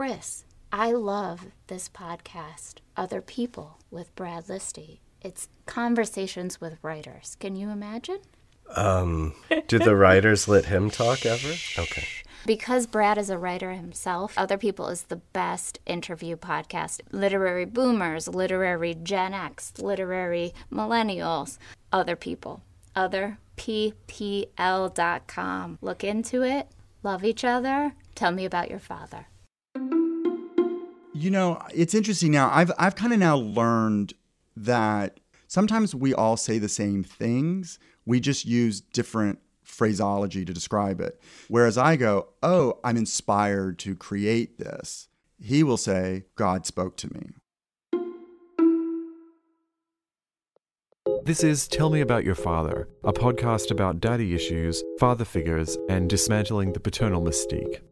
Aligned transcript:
Chris, 0.00 0.46
I 0.72 0.92
love 0.92 1.48
this 1.66 1.90
podcast, 1.90 2.76
Other 2.96 3.20
People 3.20 3.80
with 3.90 4.14
Brad 4.14 4.46
Listi. 4.46 5.00
It's 5.20 5.50
conversations 5.66 6.58
with 6.58 6.78
writers. 6.80 7.36
Can 7.38 7.54
you 7.54 7.68
imagine? 7.68 8.20
Um, 8.74 9.34
do 9.68 9.78
the 9.78 9.94
writers 9.94 10.48
let 10.48 10.64
him 10.64 10.88
talk 10.88 11.26
ever? 11.26 11.52
Okay. 11.78 12.06
Because 12.46 12.86
Brad 12.86 13.18
is 13.18 13.28
a 13.28 13.36
writer 13.36 13.72
himself, 13.72 14.32
Other 14.38 14.56
People 14.56 14.88
is 14.88 15.02
the 15.02 15.16
best 15.16 15.80
interview 15.84 16.34
podcast. 16.34 17.02
Literary 17.12 17.66
boomers, 17.66 18.26
literary 18.26 18.94
Gen 18.94 19.34
X, 19.34 19.74
literary 19.76 20.54
millennials, 20.72 21.58
other 21.92 22.16
people. 22.16 22.62
Otherppl.com. 22.96 24.48
Look 25.82 26.04
into 26.04 26.42
it. 26.42 26.68
Love 27.02 27.22
each 27.22 27.44
other. 27.44 27.92
Tell 28.14 28.32
me 28.32 28.46
about 28.46 28.70
your 28.70 28.78
father. 28.78 29.26
You 31.20 31.30
know, 31.30 31.60
it's 31.74 31.92
interesting 31.92 32.32
now. 32.32 32.48
I've 32.50 32.72
I've 32.78 32.96
kind 32.96 33.12
of 33.12 33.18
now 33.18 33.36
learned 33.36 34.14
that 34.56 35.20
sometimes 35.48 35.94
we 35.94 36.14
all 36.14 36.38
say 36.38 36.56
the 36.56 36.66
same 36.66 37.04
things. 37.04 37.78
We 38.06 38.20
just 38.20 38.46
use 38.46 38.80
different 38.80 39.38
phraseology 39.62 40.46
to 40.46 40.54
describe 40.54 40.98
it. 40.98 41.20
Whereas 41.48 41.76
I 41.76 41.96
go, 41.96 42.28
"Oh, 42.42 42.78
I'm 42.82 42.96
inspired 42.96 43.78
to 43.80 43.94
create 43.94 44.56
this." 44.58 45.08
He 45.38 45.62
will 45.62 45.76
say, 45.76 46.24
"God 46.36 46.64
spoke 46.64 46.96
to 46.96 47.12
me." 47.12 47.34
This 51.24 51.44
is 51.44 51.68
Tell 51.68 51.90
Me 51.90 52.00
About 52.00 52.24
Your 52.24 52.34
Father, 52.34 52.88
a 53.04 53.12
podcast 53.12 53.70
about 53.70 54.00
daddy 54.00 54.34
issues, 54.34 54.82
father 54.98 55.26
figures, 55.26 55.76
and 55.90 56.08
dismantling 56.08 56.72
the 56.72 56.80
paternal 56.80 57.22
mystique. 57.22 57.82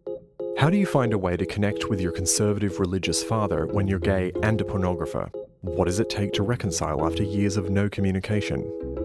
How 0.58 0.68
do 0.70 0.76
you 0.76 0.86
find 0.86 1.12
a 1.12 1.18
way 1.18 1.36
to 1.36 1.46
connect 1.46 1.88
with 1.88 2.00
your 2.00 2.10
conservative 2.10 2.80
religious 2.80 3.22
father 3.22 3.66
when 3.68 3.86
you're 3.86 4.00
gay 4.00 4.32
and 4.42 4.60
a 4.60 4.64
pornographer? 4.64 5.30
What 5.60 5.84
does 5.84 6.00
it 6.00 6.10
take 6.10 6.33
to 6.33 6.42
reconcile 6.42 7.06
after 7.06 7.22
years 7.22 7.56
of 7.56 7.70
no 7.70 7.88
communication? 7.88 8.64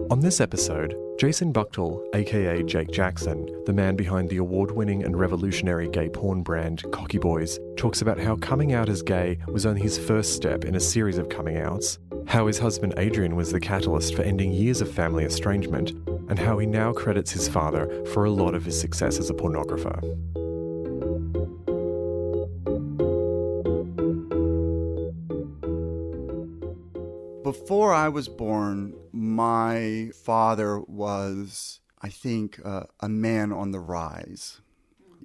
On 0.09 0.19
this 0.19 0.41
episode, 0.41 0.95
Jason 1.19 1.53
Buchtel, 1.53 2.03
aka 2.16 2.63
Jake 2.63 2.89
Jackson, 2.89 3.47
the 3.67 3.72
man 3.72 3.95
behind 3.95 4.31
the 4.31 4.38
award 4.38 4.72
winning 4.72 5.03
and 5.03 5.16
revolutionary 5.16 5.88
gay 5.89 6.09
porn 6.09 6.41
brand 6.41 6.81
Cocky 6.91 7.19
Boys, 7.19 7.59
talks 7.78 8.02
about 8.02 8.17
how 8.17 8.35
coming 8.38 8.73
out 8.73 8.89
as 8.89 9.03
gay 9.03 9.38
was 9.45 9.67
only 9.67 9.81
his 9.81 10.00
first 10.00 10.33
step 10.33 10.66
in 10.66 10.73
a 10.73 10.80
series 10.80 11.19
of 11.19 11.30
coming 11.30 11.58
outs, 11.58 12.00
how 12.25 12.47
his 12.47 12.58
husband 12.58 12.95
Adrian 12.97 13.35
was 13.35 13.52
the 13.52 13.59
catalyst 13.59 14.16
for 14.16 14.23
ending 14.23 14.52
years 14.52 14.81
of 14.81 14.91
family 14.91 15.23
estrangement, 15.23 15.91
and 16.30 16.39
how 16.39 16.58
he 16.58 16.66
now 16.66 16.91
credits 16.91 17.30
his 17.30 17.47
father 17.47 18.03
for 18.11 18.25
a 18.25 18.31
lot 18.31 18.56
of 18.56 18.66
his 18.66 18.80
success 18.80 19.19
as 19.19 19.30
a 19.30 19.35
pornographer. 19.35 20.02
Before 27.54 27.94
I 27.94 28.09
was 28.09 28.28
born, 28.28 28.96
my 29.12 30.09
father 30.16 30.80
was, 30.80 31.82
I 32.02 32.09
think, 32.09 32.59
uh, 32.66 32.86
a 33.00 33.08
man 33.08 33.52
on 33.52 33.70
the 33.70 33.80
rise. 33.80 34.59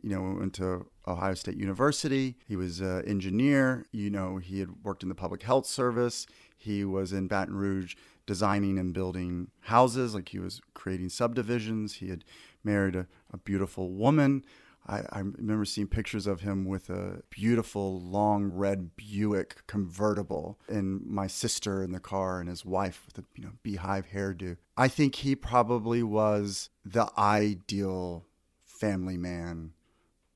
You 0.02 0.10
know, 0.10 0.36
went 0.38 0.52
to 0.56 0.90
Ohio 1.06 1.32
State 1.32 1.56
University. 1.56 2.36
He 2.46 2.54
was 2.54 2.80
an 2.80 3.02
engineer. 3.06 3.86
You 3.92 4.10
know, 4.10 4.36
he 4.36 4.60
had 4.60 4.84
worked 4.84 5.02
in 5.02 5.08
the 5.08 5.14
public 5.14 5.42
health 5.42 5.64
service. 5.64 6.26
He 6.54 6.84
was 6.84 7.14
in 7.14 7.28
Baton 7.28 7.56
Rouge 7.56 7.94
designing 8.26 8.78
and 8.78 8.92
building 8.92 9.48
houses, 9.60 10.14
like 10.14 10.28
he 10.28 10.38
was 10.38 10.60
creating 10.74 11.08
subdivisions. 11.08 11.94
He 11.94 12.10
had 12.10 12.26
married 12.62 12.94
a, 12.94 13.06
a 13.32 13.38
beautiful 13.38 13.90
woman. 13.90 14.44
I, 14.88 15.02
I, 15.12 15.18
remember 15.20 15.64
seeing 15.64 15.86
pictures 15.86 16.26
of 16.26 16.40
him 16.40 16.64
with 16.64 16.88
a 16.88 17.22
beautiful 17.28 18.00
long 18.00 18.46
red 18.46 18.96
Buick 18.96 19.66
convertible, 19.66 20.58
and 20.66 21.04
my 21.06 21.26
sister 21.26 21.82
in 21.82 21.92
the 21.92 22.00
car, 22.00 22.40
and 22.40 22.48
his 22.48 22.64
wife 22.64 23.02
with 23.06 23.22
a 23.22 23.28
you 23.36 23.44
know 23.44 23.52
beehive 23.62 24.06
hairdo. 24.14 24.56
I 24.76 24.88
think 24.88 25.16
he 25.16 25.36
probably 25.36 26.02
was 26.02 26.70
the 26.84 27.10
ideal 27.18 28.24
family 28.64 29.18
man, 29.18 29.72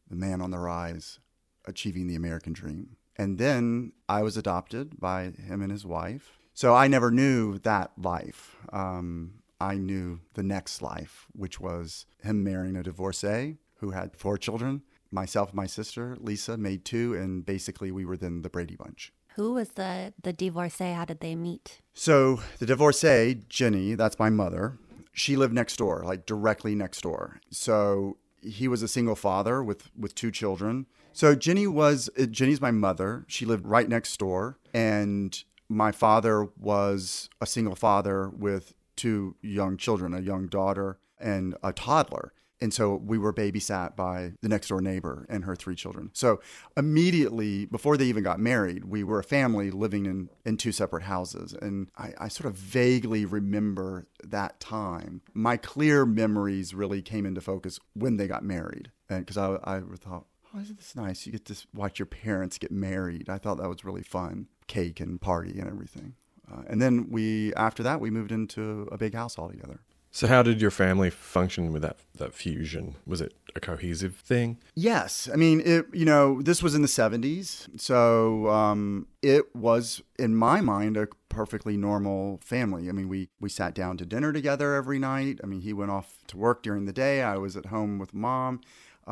the 0.09 0.17
man 0.17 0.43
on 0.43 0.51
the 0.51 0.59
rise, 0.59 1.19
achieving 1.65 2.07
the 2.07 2.17
American 2.17 2.53
dream. 2.53 2.97
And 3.17 3.39
then 3.39 3.93
I 4.09 4.23
was 4.23 4.37
adopted 4.37 4.99
by 4.99 5.25
him 5.31 5.63
and 5.63 5.71
his 5.71 5.87
wife. 5.87 6.39
So 6.55 6.75
I 6.75 6.89
never 6.89 7.11
knew 7.11 7.59
that 7.61 7.93
life. 7.97 8.57
Um, 8.73 9.43
I 9.61 9.77
knew 9.77 10.21
the 10.35 10.43
next 10.43 10.83
life, 10.83 11.27
which 11.33 11.61
was 11.61 12.07
him 12.23 12.43
marrying 12.43 12.77
a 12.77 12.83
divorcee 12.83 13.59
who 13.83 13.91
had 13.91 14.17
four 14.17 14.39
children. 14.39 14.81
Myself, 15.11 15.53
my 15.53 15.67
sister, 15.67 16.17
Lisa, 16.19 16.57
made 16.57 16.87
two, 16.87 17.15
and 17.15 17.45
basically 17.45 17.91
we 17.93 18.07
were 18.07 18.17
then 18.17 18.41
the 18.41 18.49
Brady 18.49 18.77
Bunch. 18.77 19.13
Who 19.35 19.53
was 19.55 19.71
the 19.71 20.15
the 20.23 20.33
divorcee? 20.33 20.93
How 20.93 21.05
did 21.05 21.21
they 21.21 21.35
meet? 21.35 21.81
So 21.93 22.41
the 22.59 22.67
divorcee, 22.67 23.43
Jenny, 23.49 23.95
that's 23.95 24.19
my 24.19 24.31
mother. 24.31 24.79
She 25.13 25.37
lived 25.37 25.53
next 25.53 25.77
door, 25.77 26.03
like 26.07 26.25
directly 26.25 26.75
next 26.75 27.03
door. 27.03 27.41
So 27.51 28.17
he 28.41 28.69
was 28.69 28.83
a 28.83 28.89
single 28.89 29.17
father 29.17 29.63
with 29.63 29.91
with 29.99 30.15
two 30.15 30.31
children. 30.31 30.87
So 31.13 31.35
Jenny 31.35 31.67
was 31.67 32.09
uh, 32.19 32.27
Jenny's 32.27 32.61
my 32.61 32.71
mother. 32.71 33.25
She 33.27 33.45
lived 33.45 33.67
right 33.67 33.89
next 33.89 34.17
door, 34.19 34.59
and 34.73 35.43
my 35.69 35.93
father 35.93 36.49
was 36.57 37.29
a 37.41 37.47
single 37.47 37.75
father 37.75 38.31
with 38.31 38.75
two 38.97 39.37
young 39.43 39.77
children, 39.77 40.15
a 40.15 40.21
young 40.21 40.47
daughter 40.47 40.99
and 41.19 41.57
a 41.63 41.73
toddler. 41.73 42.33
And 42.63 42.73
so 42.73 42.95
we 42.95 43.19
were 43.19 43.33
babysat 43.33 43.97
by 43.97 44.35
the 44.41 44.49
next 44.49 44.69
door 44.69 44.81
neighbor 44.81 45.27
and 45.29 45.45
her 45.45 45.57
three 45.57 45.75
children. 45.75 46.11
So 46.13 46.41
immediately 46.77 47.67
before 47.67 47.97
they 47.97 48.05
even 48.05 48.23
got 48.23 48.39
married, 48.39 48.85
we 48.85 49.03
were 49.03 49.19
a 49.19 49.25
family 49.25 49.73
living 49.73 50.07
in, 50.07 50.31
in 50.45 50.57
two 50.57 50.71
separate 50.71 51.03
houses. 51.03 51.55
And 51.61 51.89
I, 51.99 52.13
I 52.19 52.29
sort 52.29 52.47
of 52.47 52.55
vaguely 52.55 53.25
remember 53.25 54.07
that 54.23 54.61
time. 54.61 55.23
My 55.35 55.57
clear 55.57 56.07
memories 56.07 56.73
really 56.73 57.03
came 57.03 57.27
into 57.27 57.41
focus 57.41 57.81
when 57.95 58.17
they 58.17 58.29
got 58.29 58.45
married. 58.45 58.93
And 59.11 59.27
because 59.27 59.37
I, 59.37 59.59
I 59.65 59.81
thought, 59.99 60.27
oh, 60.55 60.61
isn't 60.61 60.79
this 60.79 60.95
nice? 60.95 61.27
You 61.27 61.33
get 61.33 61.45
to 61.47 61.57
watch 61.75 61.99
your 61.99 62.07
parents 62.07 62.59
get 62.59 62.71
married. 62.71 63.29
I 63.29 63.39
thought 63.39 63.59
that 63.59 63.69
was 63.69 63.85
really 63.85 64.05
fun. 64.05 64.47
Cake 64.69 65.01
and 65.01 65.21
party 65.21 65.59
and 65.59 65.69
everything. 65.69 66.15
Uh, 66.51 66.63
and 66.69 66.81
then 66.81 67.09
we, 67.11 67.53
after 67.55 67.83
that, 67.83 68.01
we 68.01 68.11
moved 68.11 68.31
into 68.31 68.89
a 68.93 68.99
big 68.99 69.15
house 69.15 69.37
all 69.37 69.49
together. 69.49 69.81
So, 70.15 70.27
how 70.27 70.43
did 70.43 70.61
your 70.61 70.71
family 70.71 71.09
function 71.09 71.73
with 71.73 71.81
that 71.81 71.97
that 72.17 72.35
fusion? 72.35 72.97
Was 73.07 73.23
it 73.23 73.33
a 73.57 73.61
cohesive 73.61 74.15
thing? 74.15 74.59
Yes, 74.75 75.27
I 75.33 75.37
mean, 75.37 75.63
it. 75.65 75.87
You 75.95 76.05
know, 76.05 76.43
this 76.43 76.63
was 76.63 76.75
in 76.75 76.83
the 76.83 76.89
'70s, 76.89 77.81
so 77.81 78.49
um, 78.51 79.07
it 79.23 79.57
was, 79.57 80.03
in 80.19 80.37
my 80.37 80.61
mind, 80.61 80.99
a 80.99 81.09
perfectly 81.31 81.79
normal 81.79 82.41
family. 82.45 82.91
I 82.91 82.93
mean, 82.93 83.09
we 83.09 83.31
we 83.41 83.49
sat 83.49 83.75
down 83.75 83.97
to 83.97 84.05
dinner 84.05 84.35
together 84.35 84.75
every 84.75 84.99
night. 84.99 85.41
I 85.43 85.47
mean, 85.47 85.63
he 85.63 85.73
went 85.73 85.91
off 85.91 86.19
to 86.27 86.37
work 86.37 86.63
during 86.63 86.85
the 86.85 86.93
day. 86.93 87.23
I 87.23 87.39
was 87.39 87.57
at 87.57 87.67
home 87.67 87.99
with 87.99 88.13
mom 88.13 88.61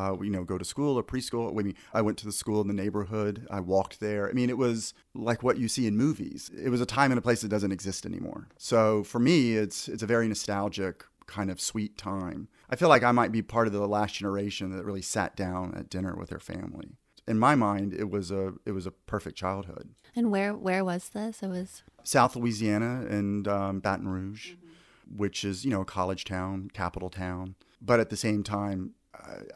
uh, 0.01 0.17
you 0.23 0.31
know, 0.31 0.45
go 0.45 0.59
to 0.59 0.65
school 0.65 0.99
or 0.99 1.03
preschool. 1.03 1.51
I 1.51 1.63
mean, 1.63 1.75
I 1.93 2.03
went 2.03 2.19
to 2.19 2.27
the 2.27 2.33
school 2.33 2.61
in 2.61 2.69
the 2.69 2.75
neighborhood. 2.75 3.47
I 3.51 3.61
walked 3.61 4.01
there. 4.01 4.29
I 4.29 4.33
mean, 4.33 4.51
it 4.51 4.59
was 4.59 4.95
like 5.15 5.43
what 5.43 5.59
you 5.59 5.69
see 5.69 5.87
in 5.87 5.97
movies. 5.97 6.51
It 6.57 6.71
was 6.71 6.81
a 6.81 6.87
time 6.87 7.11
and 7.13 7.19
a 7.19 7.23
place 7.23 7.43
that 7.43 7.49
doesn't 7.49 7.73
exist 7.73 8.07
anymore. 8.07 8.49
So 8.57 9.05
for 9.05 9.19
me, 9.19 9.57
it's 9.57 9.89
it's 9.89 10.03
a 10.03 10.07
very 10.07 10.29
nostalgic 10.29 11.05
kind 11.27 11.51
of 11.51 11.61
sweet 11.61 11.97
time. 11.97 12.49
I 12.69 12.77
feel 12.77 12.89
like 12.89 13.05
I 13.05 13.13
might 13.13 13.33
be 13.33 13.43
part 13.43 13.67
of 13.67 13.73
the 13.73 13.87
last 13.87 14.15
generation 14.15 14.77
that 14.77 14.85
really 14.85 15.03
sat 15.03 15.37
down 15.37 15.75
at 15.77 15.89
dinner 15.91 16.15
with 16.17 16.31
their 16.31 16.41
family. 16.41 16.97
In 17.29 17.39
my 17.39 17.55
mind, 17.55 17.95
it 17.95 18.11
was 18.11 18.31
a 18.31 18.55
it 18.67 18.73
was 18.73 18.87
a 18.87 18.91
perfect 18.91 19.37
childhood. 19.37 19.91
And 20.17 20.31
where 20.31 20.55
where 20.55 20.85
was 20.85 21.11
this? 21.11 21.43
It 21.43 21.49
was 21.49 21.83
South 22.03 22.35
Louisiana 22.37 23.07
and 23.09 23.47
um, 23.47 23.81
Baton 23.81 24.09
Rouge, 24.09 24.53
mm-hmm. 24.53 25.17
which 25.17 25.45
is 25.45 25.65
you 25.65 25.71
know 25.71 25.83
a 25.83 25.93
college 25.99 26.25
town, 26.25 26.71
capital 26.73 27.11
town. 27.11 27.55
But 27.83 28.01
at 28.01 28.11
the 28.11 28.17
same 28.17 28.43
time, 28.43 28.95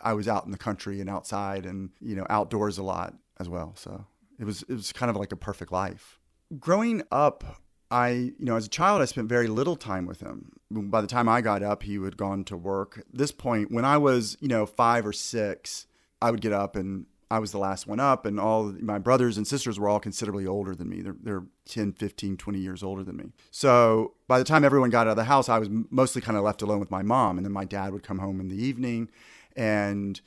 I 0.02 0.12
was 0.12 0.28
out 0.28 0.44
in 0.44 0.50
the 0.50 0.58
country 0.58 1.00
and 1.00 1.08
outside 1.08 1.66
and 1.66 1.90
you 2.00 2.16
know 2.16 2.26
outdoors 2.30 2.78
a 2.78 2.82
lot 2.82 3.14
as 3.38 3.48
well. 3.48 3.74
So 3.76 4.04
it 4.38 4.44
was 4.44 4.62
it 4.62 4.74
was 4.74 4.92
kind 4.92 5.10
of 5.10 5.16
like 5.16 5.32
a 5.32 5.36
perfect 5.36 5.72
life. 5.72 6.20
Growing 6.58 7.02
up, 7.10 7.60
I 7.90 8.08
you 8.10 8.34
know 8.40 8.56
as 8.56 8.66
a 8.66 8.70
child 8.70 9.02
I 9.02 9.06
spent 9.06 9.28
very 9.28 9.48
little 9.48 9.76
time 9.76 10.06
with 10.06 10.20
him. 10.20 10.52
By 10.70 11.00
the 11.00 11.06
time 11.06 11.28
I 11.28 11.40
got 11.40 11.62
up, 11.62 11.82
he 11.82 12.02
had 12.02 12.16
gone 12.16 12.44
to 12.44 12.56
work. 12.56 12.98
At 12.98 13.06
this 13.12 13.32
point, 13.32 13.70
when 13.70 13.84
I 13.84 13.98
was 13.98 14.36
you 14.40 14.48
know 14.48 14.66
five 14.66 15.06
or 15.06 15.12
six, 15.12 15.86
I 16.20 16.30
would 16.30 16.40
get 16.40 16.52
up 16.52 16.76
and 16.76 17.06
I 17.30 17.38
was 17.38 17.52
the 17.52 17.58
last 17.58 17.86
one 17.86 17.98
up, 17.98 18.26
and 18.26 18.38
all 18.38 18.72
my 18.80 18.98
brothers 18.98 19.36
and 19.36 19.46
sisters 19.46 19.78
were 19.78 19.88
all 19.88 19.98
considerably 19.98 20.46
older 20.46 20.74
than 20.74 20.88
me. 20.88 21.00
They're, 21.00 21.16
they're 21.20 21.42
10, 21.66 21.94
15, 21.94 22.36
20 22.36 22.58
years 22.58 22.82
older 22.82 23.02
than 23.02 23.16
me. 23.16 23.32
So 23.50 24.14
by 24.28 24.38
the 24.38 24.44
time 24.44 24.62
everyone 24.62 24.90
got 24.90 25.06
out 25.06 25.12
of 25.12 25.16
the 25.16 25.24
house, 25.24 25.48
I 25.48 25.58
was 25.58 25.68
mostly 25.90 26.22
kind 26.22 26.36
of 26.36 26.44
left 26.44 26.62
alone 26.62 26.80
with 26.80 26.92
my 26.92 27.02
mom. 27.02 27.38
And 27.38 27.44
then 27.44 27.52
my 27.52 27.64
dad 27.64 27.92
would 27.92 28.02
come 28.02 28.18
home 28.18 28.40
in 28.40 28.48
the 28.48 28.62
evening 28.62 29.08
and 29.56 30.20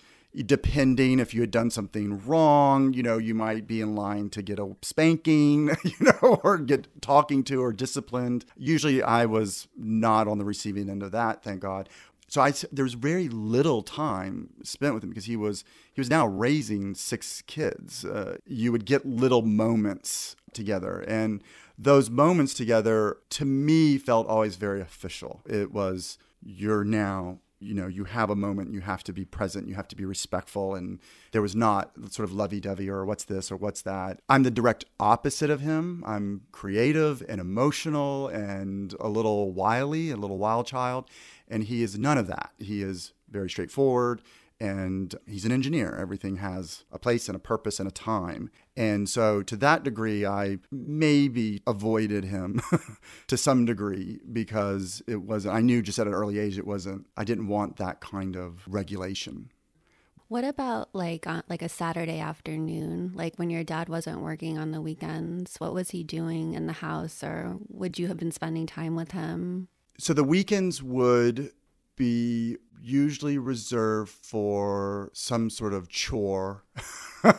depending 0.46 1.20
if 1.20 1.34
you 1.34 1.42
had 1.42 1.52
done 1.52 1.72
something 1.72 2.24
wrong, 2.26 2.94
you 2.94 3.02
know, 3.02 3.18
you 3.18 3.34
might 3.34 3.66
be 3.66 3.82
in 3.82 3.96
line 3.96 4.30
to 4.30 4.42
get 4.42 4.60
a 4.60 4.76
spanking, 4.82 5.70
you 5.84 5.96
know, 6.00 6.40
or 6.44 6.58
get 6.58 7.02
talking 7.02 7.44
to 7.46 7.62
or 7.62 7.74
disciplined. 7.74 8.46
Usually 8.56 9.02
I 9.02 9.26
was 9.26 9.68
not 9.76 10.28
on 10.28 10.38
the 10.38 10.46
receiving 10.46 10.90
end 10.90 11.02
of 11.04 11.12
that, 11.12 11.44
thank 11.44 11.62
God. 11.62 11.90
so 12.28 12.42
I 12.42 12.52
there 12.72 12.84
was 12.84 12.94
very 12.94 13.30
little 13.30 13.82
time 13.82 14.50
spent 14.64 14.94
with 14.94 15.04
him 15.04 15.10
because 15.10 15.26
he 15.26 15.36
was 15.36 15.64
he 15.94 16.02
was 16.02 16.10
now 16.10 16.28
raising 16.28 16.94
six 16.94 17.42
kids. 17.48 18.06
Uh, 18.06 18.38
you 18.46 18.72
would 18.72 18.86
get 18.86 19.06
little 19.06 19.42
moments 19.42 20.36
together, 20.54 21.00
and 21.08 21.42
those 21.78 22.10
moments 22.10 22.54
together 22.54 23.18
to 23.30 23.46
me 23.46 23.98
felt 23.98 24.28
always 24.28 24.56
very 24.56 24.82
official. 24.82 25.42
It 25.48 25.72
was 25.72 26.18
you're 26.44 26.84
now 26.84 27.40
you 27.60 27.74
know 27.74 27.88
you 27.88 28.04
have 28.04 28.30
a 28.30 28.36
moment 28.36 28.72
you 28.72 28.82
have 28.82 29.04
to 29.04 29.12
be 29.12 29.26
present 29.26 29.68
you 29.68 29.76
have 29.76 29.88
to 29.88 29.96
be 29.96 30.06
respectful 30.06 30.76
and 30.76 31.00
there 31.32 31.42
was 31.42 31.56
not 31.56 31.92
sort 32.10 32.28
of 32.28 32.34
lovey-dovey 32.34 32.90
or 32.90 33.06
what's 33.06 33.24
this 33.24 33.52
or 33.52 33.56
what's 33.56 33.82
that 33.82 34.20
i'm 34.30 34.44
the 34.44 34.52
direct 34.52 34.86
opposite 35.00 35.50
of 35.50 35.62
him 35.62 36.04
i'm 36.06 36.42
creative 36.52 37.24
and 37.28 37.42
emotional 37.42 38.28
and 38.28 38.94
a 39.00 39.10
little 39.10 39.52
wily 39.52 40.12
a 40.12 40.18
little 40.18 40.38
wild 40.38 40.68
child 40.68 41.10
and 41.48 41.64
he 41.64 41.82
is 41.82 41.98
none 41.98 42.18
of 42.18 42.28
that 42.28 42.52
he 42.60 42.82
is 42.82 43.14
very 43.30 43.50
straightforward 43.50 44.22
and 44.60 45.16
he's 45.28 45.46
an 45.46 45.52
engineer. 45.52 45.96
Everything 45.96 46.38
has 46.38 46.84
a 46.92 47.00
place 47.00 47.30
and 47.30 47.36
a 47.36 47.40
purpose 47.40 47.80
and 47.80 47.88
a 47.88 47.92
time. 47.92 48.50
And 48.78 49.10
so, 49.10 49.42
to 49.42 49.56
that 49.58 49.84
degree, 49.84 50.24
I 50.24 50.60
maybe 50.72 51.64
avoided 51.66 52.26
him 52.26 52.62
to 53.28 53.36
some 53.36 53.66
degree 53.66 54.20
because 54.32 55.02
it 55.08 55.24
wasn't, 55.24 55.56
I 55.56 55.62
knew 55.62 55.82
just 55.82 55.98
at 55.98 56.06
an 56.06 56.14
early 56.14 56.38
age 56.38 56.60
it 56.60 56.68
wasn't, 56.68 57.08
I 57.18 57.24
didn't 57.24 57.48
want 57.48 57.78
that 57.78 58.02
kind 58.02 58.36
of 58.36 58.62
regulation. 58.68 59.52
What 60.28 60.44
about 60.44 60.90
like 60.94 61.26
on, 61.26 61.42
like 61.50 61.64
a 61.64 61.70
Saturday 61.70 62.20
afternoon, 62.20 63.14
like 63.16 63.38
when 63.38 63.50
your 63.50 63.64
dad 63.64 63.90
wasn't 63.90 64.20
working 64.20 64.60
on 64.60 64.72
the 64.72 64.82
weekends? 64.82 65.56
What 65.58 65.74
was 65.74 65.90
he 65.90 66.04
doing 66.04 66.54
in 66.54 66.68
the 66.68 66.74
house, 66.74 67.24
or 67.24 67.58
would 67.70 67.98
you 67.98 68.08
have 68.08 68.18
been 68.18 68.32
spending 68.32 68.68
time 68.68 68.96
with 68.96 69.12
him? 69.12 69.70
So 69.98 70.14
the 70.14 70.24
weekends 70.24 70.84
would 70.84 71.52
be 71.96 72.58
usually 72.82 73.38
reserved 73.38 74.12
for 74.12 75.10
some 75.14 75.50
sort 75.50 75.74
of 75.74 75.90
chore, 75.90 76.64
you 77.24 77.32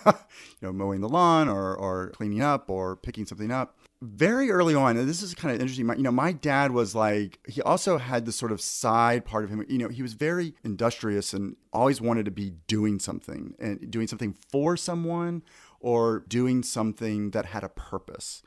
know, 0.62 0.72
mowing 0.72 1.00
the 1.00 1.08
lawn 1.08 1.48
or, 1.48 1.74
or 1.74 2.10
cleaning 2.10 2.42
up 2.42 2.68
or 2.70 2.96
picking 2.96 3.26
something 3.26 3.50
up. 3.50 3.76
Very 4.00 4.50
early 4.50 4.76
on, 4.76 4.96
and 4.96 5.08
this 5.08 5.22
is 5.22 5.34
kind 5.34 5.52
of 5.52 5.60
interesting. 5.60 5.86
My, 5.86 5.96
you 5.96 6.04
know, 6.04 6.12
my 6.12 6.30
dad 6.30 6.70
was 6.70 6.94
like, 6.94 7.40
he 7.48 7.60
also 7.62 7.98
had 7.98 8.26
this 8.26 8.36
sort 8.36 8.52
of 8.52 8.60
side 8.60 9.24
part 9.24 9.42
of 9.42 9.50
him. 9.50 9.64
You 9.68 9.78
know, 9.78 9.88
he 9.88 10.02
was 10.02 10.12
very 10.12 10.54
industrious 10.62 11.32
and 11.32 11.56
always 11.72 12.00
wanted 12.00 12.24
to 12.26 12.30
be 12.30 12.50
doing 12.68 13.00
something 13.00 13.54
and 13.58 13.90
doing 13.90 14.06
something 14.06 14.36
for 14.52 14.76
someone 14.76 15.42
or 15.80 16.20
doing 16.28 16.62
something 16.62 17.32
that 17.32 17.46
had 17.46 17.64
a 17.64 17.68
purpose. 17.68 18.42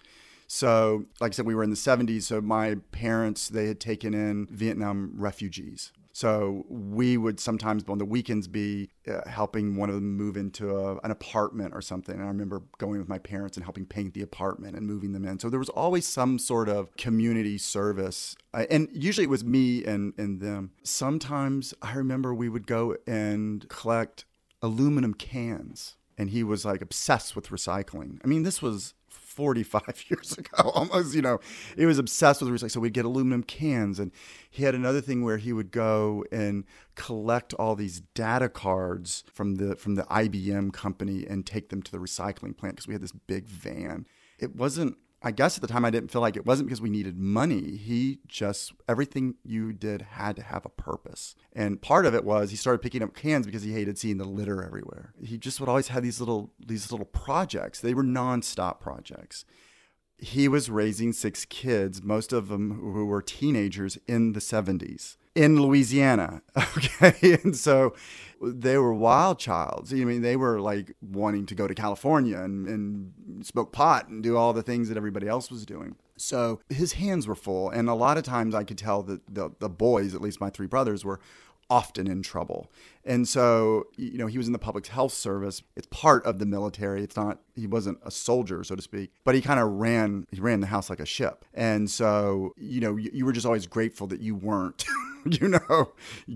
So, 0.47 1.05
like 1.21 1.31
I 1.31 1.35
said, 1.35 1.45
we 1.45 1.55
were 1.55 1.63
in 1.63 1.69
the 1.69 1.75
70s. 1.77 2.23
So, 2.23 2.41
my 2.41 2.75
parents, 2.91 3.47
they 3.47 3.67
had 3.67 3.79
taken 3.79 4.13
in 4.13 4.47
Vietnam 4.51 5.13
refugees. 5.15 5.93
So 6.13 6.65
we 6.69 7.17
would 7.17 7.39
sometimes 7.39 7.83
on 7.87 7.97
the 7.97 8.05
weekends 8.05 8.47
be 8.47 8.89
uh, 9.07 9.27
helping 9.29 9.75
one 9.75 9.89
of 9.89 9.95
them 9.95 10.15
move 10.15 10.37
into 10.37 10.75
a, 10.75 10.97
an 10.99 11.11
apartment 11.11 11.73
or 11.73 11.81
something. 11.81 12.15
And 12.15 12.23
I 12.23 12.27
remember 12.27 12.63
going 12.77 12.99
with 12.99 13.09
my 13.09 13.17
parents 13.17 13.57
and 13.57 13.63
helping 13.63 13.85
paint 13.85 14.13
the 14.13 14.21
apartment 14.21 14.75
and 14.75 14.85
moving 14.85 15.13
them 15.13 15.25
in. 15.25 15.39
So 15.39 15.49
there 15.49 15.59
was 15.59 15.69
always 15.69 16.05
some 16.05 16.39
sort 16.39 16.69
of 16.69 16.95
community 16.97 17.57
service. 17.57 18.35
Uh, 18.53 18.65
and 18.69 18.89
usually 18.91 19.25
it 19.25 19.29
was 19.29 19.43
me 19.43 19.83
and, 19.85 20.13
and 20.17 20.41
them. 20.41 20.71
Sometimes 20.83 21.73
I 21.81 21.93
remember 21.93 22.33
we 22.33 22.49
would 22.49 22.67
go 22.67 22.95
and 23.07 23.67
collect 23.69 24.25
aluminum 24.61 25.13
cans. 25.13 25.97
And 26.17 26.29
he 26.29 26.43
was 26.43 26.65
like 26.65 26.81
obsessed 26.81 27.35
with 27.35 27.47
recycling. 27.47 28.19
I 28.23 28.27
mean, 28.27 28.43
this 28.43 28.61
was 28.61 28.93
45 29.31 30.05
years 30.09 30.37
ago 30.37 30.69
almost 30.75 31.15
you 31.15 31.21
know. 31.21 31.39
He 31.75 31.85
was 31.85 31.97
obsessed 31.97 32.41
with 32.41 32.51
recycling 32.51 32.71
so 32.71 32.79
we'd 32.79 32.93
get 32.93 33.05
aluminum 33.05 33.43
cans 33.43 33.99
and 33.99 34.11
he 34.49 34.63
had 34.63 34.75
another 34.75 35.01
thing 35.01 35.23
where 35.23 35.37
he 35.37 35.53
would 35.53 35.71
go 35.71 36.25
and 36.31 36.65
collect 36.95 37.53
all 37.55 37.75
these 37.75 38.01
data 38.13 38.49
cards 38.49 39.23
from 39.31 39.55
the 39.55 39.75
from 39.75 39.95
the 39.95 40.03
IBM 40.03 40.73
company 40.73 41.25
and 41.27 41.45
take 41.45 41.69
them 41.69 41.81
to 41.81 41.91
the 41.91 41.97
recycling 41.97 42.55
plant 42.55 42.75
because 42.75 42.87
we 42.87 42.93
had 42.93 43.01
this 43.01 43.13
big 43.13 43.47
van. 43.47 44.05
It 44.37 44.55
wasn't 44.55 44.97
I 45.23 45.31
guess 45.31 45.55
at 45.55 45.61
the 45.61 45.67
time 45.67 45.85
I 45.85 45.91
didn't 45.91 46.11
feel 46.11 46.21
like 46.21 46.35
it 46.35 46.47
wasn't 46.47 46.67
because 46.67 46.81
we 46.81 46.89
needed 46.89 47.17
money. 47.17 47.77
He 47.77 48.19
just, 48.27 48.73
everything 48.89 49.35
you 49.43 49.71
did 49.71 50.01
had 50.01 50.35
to 50.37 50.41
have 50.41 50.65
a 50.65 50.69
purpose. 50.69 51.35
And 51.53 51.81
part 51.81 52.07
of 52.07 52.15
it 52.15 52.23
was 52.23 52.49
he 52.49 52.55
started 52.55 52.81
picking 52.81 53.03
up 53.03 53.13
cans 53.13 53.45
because 53.45 53.61
he 53.61 53.73
hated 53.73 53.99
seeing 53.99 54.17
the 54.17 54.25
litter 54.25 54.63
everywhere. 54.63 55.13
He 55.23 55.37
just 55.37 55.59
would 55.59 55.69
always 55.69 55.89
have 55.89 56.01
these 56.01 56.19
little, 56.19 56.53
these 56.59 56.91
little 56.91 57.05
projects. 57.05 57.79
They 57.79 57.93
were 57.93 58.03
nonstop 58.03 58.79
projects. 58.79 59.45
He 60.17 60.47
was 60.47 60.69
raising 60.69 61.13
six 61.13 61.45
kids, 61.45 62.01
most 62.01 62.33
of 62.33 62.47
them 62.47 62.79
who 62.79 63.05
were 63.05 63.21
teenagers 63.21 63.99
in 64.07 64.33
the 64.33 64.39
70s 64.39 65.17
in 65.35 65.61
Louisiana. 65.61 66.41
Okay. 66.77 67.37
And 67.43 67.55
so 67.55 67.95
they 68.41 68.77
were 68.77 68.93
wild 68.93 69.39
childs. 69.39 69.93
I 69.93 69.97
mean, 69.97 70.21
they 70.21 70.35
were 70.35 70.59
like 70.59 70.95
wanting 71.01 71.45
to 71.47 71.55
go 71.55 71.67
to 71.67 71.75
California 71.75 72.39
and, 72.39 72.67
and 72.67 73.45
smoke 73.45 73.71
pot 73.71 74.07
and 74.07 74.23
do 74.23 74.35
all 74.35 74.53
the 74.53 74.63
things 74.63 74.87
that 74.89 74.97
everybody 74.97 75.27
else 75.27 75.51
was 75.51 75.65
doing. 75.65 75.95
So 76.17 76.59
his 76.69 76.93
hands 76.93 77.27
were 77.27 77.35
full. 77.35 77.69
And 77.69 77.89
a 77.89 77.93
lot 77.93 78.17
of 78.17 78.23
times 78.23 78.55
I 78.55 78.63
could 78.63 78.77
tell 78.77 79.03
that 79.03 79.21
the, 79.33 79.51
the 79.59 79.69
boys, 79.69 80.15
at 80.15 80.21
least 80.21 80.41
my 80.41 80.49
three 80.49 80.67
brothers, 80.67 81.05
were 81.05 81.19
often 81.69 82.05
in 82.05 82.21
trouble. 82.21 82.69
And 83.05 83.27
so, 83.27 83.87
you 83.95 84.17
know, 84.17 84.27
he 84.27 84.37
was 84.37 84.47
in 84.47 84.53
the 84.53 84.59
public 84.59 84.85
health 84.87 85.13
service. 85.13 85.63
It's 85.77 85.87
part 85.87 86.25
of 86.25 86.37
the 86.37 86.45
military. 86.45 87.01
It's 87.01 87.15
not 87.15 87.39
he 87.55 87.65
wasn't 87.65 87.99
a 88.03 88.11
soldier, 88.11 88.63
so 88.63 88.75
to 88.75 88.81
speak, 88.81 89.11
but 89.23 89.35
he 89.35 89.41
kind 89.41 89.59
of 89.59 89.69
ran 89.69 90.25
he 90.31 90.41
ran 90.41 90.59
the 90.59 90.67
house 90.67 90.89
like 90.89 90.99
a 90.99 91.05
ship. 91.05 91.45
And 91.53 91.89
so, 91.89 92.53
you 92.57 92.81
know, 92.81 92.97
you, 92.97 93.09
you 93.13 93.25
were 93.25 93.31
just 93.31 93.45
always 93.45 93.67
grateful 93.67 94.05
that 94.07 94.19
you 94.19 94.35
weren't 94.35 94.83
you 95.29 95.47
know, 95.47 95.93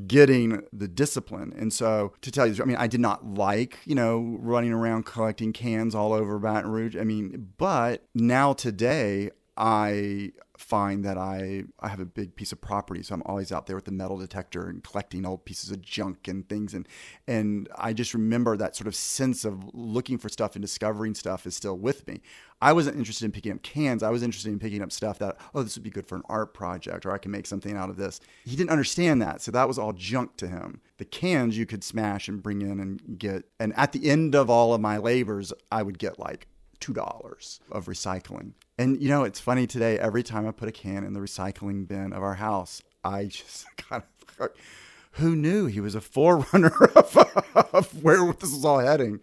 getting 0.08 0.64
the 0.72 0.88
discipline. 0.88 1.54
And 1.58 1.72
so, 1.72 2.14
to 2.22 2.32
tell 2.32 2.48
you, 2.48 2.62
I 2.62 2.66
mean, 2.66 2.78
I 2.78 2.88
did 2.88 3.00
not 3.00 3.26
like, 3.26 3.80
you 3.86 3.96
know, 3.96 4.38
running 4.40 4.72
around 4.72 5.06
collecting 5.06 5.54
cans 5.54 5.96
all 5.96 6.14
over 6.14 6.40
Baton 6.40 6.72
Rouge. 6.72 6.96
I 6.96 7.04
mean, 7.04 7.54
but 7.58 8.04
now 8.14 8.54
today, 8.54 9.32
I 9.58 10.32
find 10.58 11.04
that 11.04 11.18
I, 11.18 11.64
I 11.80 11.90
have 11.90 12.00
a 12.00 12.06
big 12.06 12.36
piece 12.36 12.52
of 12.52 12.62
property, 12.62 13.04
so 13.04 13.14
I'm 13.14 13.24
always 13.26 13.52
out 13.52 13.68
there 13.68 13.76
with 13.76 13.86
the 13.86 13.92
metal 13.92 14.18
detector 14.18 14.68
and 14.68 14.84
collecting 14.84 15.26
old 15.26 15.46
pieces 15.46 15.72
of 15.72 15.82
junk 15.82 16.28
and 16.28 16.48
things. 16.48 16.74
And 16.74 16.88
and 17.28 17.68
I 17.76 17.94
just 17.94 18.14
remember 18.14 18.58
that 18.58 18.76
sort 18.76 18.88
of 18.88 18.96
sense 18.96 19.46
of 19.46 19.64
looking 19.74 20.18
for 20.18 20.30
stuff 20.30 20.56
and 20.56 20.62
discovering 20.62 21.16
stuff 21.16 21.46
is 21.46 21.56
still 21.56 21.78
with 21.78 22.08
me. 22.08 22.22
I 22.62 22.74
wasn't 22.74 22.98
interested 22.98 23.26
in 23.26 23.32
picking 23.32 23.52
up 23.52 23.64
cans. 23.64 24.02
I 24.02 24.10
was 24.10 24.24
interested 24.24 24.52
in 24.52 24.60
picking 24.60 24.82
up 24.82 24.92
stuff 24.92 25.20
that 25.20 25.38
oh 25.54 25.64
this 25.64 25.76
would 25.76 25.84
be 25.84 25.90
good 25.90 26.08
for 26.08 26.16
an 26.16 26.24
art 26.30 26.54
project 26.54 27.06
or 27.06 27.12
I 27.12 27.18
can 27.18 27.32
make 27.32 27.48
something 27.48 27.76
out 27.76 27.90
of 27.90 27.98
this. 27.98 28.20
He 28.46 28.56
didn't 28.56 28.72
understand 28.72 29.22
that, 29.22 29.42
so 29.42 29.52
that 29.52 29.68
was 29.68 29.78
all 29.78 29.94
junk 29.94 30.38
to 30.38 30.48
him. 30.48 30.82
The 30.98 31.06
cans 31.06 31.58
you 31.58 31.66
could 31.66 31.84
smash 31.84 32.28
and 32.28 32.42
bring 32.42 32.62
in 32.62 32.80
and 32.80 33.20
get. 33.20 33.46
And 33.60 33.74
at 33.76 33.92
the 33.92 34.10
end 34.10 34.36
of 34.36 34.50
all 34.50 34.74
of 34.74 34.82
my 34.82 34.98
labors, 34.98 35.52
I 35.72 35.84
would 35.84 36.00
get 36.00 36.20
like 36.20 36.48
$2 36.80 37.60
of 37.72 37.86
recycling. 37.86 38.54
And 38.78 39.02
you 39.02 39.10
know, 39.10 39.24
it's 39.24 39.40
funny 39.40 39.68
today, 39.68 39.98
every 39.98 40.24
time 40.24 40.48
I 40.48 40.52
put 40.52 40.68
a 40.68 40.72
can 40.72 41.04
in 41.04 41.14
the 41.14 41.20
recycling 41.20 41.88
bin 41.88 42.14
of 42.14 42.22
our 42.22 42.36
house, 42.36 42.82
I 43.04 43.26
just 43.26 43.66
kind 43.78 44.04
of, 44.40 44.50
who 45.12 45.36
knew 45.36 45.68
he 45.68 45.80
was 45.80 45.96
a 45.96 46.02
forerunner 46.02 46.74
of, 46.96 47.18
of 47.74 48.04
where 48.04 48.18
this 48.34 48.52
was 48.54 48.66
all 48.66 48.80
heading? 48.80 49.22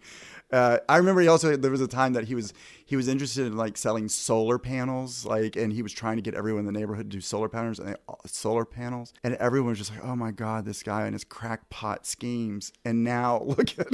Uh, 0.51 0.77
I 0.87 0.97
remember 0.97 1.21
he 1.21 1.27
also 1.27 1.55
there 1.55 1.71
was 1.71 1.81
a 1.81 1.87
time 1.87 2.13
that 2.13 2.25
he 2.25 2.35
was 2.35 2.53
he 2.85 2.95
was 2.95 3.07
interested 3.07 3.47
in 3.47 3.57
like 3.57 3.75
selling 3.75 4.07
solar 4.07 4.59
panels, 4.59 5.25
like, 5.25 5.55
and 5.55 5.73
he 5.73 5.81
was 5.81 5.91
trying 5.93 6.17
to 6.17 6.21
get 6.21 6.35
everyone 6.35 6.59
in 6.59 6.65
the 6.71 6.79
neighborhood 6.79 7.09
to 7.09 7.17
do 7.17 7.21
solar 7.21 7.49
panels 7.49 7.79
and 7.79 7.89
they, 7.89 7.95
solar 8.27 8.63
panels, 8.63 9.13
and 9.23 9.33
everyone 9.35 9.69
was 9.69 9.79
just 9.79 9.89
like, 9.89 10.03
"Oh 10.03 10.15
my 10.15 10.29
god, 10.29 10.65
this 10.65 10.83
guy 10.83 11.05
and 11.05 11.13
his 11.13 11.23
crackpot 11.23 12.05
schemes." 12.05 12.71
And 12.85 13.03
now 13.03 13.41
look 13.45 13.79
at 13.79 13.87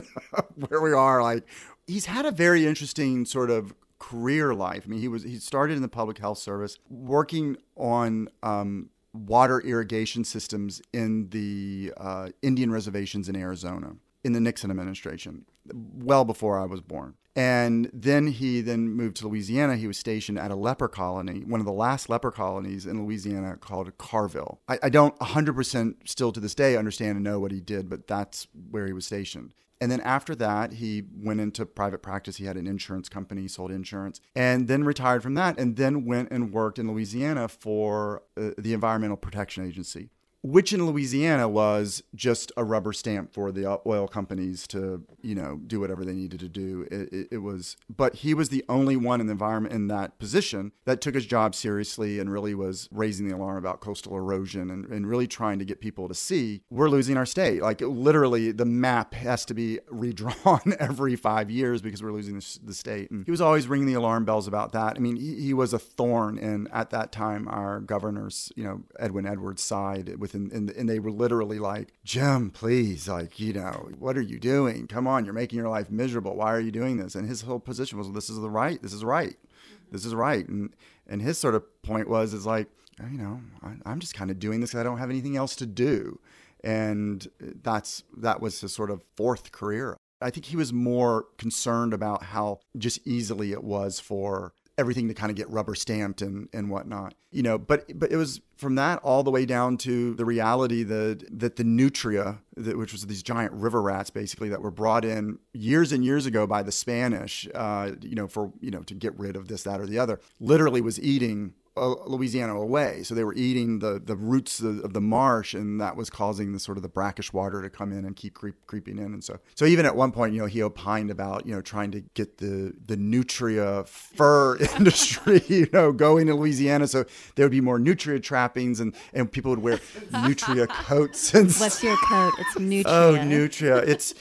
where 0.55 0.81
we 0.81 0.91
are. 0.91 1.23
Like, 1.23 1.45
he's 1.87 2.07
had 2.07 2.25
a 2.25 2.31
very 2.31 2.67
interesting 2.67 3.25
sort 3.25 3.51
of 3.51 3.73
career 3.99 4.53
life. 4.53 4.83
I 4.85 4.89
mean, 4.89 4.99
he 4.99 5.07
was 5.07 5.23
he 5.23 5.37
started 5.37 5.75
in 5.75 5.81
the 5.81 5.87
public 5.87 6.17
health 6.17 6.37
service, 6.37 6.77
working 6.89 7.57
on 7.75 8.29
um, 8.41 8.89
water 9.13 9.59
irrigation 9.61 10.23
systems 10.23 10.81
in 10.93 11.29
the 11.29 11.93
uh, 11.97 12.29
Indian 12.41 12.71
reservations 12.71 13.29
in 13.29 13.35
Arizona 13.35 13.95
in 14.23 14.33
the 14.33 14.39
Nixon 14.39 14.69
administration, 14.69 15.45
well 15.73 16.25
before 16.25 16.59
I 16.59 16.65
was 16.65 16.81
born. 16.81 17.15
And 17.35 17.89
then 17.93 18.27
he 18.27 18.59
then 18.59 18.89
moved 18.89 19.15
to 19.17 19.27
Louisiana. 19.27 19.77
He 19.77 19.87
was 19.87 19.97
stationed 19.97 20.37
at 20.37 20.51
a 20.51 20.55
leper 20.55 20.89
colony, 20.89 21.43
one 21.45 21.61
of 21.61 21.65
the 21.65 21.71
last 21.71 22.09
leper 22.09 22.31
colonies 22.31 22.85
in 22.85 23.01
Louisiana 23.01 23.55
called 23.55 23.97
Carville. 23.97 24.59
I, 24.67 24.79
I 24.83 24.89
don't 24.89 25.17
100% 25.19 25.95
still 26.05 26.33
to 26.33 26.39
this 26.39 26.55
day 26.55 26.75
understand 26.75 27.15
and 27.15 27.23
know 27.23 27.39
what 27.39 27.51
he 27.51 27.61
did, 27.61 27.89
but 27.89 28.07
that's 28.07 28.47
where 28.69 28.87
he 28.87 28.93
was 28.93 29.05
stationed. 29.05 29.53
And 29.81 29.91
then 29.91 30.01
after 30.01 30.35
that, 30.35 30.73
he 30.73 31.03
went 31.15 31.39
into 31.39 31.65
private 31.65 32.01
practice. 32.01 32.37
He 32.37 32.45
had 32.45 32.57
an 32.57 32.67
insurance 32.67 33.07
company, 33.07 33.47
sold 33.47 33.71
insurance, 33.71 34.19
and 34.35 34.67
then 34.67 34.83
retired 34.83 35.23
from 35.23 35.35
that, 35.35 35.57
and 35.57 35.77
then 35.77 36.05
went 36.05 36.31
and 36.31 36.51
worked 36.51 36.79
in 36.79 36.91
Louisiana 36.91 37.47
for 37.47 38.23
uh, 38.35 38.51
the 38.57 38.73
Environmental 38.73 39.17
Protection 39.17 39.65
Agency 39.65 40.09
which 40.41 40.73
in 40.73 40.85
Louisiana 40.85 41.47
was 41.47 42.03
just 42.15 42.51
a 42.55 42.63
rubber 42.63 42.93
stamp 42.93 43.33
for 43.33 43.51
the 43.51 43.79
oil 43.85 44.07
companies 44.07 44.67
to, 44.67 45.03
you 45.21 45.35
know, 45.35 45.59
do 45.67 45.79
whatever 45.79 46.05
they 46.05 46.13
needed 46.13 46.39
to 46.39 46.49
do. 46.49 46.87
It, 46.91 47.13
it, 47.13 47.27
it, 47.31 47.37
was, 47.39 47.75
but 47.89 48.17
he 48.17 48.33
was 48.33 48.49
the 48.49 48.63
only 48.69 48.95
one 48.95 49.19
in 49.19 49.27
the 49.27 49.31
environment 49.31 49.73
in 49.73 49.87
that 49.87 50.17
position 50.19 50.71
that 50.85 51.01
took 51.01 51.15
his 51.15 51.25
job 51.25 51.55
seriously 51.55 52.19
and 52.19 52.31
really 52.31 52.55
was 52.55 52.87
raising 52.91 53.27
the 53.27 53.35
alarm 53.35 53.57
about 53.57 53.81
coastal 53.81 54.15
erosion 54.15 54.69
and, 54.69 54.85
and 54.85 55.07
really 55.07 55.27
trying 55.27 55.59
to 55.59 55.65
get 55.65 55.81
people 55.81 56.07
to 56.07 56.13
see 56.13 56.61
we're 56.69 56.89
losing 56.89 57.17
our 57.17 57.25
state. 57.25 57.61
Like 57.61 57.81
literally, 57.81 58.51
the 58.51 58.65
map 58.65 59.13
has 59.13 59.45
to 59.45 59.53
be 59.53 59.79
redrawn 59.89 60.73
every 60.79 61.15
five 61.15 61.49
years 61.49 61.81
because 61.81 62.01
we're 62.01 62.11
losing 62.11 62.35
the, 62.35 62.59
the 62.63 62.73
state. 62.73 63.11
And 63.11 63.25
he 63.25 63.31
was 63.31 63.41
always 63.41 63.67
ringing 63.67 63.87
the 63.87 63.93
alarm 63.93 64.25
bells 64.25 64.47
about 64.47 64.71
that. 64.73 64.95
I 64.95 64.99
mean, 64.99 65.15
he, 65.15 65.35
he 65.35 65.53
was 65.53 65.73
a 65.73 65.79
thorn 65.79 66.37
in 66.37 66.67
at 66.71 66.91
that 66.91 67.11
time 67.11 67.47
our 67.47 67.79
governor's, 67.79 68.51
you 68.55 68.63
know, 68.63 68.83
Edwin 68.99 69.25
Edwards' 69.25 69.61
side 69.61 70.15
with 70.17 70.28
and, 70.33 70.51
and, 70.51 70.69
and 70.71 70.89
they 70.89 70.99
were 70.99 71.11
literally 71.11 71.59
like, 71.59 71.93
Jim, 72.03 72.49
please, 72.49 73.07
like, 73.07 73.39
you 73.39 73.53
know, 73.53 73.89
what 73.97 74.17
are 74.17 74.21
you 74.21 74.39
doing? 74.39 74.87
Come 74.87 75.07
on, 75.07 75.25
you're 75.25 75.33
making 75.33 75.57
your 75.57 75.69
life 75.69 75.89
miserable. 75.89 76.35
Why 76.35 76.53
are 76.53 76.59
you 76.59 76.71
doing 76.71 76.97
this? 76.97 77.15
And 77.15 77.27
his 77.27 77.41
whole 77.41 77.59
position 77.59 77.97
was, 77.97 78.11
this 78.11 78.29
is 78.29 78.39
the 78.39 78.49
right, 78.49 78.81
this 78.81 78.93
is 78.93 79.03
right, 79.03 79.31
mm-hmm. 79.31 79.91
this 79.91 80.05
is 80.05 80.15
right. 80.15 80.47
And 80.47 80.75
and 81.07 81.21
his 81.21 81.37
sort 81.37 81.55
of 81.55 81.81
point 81.81 82.07
was, 82.07 82.33
is 82.33 82.45
like, 82.45 82.67
you 83.11 83.17
know, 83.17 83.41
I, 83.63 83.91
am 83.91 83.99
just 83.99 84.13
kind 84.13 84.29
of 84.29 84.39
doing 84.39 84.59
this 84.61 84.71
because 84.71 84.81
I 84.81 84.83
don't 84.83 84.99
have 84.99 85.09
anything 85.09 85.35
else 85.35 85.55
to 85.57 85.65
do. 85.65 86.19
And 86.63 87.27
that's 87.39 88.03
that 88.17 88.41
was 88.41 88.61
his 88.61 88.73
sort 88.73 88.91
of 88.91 89.03
fourth 89.15 89.51
career. 89.51 89.97
I 90.21 90.29
think 90.29 90.47
he 90.47 90.57
was 90.57 90.73
more 90.73 91.27
concerned 91.37 91.93
about 91.93 92.23
how 92.23 92.59
just 92.77 92.99
easily 93.07 93.53
it 93.53 93.63
was 93.63 93.99
for 93.99 94.53
everything 94.79 95.07
to 95.09 95.13
kind 95.13 95.29
of 95.29 95.35
get 95.35 95.49
rubber 95.49 95.75
stamped 95.75 96.21
and, 96.21 96.47
and 96.53 96.69
whatnot. 96.69 97.13
You 97.31 97.43
know, 97.43 97.57
but 97.59 97.85
but 97.99 98.11
it 98.11 98.15
was 98.15 98.41
from 98.57 98.75
that 98.75 98.99
all 99.03 99.21
the 99.21 99.29
way 99.29 99.45
down 99.45 99.77
to 99.77 100.15
the 100.15 100.25
reality 100.25 100.81
that 100.83 101.23
that 101.39 101.57
the 101.57 101.63
nutria, 101.63 102.39
that, 102.57 102.77
which 102.77 102.91
was 102.91 103.05
these 103.05 103.21
giant 103.21 103.53
river 103.53 103.81
rats 103.81 104.09
basically 104.09 104.49
that 104.49 104.61
were 104.61 104.71
brought 104.71 105.05
in 105.05 105.37
years 105.53 105.91
and 105.91 106.03
years 106.03 106.25
ago 106.25 106.47
by 106.47 106.63
the 106.63 106.71
Spanish, 106.71 107.47
uh, 107.53 107.91
you 108.01 108.15
know, 108.15 108.27
for 108.27 108.51
you 108.61 108.71
know 108.71 108.81
to 108.83 108.95
get 108.95 109.17
rid 109.19 109.35
of 109.35 109.47
this, 109.47 109.63
that, 109.63 109.79
or 109.79 109.85
the 109.85 109.99
other, 109.99 110.19
literally 110.39 110.81
was 110.81 110.99
eating 110.99 111.53
Louisiana 111.87 112.55
away. 112.55 113.03
So 113.03 113.15
they 113.15 113.23
were 113.23 113.33
eating 113.33 113.79
the, 113.79 114.01
the 114.03 114.15
roots 114.15 114.59
of, 114.59 114.79
of, 114.79 114.93
the 114.93 115.01
marsh, 115.01 115.53
and 115.53 115.79
that 115.79 115.95
was 115.95 116.09
causing 116.09 116.51
the 116.53 116.59
sort 116.59 116.77
of 116.77 116.81
the 116.81 116.89
brackish 116.89 117.31
water 117.33 117.61
to 117.61 117.69
come 117.69 117.91
in 117.91 118.05
and 118.05 118.15
keep 118.15 118.33
creep, 118.33 118.55
creeping 118.67 118.97
in. 118.97 119.05
And 119.05 119.23
so, 119.23 119.39
so 119.55 119.65
even 119.65 119.85
at 119.85 119.95
one 119.95 120.11
point, 120.11 120.33
you 120.33 120.39
know, 120.39 120.45
he 120.45 120.61
opined 120.61 121.11
about 121.11 121.45
you 121.45 121.53
know 121.53 121.61
trying 121.61 121.91
to 121.91 122.01
get 122.13 122.37
the 122.37 122.73
the 122.85 122.97
nutria 122.97 123.83
fur 123.85 124.57
industry, 124.77 125.41
you 125.47 125.67
know, 125.71 125.91
going 125.91 126.27
to 126.27 126.35
Louisiana, 126.35 126.87
so 126.87 127.05
there 127.35 127.45
would 127.45 127.51
be 127.51 127.61
more 127.61 127.79
nutria 127.79 128.19
trappings, 128.19 128.79
and 128.79 128.95
and 129.13 129.31
people 129.31 129.51
would 129.51 129.63
wear 129.63 129.79
nutria 130.11 130.67
coats. 130.67 131.33
And 131.33 131.51
what's 131.53 131.83
your 131.83 131.97
coat? 132.07 132.33
It's 132.39 132.59
nutria. 132.59 132.93
Oh, 132.93 133.23
nutria. 133.23 133.77
It's 133.77 134.13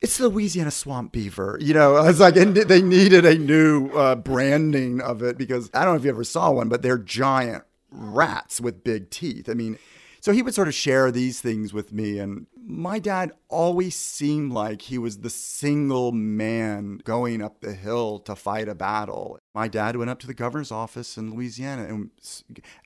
it's 0.00 0.18
the 0.18 0.28
Louisiana 0.28 0.70
swamp 0.70 1.12
beaver. 1.12 1.58
You 1.60 1.74
know, 1.74 1.96
it's 2.06 2.20
like 2.20 2.36
and 2.36 2.56
they 2.56 2.82
needed 2.82 3.24
a 3.24 3.36
new 3.36 3.90
uh, 3.90 4.14
branding 4.14 5.00
of 5.00 5.22
it 5.22 5.36
because 5.36 5.70
I 5.74 5.84
don't 5.84 5.94
know 5.94 5.98
if 5.98 6.04
you 6.04 6.10
ever 6.10 6.24
saw 6.24 6.50
one, 6.50 6.68
but 6.68 6.82
they're 6.82 6.98
giant 6.98 7.64
rats 7.90 8.60
with 8.60 8.84
big 8.84 9.10
teeth. 9.10 9.48
I 9.48 9.54
mean, 9.54 9.78
so 10.20 10.32
he 10.32 10.42
would 10.42 10.54
sort 10.54 10.68
of 10.68 10.74
share 10.74 11.10
these 11.10 11.40
things 11.40 11.72
with 11.72 11.92
me. 11.92 12.18
And 12.18 12.46
my 12.56 12.98
dad 12.98 13.32
always 13.48 13.94
seemed 13.94 14.52
like 14.52 14.82
he 14.82 14.98
was 14.98 15.18
the 15.18 15.30
single 15.30 16.12
man 16.12 17.00
going 17.04 17.40
up 17.40 17.60
the 17.60 17.72
hill 17.72 18.18
to 18.20 18.34
fight 18.34 18.68
a 18.68 18.74
battle. 18.74 19.38
My 19.54 19.68
dad 19.68 19.96
went 19.96 20.10
up 20.10 20.18
to 20.20 20.26
the 20.26 20.34
governor's 20.34 20.70
office 20.70 21.16
in 21.16 21.34
Louisiana 21.34 21.84
and 21.84 22.10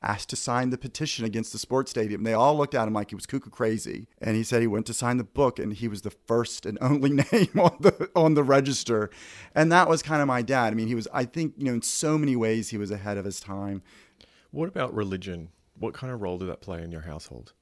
asked 0.03 0.31
to 0.31 0.37
sign 0.37 0.71
the 0.71 0.79
petition 0.79 1.25
against 1.25 1.53
the 1.53 1.59
sports 1.59 1.91
stadium. 1.91 2.23
They 2.23 2.33
all 2.33 2.57
looked 2.57 2.75
at 2.75 2.87
him 2.87 2.95
like 2.95 3.11
he 3.11 3.15
was 3.15 3.27
cuckoo 3.27 3.51
crazy. 3.51 4.09
And 4.21 4.37
he 4.37 4.45
said 4.45 4.61
he 4.61 4.69
went 4.69 4.87
to 4.87 4.95
sign 4.95 5.17
the 5.17 5.25
book 5.25 5.59
and 5.59 5.73
he 5.73 5.89
was 5.89 6.03
the 6.03 6.11
first 6.27 6.65
and 6.67 6.79
only 6.81 7.11
name 7.11 7.59
on 7.59 7.77
the 7.81 8.11
on 8.15 8.35
the 8.35 8.45
register. 8.45 9.11
And 9.55 9.73
that 9.73 9.89
was 9.89 10.03
kind 10.03 10.23
of 10.23 10.29
my 10.29 10.43
dad. 10.43 10.73
I 10.73 10.77
mean, 10.77 10.89
he 10.89 10.95
was 10.95 11.09
I 11.13 11.25
think, 11.25 11.55
you 11.57 11.65
know, 11.65 11.75
in 11.75 11.83
so 11.83 12.19
many 12.19 12.37
ways 12.37 12.69
he 12.69 12.79
was 12.79 12.91
ahead 12.91 13.17
of 13.19 13.25
his 13.25 13.41
time. 13.41 13.83
What 14.51 14.69
about 14.69 14.95
religion? 14.95 15.49
What 15.83 15.95
kind 15.95 16.13
of 16.13 16.23
role 16.23 16.39
did 16.39 16.49
that 16.49 16.61
play 16.61 16.81
in 16.83 16.93
your 16.93 17.01
household? 17.01 17.55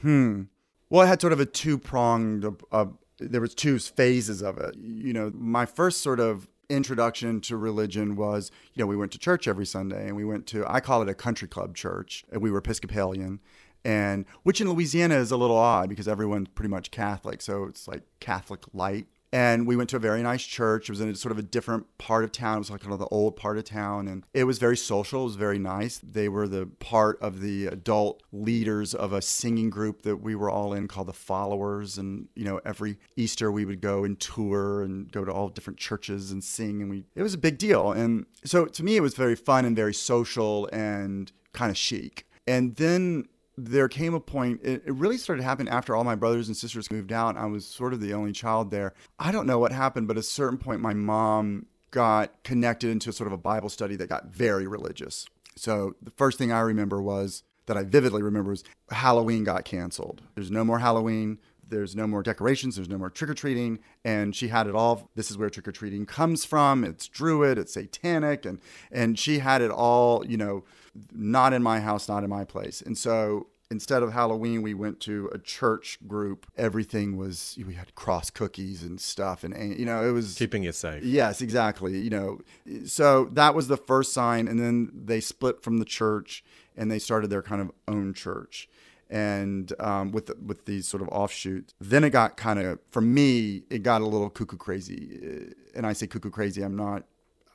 Hmm. 0.00 0.42
Well, 0.88 1.02
I 1.02 1.06
had 1.06 1.20
sort 1.20 1.32
of 1.32 1.40
a 1.40 1.46
two 1.46 1.76
pronged. 1.76 2.46
Uh, 2.70 2.86
there 3.18 3.40
was 3.40 3.52
two 3.52 3.80
phases 3.80 4.42
of 4.42 4.58
it. 4.58 4.76
You 4.76 5.12
know, 5.12 5.32
my 5.34 5.66
first 5.66 6.02
sort 6.02 6.20
of 6.20 6.46
introduction 6.68 7.40
to 7.40 7.56
religion 7.56 8.14
was, 8.14 8.52
you 8.74 8.80
know, 8.80 8.86
we 8.86 8.96
went 8.96 9.10
to 9.12 9.18
church 9.18 9.48
every 9.48 9.66
Sunday, 9.66 10.06
and 10.06 10.14
we 10.14 10.24
went 10.24 10.46
to 10.48 10.64
I 10.68 10.78
call 10.78 11.02
it 11.02 11.08
a 11.08 11.14
country 11.14 11.48
club 11.48 11.74
church, 11.74 12.24
and 12.30 12.40
we 12.40 12.52
were 12.52 12.58
Episcopalian, 12.58 13.40
and 13.84 14.24
which 14.44 14.60
in 14.60 14.70
Louisiana 14.70 15.16
is 15.16 15.32
a 15.32 15.36
little 15.36 15.56
odd 15.56 15.88
because 15.88 16.06
everyone's 16.06 16.48
pretty 16.48 16.70
much 16.70 16.92
Catholic, 16.92 17.42
so 17.42 17.64
it's 17.64 17.88
like 17.88 18.02
Catholic 18.20 18.62
light 18.72 19.08
and 19.32 19.66
we 19.66 19.76
went 19.76 19.90
to 19.90 19.96
a 19.96 20.00
very 20.00 20.22
nice 20.22 20.44
church. 20.44 20.88
It 20.88 20.92
was 20.92 21.00
in 21.00 21.08
a 21.08 21.14
sort 21.14 21.32
of 21.32 21.38
a 21.38 21.42
different 21.42 21.98
part 21.98 22.24
of 22.24 22.32
town. 22.32 22.56
It 22.56 22.60
was 22.60 22.70
like 22.70 22.80
kind 22.80 22.92
of 22.92 22.98
the 22.98 23.08
old 23.08 23.36
part 23.36 23.58
of 23.58 23.64
town. 23.64 24.08
And 24.08 24.24
it 24.32 24.44
was 24.44 24.58
very 24.58 24.76
social. 24.76 25.22
It 25.22 25.24
was 25.24 25.36
very 25.36 25.58
nice. 25.58 25.98
They 25.98 26.28
were 26.28 26.46
the 26.46 26.66
part 26.78 27.20
of 27.20 27.40
the 27.40 27.66
adult 27.66 28.22
leaders 28.32 28.94
of 28.94 29.12
a 29.12 29.20
singing 29.20 29.68
group 29.68 30.02
that 30.02 30.18
we 30.18 30.34
were 30.34 30.50
all 30.50 30.72
in 30.72 30.88
called 30.88 31.08
the 31.08 31.12
Followers. 31.12 31.98
And, 31.98 32.28
you 32.34 32.44
know, 32.44 32.60
every 32.64 32.98
Easter 33.16 33.50
we 33.50 33.64
would 33.64 33.80
go 33.80 34.04
and 34.04 34.18
tour 34.18 34.82
and 34.82 35.10
go 35.10 35.24
to 35.24 35.32
all 35.32 35.48
different 35.48 35.78
churches 35.78 36.30
and 36.30 36.42
sing. 36.42 36.80
And 36.80 36.90
we, 36.90 37.04
it 37.14 37.22
was 37.22 37.34
a 37.34 37.38
big 37.38 37.58
deal. 37.58 37.92
And 37.92 38.26
so 38.44 38.66
to 38.66 38.84
me, 38.84 38.96
it 38.96 39.02
was 39.02 39.14
very 39.14 39.34
fun 39.34 39.64
and 39.64 39.74
very 39.74 39.94
social 39.94 40.68
and 40.72 41.32
kind 41.52 41.70
of 41.70 41.76
chic. 41.76 42.28
And 42.46 42.76
then 42.76 43.26
there 43.56 43.88
came 43.88 44.14
a 44.14 44.20
point, 44.20 44.60
it, 44.62 44.82
it, 44.84 44.94
really 44.94 45.16
started 45.16 45.42
happening 45.42 45.72
after 45.72 45.96
all 45.96 46.04
my 46.04 46.14
brothers 46.14 46.48
and 46.48 46.56
sisters 46.56 46.90
moved 46.90 47.10
out. 47.10 47.36
I 47.36 47.46
was 47.46 47.64
sort 47.64 47.94
of 47.94 48.00
the 48.00 48.12
only 48.12 48.32
child 48.32 48.70
there. 48.70 48.92
I 49.18 49.32
don't 49.32 49.46
know 49.46 49.58
what 49.58 49.72
happened, 49.72 50.08
but 50.08 50.16
at 50.16 50.20
a 50.20 50.24
certain 50.24 50.58
point, 50.58 50.80
my 50.80 50.92
mom 50.92 51.66
got 51.90 52.42
connected 52.42 52.90
into 52.90 53.10
a 53.10 53.12
sort 53.12 53.26
of 53.26 53.32
a 53.32 53.38
Bible 53.38 53.70
study 53.70 53.96
that 53.96 54.08
got 54.08 54.26
very 54.26 54.66
religious. 54.66 55.26
So 55.56 55.94
the 56.02 56.10
first 56.10 56.36
thing 56.36 56.52
I 56.52 56.60
remember 56.60 57.00
was 57.00 57.42
that 57.64 57.76
I 57.76 57.84
vividly 57.84 58.22
remember 58.22 58.50
was 58.50 58.64
Halloween 58.90 59.44
got 59.44 59.64
canceled. 59.64 60.22
There's 60.34 60.50
no 60.50 60.64
more 60.64 60.78
Halloween. 60.78 61.38
There's 61.68 61.96
no 61.96 62.06
more 62.06 62.22
decorations. 62.22 62.76
There's 62.76 62.88
no 62.88 62.98
more 62.98 63.10
trick 63.10 63.30
or 63.30 63.34
treating. 63.34 63.80
And 64.04 64.36
she 64.36 64.48
had 64.48 64.68
it 64.68 64.74
all. 64.74 65.10
This 65.16 65.30
is 65.30 65.38
where 65.38 65.50
trick 65.50 65.66
or 65.66 65.72
treating 65.72 66.06
comes 66.06 66.44
from. 66.44 66.84
It's 66.84 67.08
Druid. 67.08 67.58
It's 67.58 67.72
satanic. 67.72 68.44
And 68.44 68.60
and 68.92 69.18
she 69.18 69.40
had 69.40 69.62
it 69.62 69.70
all. 69.70 70.24
You 70.24 70.36
know, 70.36 70.64
not 71.12 71.52
in 71.52 71.62
my 71.62 71.80
house, 71.80 72.08
not 72.08 72.24
in 72.24 72.30
my 72.30 72.44
place. 72.44 72.82
And 72.82 72.96
so 72.96 73.48
instead 73.70 74.02
of 74.02 74.12
Halloween, 74.12 74.62
we 74.62 74.74
went 74.74 75.00
to 75.00 75.28
a 75.32 75.38
church 75.38 75.98
group. 76.06 76.46
Everything 76.56 77.16
was 77.16 77.58
we 77.66 77.74
had 77.74 77.94
cross 77.94 78.30
cookies 78.30 78.82
and 78.82 79.00
stuff, 79.00 79.44
and 79.44 79.78
you 79.78 79.84
know 79.84 80.06
it 80.06 80.12
was 80.12 80.34
keeping 80.34 80.64
it 80.64 80.74
safe. 80.74 81.04
Yes, 81.04 81.40
exactly. 81.40 81.98
You 81.98 82.10
know, 82.10 82.40
so 82.86 83.26
that 83.32 83.54
was 83.54 83.68
the 83.68 83.76
first 83.76 84.12
sign, 84.12 84.48
and 84.48 84.60
then 84.60 84.90
they 84.94 85.20
split 85.20 85.62
from 85.62 85.78
the 85.78 85.84
church 85.84 86.44
and 86.76 86.90
they 86.90 86.98
started 86.98 87.30
their 87.30 87.42
kind 87.42 87.62
of 87.62 87.72
own 87.88 88.12
church. 88.12 88.68
And 89.08 89.72
um, 89.78 90.10
with 90.12 90.26
the, 90.26 90.36
with 90.44 90.66
these 90.66 90.86
sort 90.86 91.02
of 91.02 91.08
offshoots, 91.08 91.74
then 91.80 92.02
it 92.04 92.10
got 92.10 92.36
kind 92.36 92.58
of 92.58 92.80
for 92.90 93.00
me, 93.00 93.62
it 93.70 93.82
got 93.82 94.00
a 94.02 94.06
little 94.06 94.28
cuckoo 94.28 94.56
crazy. 94.56 95.54
And 95.74 95.86
I 95.86 95.92
say 95.92 96.06
cuckoo 96.06 96.30
crazy. 96.30 96.62
I'm 96.62 96.76
not. 96.76 97.04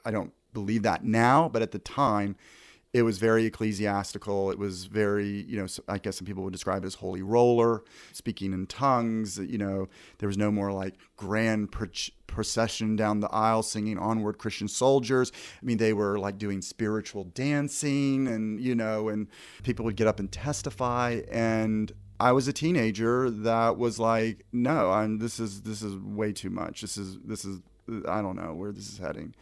I 0.05 0.11
don't 0.11 0.33
believe 0.53 0.83
that 0.83 1.03
now, 1.03 1.49
but 1.49 1.61
at 1.61 1.71
the 1.71 1.79
time, 1.79 2.35
it 2.93 3.03
was 3.03 3.19
very 3.19 3.45
ecclesiastical. 3.45 4.51
It 4.51 4.59
was 4.59 4.85
very, 4.85 5.43
you 5.43 5.57
know, 5.57 5.67
I 5.87 5.97
guess 5.97 6.17
some 6.17 6.25
people 6.25 6.43
would 6.43 6.51
describe 6.51 6.83
it 6.83 6.87
as 6.87 6.95
holy 6.95 7.21
roller, 7.21 7.83
speaking 8.11 8.51
in 8.51 8.67
tongues. 8.67 9.37
You 9.37 9.57
know, 9.57 9.87
there 10.17 10.27
was 10.27 10.37
no 10.37 10.51
more 10.51 10.73
like 10.73 10.95
grand 11.15 11.71
procession 12.27 12.97
down 12.97 13.21
the 13.21 13.29
aisle 13.29 13.63
singing 13.63 13.97
onward 13.97 14.37
Christian 14.37 14.67
soldiers. 14.67 15.31
I 15.61 15.65
mean, 15.65 15.77
they 15.77 15.93
were 15.93 16.19
like 16.19 16.37
doing 16.37 16.61
spiritual 16.61 17.25
dancing 17.25 18.27
and, 18.27 18.59
you 18.59 18.75
know, 18.75 19.07
and 19.07 19.27
people 19.63 19.85
would 19.85 19.95
get 19.95 20.07
up 20.07 20.19
and 20.19 20.29
testify. 20.29 21.21
And 21.31 21.93
I 22.19 22.33
was 22.33 22.49
a 22.49 22.53
teenager 22.53 23.29
that 23.29 23.77
was 23.77 23.99
like, 23.99 24.43
no, 24.51 24.91
I'm, 24.91 25.19
this 25.19 25.39
is, 25.39 25.61
this 25.61 25.81
is 25.81 25.95
way 25.95 26.33
too 26.33 26.49
much. 26.49 26.81
This 26.81 26.97
is, 26.97 27.19
this 27.23 27.45
is, 27.45 27.61
I 28.05 28.21
don't 28.21 28.35
know 28.35 28.53
where 28.53 28.73
this 28.73 28.91
is 28.91 28.97
heading 28.97 29.33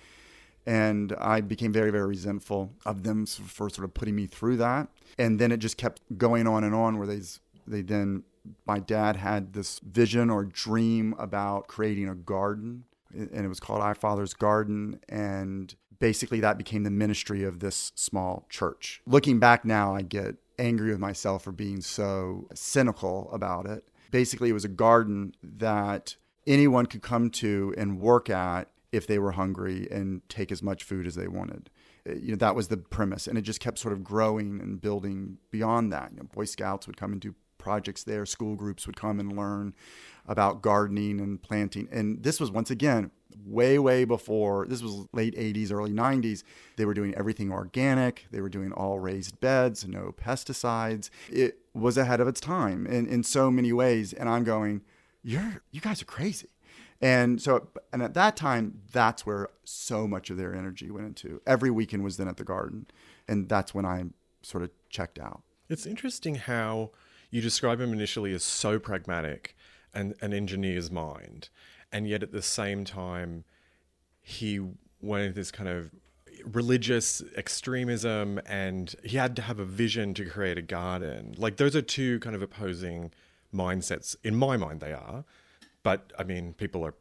and 0.69 1.15
I 1.17 1.41
became 1.41 1.73
very, 1.73 1.89
very 1.89 2.07
resentful 2.07 2.75
of 2.85 3.01
them 3.01 3.25
for 3.25 3.71
sort 3.71 3.85
of 3.85 3.95
putting 3.95 4.15
me 4.15 4.27
through 4.27 4.57
that. 4.57 4.87
And 5.17 5.39
then 5.39 5.51
it 5.51 5.57
just 5.57 5.77
kept 5.77 6.03
going 6.15 6.45
on 6.45 6.63
and 6.63 6.75
on, 6.75 6.99
where 6.99 7.07
they 7.07 7.21
they 7.65 7.81
then 7.81 8.23
my 8.67 8.77
dad 8.77 9.15
had 9.15 9.53
this 9.53 9.79
vision 9.79 10.29
or 10.29 10.43
dream 10.45 11.15
about 11.17 11.67
creating 11.67 12.07
a 12.07 12.13
garden, 12.13 12.83
and 13.11 13.43
it 13.43 13.47
was 13.47 13.59
called 13.59 13.81
Our 13.81 13.95
Father's 13.95 14.35
Garden, 14.35 14.99
and 15.09 15.73
basically 15.97 16.39
that 16.41 16.59
became 16.59 16.83
the 16.83 16.91
ministry 16.91 17.43
of 17.43 17.61
this 17.61 17.91
small 17.95 18.45
church. 18.47 19.01
Looking 19.07 19.39
back 19.39 19.65
now, 19.65 19.95
I 19.95 20.03
get 20.03 20.35
angry 20.59 20.91
with 20.91 20.99
myself 20.99 21.43
for 21.43 21.51
being 21.51 21.81
so 21.81 22.47
cynical 22.53 23.27
about 23.33 23.65
it. 23.65 23.87
Basically, 24.11 24.49
it 24.49 24.53
was 24.53 24.65
a 24.65 24.69
garden 24.69 25.33
that 25.41 26.15
anyone 26.45 26.85
could 26.85 27.01
come 27.01 27.31
to 27.31 27.73
and 27.75 27.99
work 27.99 28.29
at 28.29 28.69
if 28.91 29.05
they 29.05 29.19
were 29.19 29.31
hungry 29.31 29.87
and 29.91 30.27
take 30.29 30.51
as 30.51 30.63
much 30.63 30.83
food 30.83 31.05
as 31.05 31.15
they 31.15 31.27
wanted. 31.27 31.69
Uh, 32.07 32.13
You 32.13 32.31
know, 32.31 32.37
that 32.37 32.55
was 32.55 32.69
the 32.69 32.77
premise. 32.77 33.27
And 33.27 33.37
it 33.37 33.41
just 33.41 33.59
kept 33.59 33.77
sort 33.79 33.93
of 33.93 34.03
growing 34.03 34.59
and 34.61 34.81
building 34.81 35.37
beyond 35.51 35.91
that. 35.93 36.11
You 36.11 36.17
know, 36.17 36.23
Boy 36.23 36.45
Scouts 36.45 36.87
would 36.87 36.97
come 36.97 37.11
and 37.11 37.21
do 37.21 37.35
projects 37.57 38.03
there, 38.03 38.25
school 38.25 38.55
groups 38.55 38.87
would 38.87 38.95
come 38.95 39.19
and 39.19 39.35
learn 39.35 39.73
about 40.27 40.61
gardening 40.61 41.19
and 41.19 41.41
planting. 41.41 41.87
And 41.91 42.23
this 42.23 42.39
was 42.39 42.49
once 42.49 42.71
again 42.71 43.11
way, 43.45 43.77
way 43.77 44.05
before 44.05 44.65
this 44.67 44.81
was 44.81 45.07
late 45.13 45.35
80s, 45.35 45.71
early 45.71 45.91
90s. 45.91 46.43
They 46.77 46.85
were 46.85 46.93
doing 46.93 47.13
everything 47.15 47.51
organic, 47.51 48.25
they 48.31 48.41
were 48.41 48.49
doing 48.49 48.71
all 48.71 48.99
raised 48.99 49.39
beds, 49.39 49.85
no 49.87 50.13
pesticides. 50.17 51.09
It 51.29 51.59
was 51.73 51.97
ahead 51.97 52.19
of 52.21 52.27
its 52.27 52.39
time 52.39 52.87
in, 52.87 53.05
in 53.07 53.23
so 53.23 53.51
many 53.51 53.71
ways. 53.73 54.13
And 54.13 54.29
I'm 54.29 54.43
going, 54.43 54.81
You're 55.21 55.61
you 55.71 55.81
guys 55.81 56.01
are 56.01 56.05
crazy. 56.05 56.47
And 57.01 57.41
so, 57.41 57.69
and 57.93 58.01
at 58.01 58.13
that 58.15 58.35
time, 58.35 58.81
that's 58.91 59.25
where 59.25 59.49
so 59.63 60.07
much 60.07 60.29
of 60.29 60.37
their 60.37 60.53
energy 60.53 60.91
went 60.91 61.07
into. 61.07 61.41
Every 61.47 61.71
weekend 61.71 62.03
was 62.03 62.17
then 62.17 62.27
at 62.27 62.37
the 62.37 62.43
garden. 62.43 62.87
And 63.27 63.47
that's 63.47 63.73
when 63.73 63.85
I 63.85 64.05
sort 64.41 64.63
of 64.63 64.71
checked 64.89 65.19
out. 65.19 65.41
It's 65.69 65.85
interesting 65.85 66.35
how 66.35 66.91
you 67.29 67.41
describe 67.41 67.79
him 67.79 67.93
initially 67.93 68.33
as 68.33 68.43
so 68.43 68.79
pragmatic 68.79 69.55
and 69.93 70.15
an 70.21 70.33
engineer's 70.33 70.91
mind, 70.91 71.49
and 71.91 72.07
yet 72.07 72.23
at 72.23 72.31
the 72.31 72.41
same 72.41 72.85
time, 72.85 73.43
he 74.21 74.59
went 75.01 75.23
into 75.23 75.35
this 75.35 75.51
kind 75.51 75.69
of 75.69 75.91
religious 76.45 77.21
extremism 77.35 78.39
and 78.45 78.95
he 79.03 79.17
had 79.17 79.35
to 79.35 79.41
have 79.41 79.59
a 79.59 79.65
vision 79.65 80.13
to 80.13 80.25
create 80.25 80.57
a 80.57 80.61
garden. 80.61 81.35
Like, 81.37 81.57
those 81.57 81.75
are 81.75 81.81
two 81.81 82.19
kind 82.19 82.35
of 82.35 82.41
opposing 82.41 83.11
mindsets. 83.53 84.15
In 84.23 84.35
my 84.35 84.57
mind, 84.57 84.79
they 84.79 84.93
are. 84.93 85.25
But 85.83 86.11
I 86.17 86.23
mean, 86.23 86.53
people 86.53 86.85
are. 86.85 86.95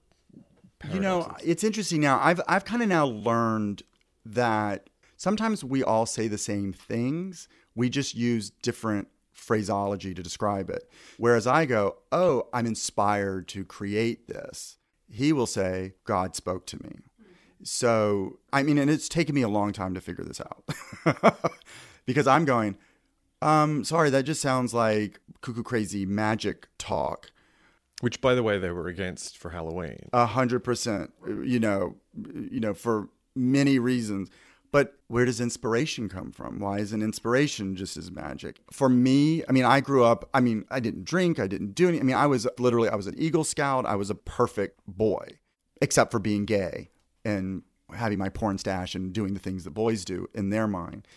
You 0.92 1.00
know, 1.00 1.34
it's 1.42 1.64
interesting 1.64 2.00
now. 2.00 2.20
I've 2.22 2.40
I've 2.46 2.64
kind 2.64 2.82
of 2.82 2.88
now 2.88 3.06
learned 3.06 3.82
that 4.24 4.90
sometimes 5.16 5.64
we 5.64 5.82
all 5.82 6.06
say 6.06 6.28
the 6.28 6.38
same 6.38 6.72
things. 6.72 7.48
We 7.74 7.88
just 7.88 8.14
use 8.14 8.50
different 8.50 9.08
phraseology 9.32 10.14
to 10.14 10.22
describe 10.22 10.70
it. 10.70 10.88
Whereas 11.16 11.46
I 11.46 11.64
go, 11.64 11.96
"Oh, 12.12 12.48
I'm 12.52 12.66
inspired 12.66 13.48
to 13.48 13.64
create 13.64 14.28
this." 14.28 14.78
He 15.10 15.32
will 15.32 15.46
say, 15.46 15.94
"God 16.04 16.36
spoke 16.36 16.64
to 16.66 16.82
me." 16.82 17.00
So, 17.64 18.38
I 18.52 18.62
mean, 18.62 18.78
and 18.78 18.88
it's 18.88 19.08
taken 19.08 19.34
me 19.34 19.42
a 19.42 19.48
long 19.48 19.72
time 19.72 19.94
to 19.94 20.00
figure 20.00 20.24
this 20.24 20.40
out. 20.40 20.64
because 22.06 22.26
I'm 22.26 22.44
going, 22.44 22.76
um, 23.42 23.84
sorry, 23.84 24.10
that 24.10 24.24
just 24.24 24.40
sounds 24.40 24.72
like 24.72 25.20
cuckoo 25.40 25.62
crazy 25.62 26.06
magic 26.06 26.68
talk. 26.78 27.30
Which, 28.00 28.20
by 28.20 28.34
the 28.34 28.42
way, 28.42 28.58
they 28.58 28.70
were 28.70 28.86
against 28.86 29.36
for 29.38 29.50
Halloween. 29.50 30.08
A 30.12 30.26
hundred 30.26 30.60
percent. 30.60 31.12
You 31.26 31.58
know, 31.58 31.96
you 32.14 32.60
know, 32.60 32.74
for 32.74 33.08
many 33.34 33.78
reasons. 33.78 34.30
But 34.70 34.98
where 35.08 35.24
does 35.24 35.40
inspiration 35.40 36.08
come 36.10 36.30
from? 36.30 36.60
Why 36.60 36.78
isn't 36.80 37.02
inspiration 37.02 37.74
just 37.74 37.96
as 37.96 38.10
magic? 38.10 38.60
For 38.70 38.88
me, 38.88 39.42
I 39.48 39.52
mean, 39.52 39.64
I 39.64 39.80
grew 39.80 40.04
up. 40.04 40.28
I 40.34 40.40
mean, 40.40 40.66
I 40.70 40.78
didn't 40.78 41.06
drink. 41.06 41.40
I 41.40 41.46
didn't 41.46 41.74
do 41.74 41.88
any. 41.88 41.98
I 41.98 42.02
mean, 42.02 42.16
I 42.16 42.26
was 42.26 42.46
literally, 42.58 42.90
I 42.90 42.94
was 42.94 43.06
an 43.06 43.14
Eagle 43.18 43.44
Scout. 43.44 43.86
I 43.86 43.96
was 43.96 44.10
a 44.10 44.14
perfect 44.14 44.80
boy, 44.86 45.38
except 45.80 46.12
for 46.12 46.18
being 46.18 46.44
gay 46.44 46.90
and 47.24 47.62
having 47.94 48.18
my 48.18 48.28
porn 48.28 48.58
stash 48.58 48.94
and 48.94 49.12
doing 49.12 49.32
the 49.32 49.40
things 49.40 49.64
that 49.64 49.70
boys 49.70 50.04
do 50.04 50.28
in 50.34 50.50
their 50.50 50.66
mind. 50.66 51.08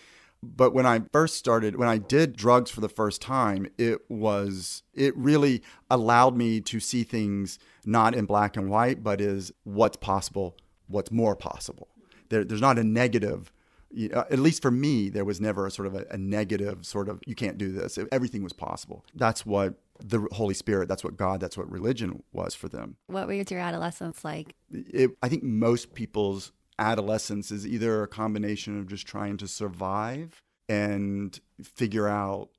But 0.43 0.73
when 0.73 0.85
I 0.85 1.01
first 1.11 1.35
started, 1.37 1.75
when 1.75 1.87
I 1.87 1.97
did 1.97 2.35
drugs 2.35 2.71
for 2.71 2.81
the 2.81 2.89
first 2.89 3.21
time, 3.21 3.67
it 3.77 4.09
was, 4.09 4.83
it 4.93 5.15
really 5.15 5.61
allowed 5.89 6.35
me 6.35 6.61
to 6.61 6.79
see 6.79 7.03
things 7.03 7.59
not 7.85 8.15
in 8.15 8.25
black 8.25 8.57
and 8.57 8.69
white, 8.69 9.03
but 9.03 9.21
is 9.21 9.51
what's 9.63 9.97
possible, 9.97 10.57
what's 10.87 11.11
more 11.11 11.35
possible. 11.35 11.89
There, 12.29 12.43
there's 12.43 12.61
not 12.61 12.79
a 12.79 12.83
negative, 12.83 13.51
know, 13.91 14.17
uh, 14.17 14.25
at 14.31 14.39
least 14.39 14.61
for 14.61 14.71
me, 14.71 15.09
there 15.09 15.25
was 15.25 15.39
never 15.39 15.67
a 15.67 15.71
sort 15.71 15.87
of 15.87 15.95
a, 15.95 16.05
a 16.09 16.17
negative 16.17 16.85
sort 16.85 17.07
of, 17.07 17.19
you 17.27 17.35
can't 17.35 17.57
do 17.57 17.71
this. 17.71 17.99
Everything 18.11 18.41
was 18.41 18.53
possible. 18.53 19.05
That's 19.13 19.45
what 19.45 19.75
the 20.03 20.27
Holy 20.31 20.55
Spirit, 20.55 20.87
that's 20.87 21.03
what 21.03 21.17
God, 21.17 21.39
that's 21.39 21.57
what 21.57 21.69
religion 21.69 22.23
was 22.33 22.55
for 22.55 22.67
them. 22.67 22.95
What 23.07 23.27
was 23.27 23.51
your 23.51 23.59
adolescence 23.59 24.23
like? 24.25 24.55
It, 24.71 25.11
I 25.21 25.29
think 25.29 25.43
most 25.43 25.93
people's 25.93 26.51
adolescence 26.79 27.51
is 27.51 27.65
either 27.65 28.03
a 28.03 28.07
combination 28.07 28.79
of 28.79 28.87
just 28.87 29.05
trying 29.05 29.37
to 29.37 29.47
survive 29.47 30.41
and 30.67 31.39
figure 31.63 32.07
out 32.07 32.49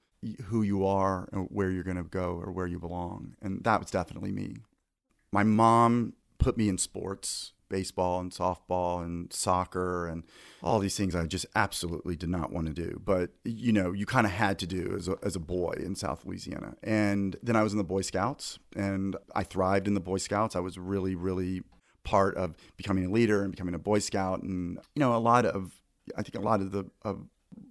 who 0.45 0.63
you 0.63 0.87
are 0.87 1.29
and 1.33 1.49
where 1.51 1.71
you're 1.71 1.83
going 1.83 1.97
to 1.97 2.05
go 2.05 2.41
or 2.43 2.53
where 2.53 2.67
you 2.67 2.79
belong. 2.79 3.35
And 3.43 3.65
that 3.65 3.81
was 3.81 3.91
definitely 3.91 4.33
me. 4.33 4.57
My 5.33 5.43
mom 5.43 6.15
put 6.39 6.57
me 6.57 6.69
in 6.69 6.79
sports, 6.79 7.53
baseball 7.69 8.21
and 8.21 8.31
softball 8.31 9.03
and 9.03 9.33
soccer 9.33 10.07
and 10.07 10.25
all 10.63 10.79
these 10.79 10.97
things 10.97 11.15
I 11.15 11.27
just 11.27 11.47
absolutely 11.57 12.17
did 12.17 12.29
not 12.29 12.53
want 12.53 12.67
to 12.67 12.73
do. 12.75 13.01
But, 13.03 13.31
you 13.45 13.73
know, 13.73 13.93
you 13.93 14.05
kind 14.05 14.27
of 14.27 14.33
had 14.33 14.59
to 14.61 14.67
do 14.67 14.95
as 14.97 15.09
a, 15.09 15.17
as 15.23 15.35
a 15.35 15.41
boy 15.41 15.75
in 15.79 15.97
South 15.97 16.25
Louisiana. 16.27 16.75
And 16.83 17.37
then 17.43 17.57
I 17.57 17.63
was 17.63 17.73
in 17.73 17.79
the 17.79 17.85
Boy 17.85 18.03
Scouts 18.03 18.59
and 18.77 19.17
I 19.35 19.43
thrived 19.43 19.89
in 19.89 19.95
the 19.95 20.01
Boy 20.01 20.19
Scouts. 20.19 20.55
I 20.55 20.61
was 20.61 20.79
really, 20.79 21.15
really 21.15 21.63
part 22.05 22.37
of 22.37 22.57
becoming 22.77 23.07
a 23.07 23.11
leader 23.11 23.43
and 23.43 23.51
becoming 23.51 23.75
a 23.75 23.79
Boy 23.79 23.99
Scout. 23.99 24.43
And, 24.43 24.79
you 24.95 25.01
know, 25.01 25.15
a 25.15 25.19
lot 25.19 25.45
of, 25.45 25.73
I 26.17 26.23
think 26.23 26.35
a 26.35 26.41
lot 26.41 26.61
of 26.61 26.73
the, 26.73 26.85
of 27.03 27.27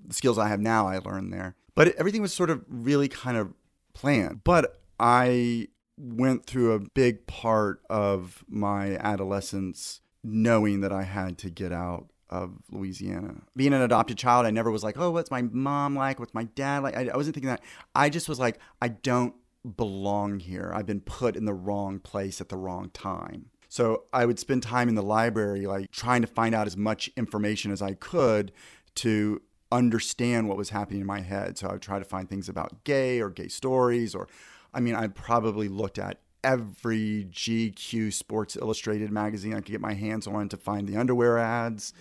the 0.05 0.13
skills 0.13 0.37
I 0.37 0.47
have 0.47 0.59
now 0.59 0.87
I 0.87 0.99
learned 0.99 1.33
there. 1.33 1.55
But 1.75 1.89
everything 1.95 2.21
was 2.21 2.33
sort 2.33 2.49
of 2.49 2.63
really 2.67 3.07
kind 3.07 3.37
of 3.37 3.53
planned. 3.93 4.43
But 4.43 4.81
I 4.99 5.67
went 5.97 6.45
through 6.45 6.73
a 6.73 6.79
big 6.79 7.27
part 7.27 7.81
of 7.89 8.43
my 8.47 8.97
adolescence 8.97 10.01
knowing 10.23 10.81
that 10.81 10.91
I 10.91 11.03
had 11.03 11.37
to 11.39 11.49
get 11.49 11.71
out 11.71 12.07
of 12.29 12.57
Louisiana. 12.71 13.41
Being 13.55 13.73
an 13.73 13.81
adopted 13.81 14.17
child, 14.17 14.45
I 14.45 14.51
never 14.51 14.71
was 14.71 14.83
like, 14.83 14.97
oh, 14.97 15.11
what's 15.11 15.31
my 15.31 15.41
mom 15.41 15.95
like? 15.95 16.19
What's 16.19 16.33
my 16.33 16.45
dad 16.45 16.83
like? 16.83 16.95
I, 16.95 17.09
I 17.09 17.17
wasn't 17.17 17.35
thinking 17.35 17.49
that. 17.49 17.61
I 17.93 18.09
just 18.09 18.29
was 18.29 18.39
like, 18.39 18.59
I 18.81 18.87
don't 18.89 19.35
belong 19.75 20.39
here. 20.39 20.71
I've 20.73 20.85
been 20.85 21.01
put 21.01 21.35
in 21.35 21.45
the 21.45 21.53
wrong 21.53 21.99
place 21.99 22.41
at 22.41 22.49
the 22.49 22.57
wrong 22.57 22.89
time. 22.89 23.49
So 23.71 24.03
I 24.11 24.25
would 24.25 24.37
spend 24.37 24.63
time 24.63 24.89
in 24.89 24.95
the 24.95 25.01
library, 25.01 25.65
like 25.65 25.91
trying 25.91 26.19
to 26.23 26.27
find 26.27 26.53
out 26.53 26.67
as 26.67 26.75
much 26.75 27.09
information 27.15 27.71
as 27.71 27.81
I 27.81 27.93
could 27.93 28.51
to 28.95 29.41
understand 29.71 30.49
what 30.49 30.57
was 30.57 30.71
happening 30.71 30.99
in 30.99 31.07
my 31.07 31.21
head. 31.21 31.57
So 31.57 31.69
I 31.69 31.71
would 31.71 31.81
try 31.81 31.97
to 31.97 32.03
find 32.03 32.29
things 32.29 32.49
about 32.49 32.83
gay 32.83 33.21
or 33.21 33.29
gay 33.29 33.47
stories, 33.47 34.13
or 34.13 34.27
I 34.73 34.81
mean, 34.81 34.93
I 34.93 35.07
probably 35.07 35.69
looked 35.69 35.97
at 35.97 36.19
every 36.43 37.29
GQ 37.31 38.11
Sports 38.11 38.57
Illustrated 38.57 39.09
magazine 39.09 39.53
I 39.53 39.61
could 39.61 39.71
get 39.71 39.79
my 39.79 39.93
hands 39.93 40.27
on 40.27 40.49
to 40.49 40.57
find 40.57 40.85
the 40.85 40.97
underwear 40.97 41.37
ads. 41.37 41.93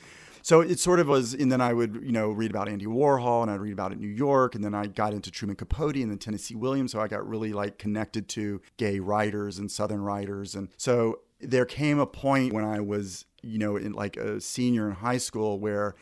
So 0.42 0.62
it 0.62 0.80
sort 0.80 0.98
of 0.98 1.06
was, 1.06 1.34
and 1.34 1.52
then 1.52 1.60
I 1.60 1.72
would, 1.72 2.00
you 2.02 2.10
know, 2.10 2.30
read 2.30 2.50
about 2.50 2.68
Andy 2.68 2.86
Warhol 2.86 3.42
and 3.42 3.50
I'd 3.50 3.60
read 3.60 3.74
about 3.74 3.92
it 3.92 3.96
in 3.96 4.00
New 4.00 4.08
York. 4.08 4.56
And 4.56 4.64
then 4.64 4.74
I 4.74 4.86
got 4.86 5.12
into 5.12 5.30
Truman 5.30 5.54
Capote 5.54 5.96
and 5.96 6.10
then 6.10 6.18
Tennessee 6.18 6.56
Williams. 6.56 6.90
So 6.90 7.00
I 7.00 7.06
got 7.06 7.28
really 7.28 7.52
like 7.52 7.78
connected 7.78 8.28
to 8.30 8.60
gay 8.76 8.98
writers 8.98 9.58
and 9.58 9.70
Southern 9.70 10.00
writers. 10.00 10.56
And 10.56 10.70
so 10.76 11.20
there 11.40 11.64
came 11.64 11.98
a 11.98 12.06
point 12.06 12.52
when 12.52 12.64
I 12.64 12.80
was, 12.80 13.24
you 13.42 13.58
know, 13.58 13.76
in 13.76 13.92
like 13.92 14.16
a 14.16 14.40
senior 14.40 14.88
in 14.88 14.96
high 14.96 15.18
school 15.18 15.58
where 15.58 15.94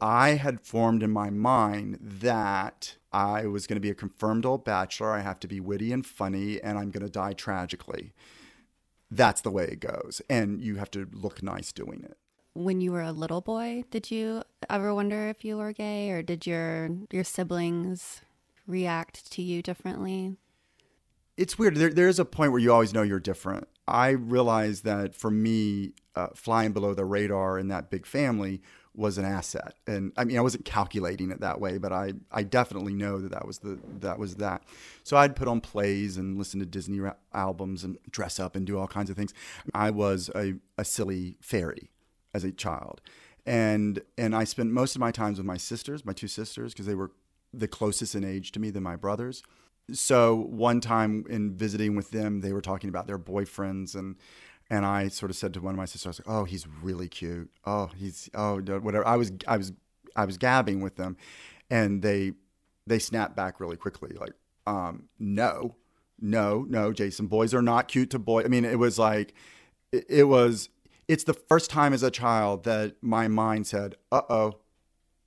I 0.00 0.30
had 0.30 0.60
formed 0.60 1.02
in 1.02 1.10
my 1.10 1.30
mind 1.30 1.98
that 2.00 2.96
I 3.12 3.46
was 3.46 3.66
going 3.66 3.76
to 3.76 3.80
be 3.80 3.90
a 3.90 3.94
confirmed 3.94 4.44
old 4.44 4.64
bachelor. 4.64 5.12
I 5.12 5.20
have 5.20 5.38
to 5.40 5.48
be 5.48 5.60
witty 5.60 5.92
and 5.92 6.04
funny, 6.04 6.60
and 6.60 6.78
I'm 6.78 6.90
going 6.90 7.04
to 7.04 7.12
die 7.12 7.34
tragically. 7.34 8.12
That's 9.10 9.42
the 9.42 9.50
way 9.50 9.64
it 9.64 9.80
goes. 9.80 10.22
And 10.28 10.60
you 10.60 10.76
have 10.76 10.90
to 10.92 11.08
look 11.12 11.42
nice 11.42 11.72
doing 11.72 12.02
it. 12.04 12.16
When 12.54 12.80
you 12.80 12.92
were 12.92 13.02
a 13.02 13.12
little 13.12 13.40
boy, 13.40 13.84
did 13.90 14.10
you 14.10 14.42
ever 14.68 14.94
wonder 14.94 15.28
if 15.28 15.44
you 15.44 15.56
were 15.56 15.72
gay 15.72 16.10
or 16.10 16.22
did 16.22 16.46
your 16.46 16.90
your 17.10 17.24
siblings 17.24 18.22
react 18.66 19.30
to 19.32 19.42
you 19.42 19.62
differently? 19.62 20.36
It's 21.36 21.58
weird. 21.58 21.76
There, 21.76 21.92
there's 21.92 22.18
a 22.18 22.24
point 22.24 22.52
where 22.52 22.60
you 22.60 22.72
always 22.72 22.92
know 22.92 23.02
you're 23.02 23.20
different. 23.20 23.68
I 23.86 24.10
realized 24.10 24.84
that 24.84 25.14
for 25.14 25.30
me, 25.30 25.94
uh, 26.14 26.28
flying 26.34 26.72
below 26.72 26.94
the 26.94 27.04
radar 27.04 27.58
in 27.58 27.68
that 27.68 27.90
big 27.90 28.06
family 28.06 28.62
was 28.94 29.16
an 29.16 29.24
asset. 29.24 29.74
And 29.86 30.12
I 30.16 30.24
mean, 30.24 30.36
I 30.36 30.42
wasn't 30.42 30.64
calculating 30.64 31.30
it 31.30 31.40
that 31.40 31.60
way, 31.60 31.78
but 31.78 31.92
I, 31.92 32.12
I 32.30 32.42
definitely 32.42 32.92
know 32.92 33.20
that 33.20 33.30
that 33.30 33.46
was 33.46 33.58
the 33.58 33.78
that 34.00 34.18
was 34.18 34.36
that. 34.36 34.62
So 35.02 35.16
I'd 35.16 35.34
put 35.34 35.48
on 35.48 35.60
plays 35.60 36.16
and 36.16 36.36
listen 36.36 36.60
to 36.60 36.66
Disney 36.66 37.00
ra- 37.00 37.14
albums 37.32 37.84
and 37.84 37.98
dress 38.10 38.38
up 38.38 38.54
and 38.54 38.66
do 38.66 38.78
all 38.78 38.86
kinds 38.86 39.08
of 39.10 39.16
things. 39.16 39.32
I 39.74 39.90
was 39.90 40.30
a, 40.34 40.54
a 40.76 40.84
silly 40.84 41.36
fairy 41.40 41.90
as 42.34 42.44
a 42.44 42.52
child, 42.52 43.00
and 43.46 44.02
and 44.18 44.34
I 44.36 44.44
spent 44.44 44.70
most 44.70 44.94
of 44.94 45.00
my 45.00 45.10
times 45.10 45.38
with 45.38 45.46
my 45.46 45.56
sisters, 45.56 46.04
my 46.04 46.12
two 46.12 46.28
sisters, 46.28 46.74
because 46.74 46.86
they 46.86 46.94
were 46.94 47.12
the 47.52 47.68
closest 47.68 48.14
in 48.14 48.24
age 48.24 48.52
to 48.52 48.60
me 48.60 48.70
than 48.70 48.82
my 48.82 48.96
brothers. 48.96 49.42
So 49.90 50.34
one 50.34 50.80
time 50.80 51.24
in 51.28 51.56
visiting 51.56 51.96
with 51.96 52.10
them, 52.10 52.40
they 52.40 52.52
were 52.52 52.60
talking 52.60 52.88
about 52.88 53.06
their 53.06 53.18
boyfriends 53.18 53.94
and 53.94 54.16
and 54.70 54.86
I 54.86 55.08
sort 55.08 55.30
of 55.30 55.36
said 55.36 55.52
to 55.54 55.60
one 55.60 55.74
of 55.74 55.78
my 55.78 55.84
sisters, 55.84 56.18
like, 56.18 56.34
"Oh, 56.34 56.44
he's 56.44 56.66
really 56.82 57.06
cute. 57.08 57.50
Oh, 57.66 57.90
he's 57.94 58.30
oh 58.34 58.58
whatever." 58.60 59.06
I 59.06 59.16
was 59.16 59.32
I 59.46 59.58
was 59.58 59.72
I 60.16 60.24
was 60.24 60.38
gabbing 60.38 60.80
with 60.80 60.96
them, 60.96 61.18
and 61.68 62.00
they 62.00 62.32
they 62.86 62.98
snapped 62.98 63.36
back 63.36 63.60
really 63.60 63.76
quickly, 63.76 64.16
like, 64.18 64.32
um, 64.66 65.08
"No, 65.18 65.76
no, 66.18 66.64
no, 66.68 66.92
Jason. 66.92 67.26
Boys 67.26 67.52
are 67.52 67.60
not 67.60 67.88
cute 67.88 68.08
to 68.10 68.18
boy." 68.18 68.44
I 68.44 68.48
mean, 68.48 68.64
it 68.64 68.78
was 68.78 68.98
like 68.98 69.34
it, 69.92 70.06
it 70.08 70.24
was 70.24 70.70
it's 71.08 71.24
the 71.24 71.34
first 71.34 71.68
time 71.70 71.92
as 71.92 72.02
a 72.02 72.10
child 72.10 72.64
that 72.64 72.94
my 73.02 73.28
mind 73.28 73.66
said, 73.66 73.96
uh 74.10 74.22
oh, 74.30 74.58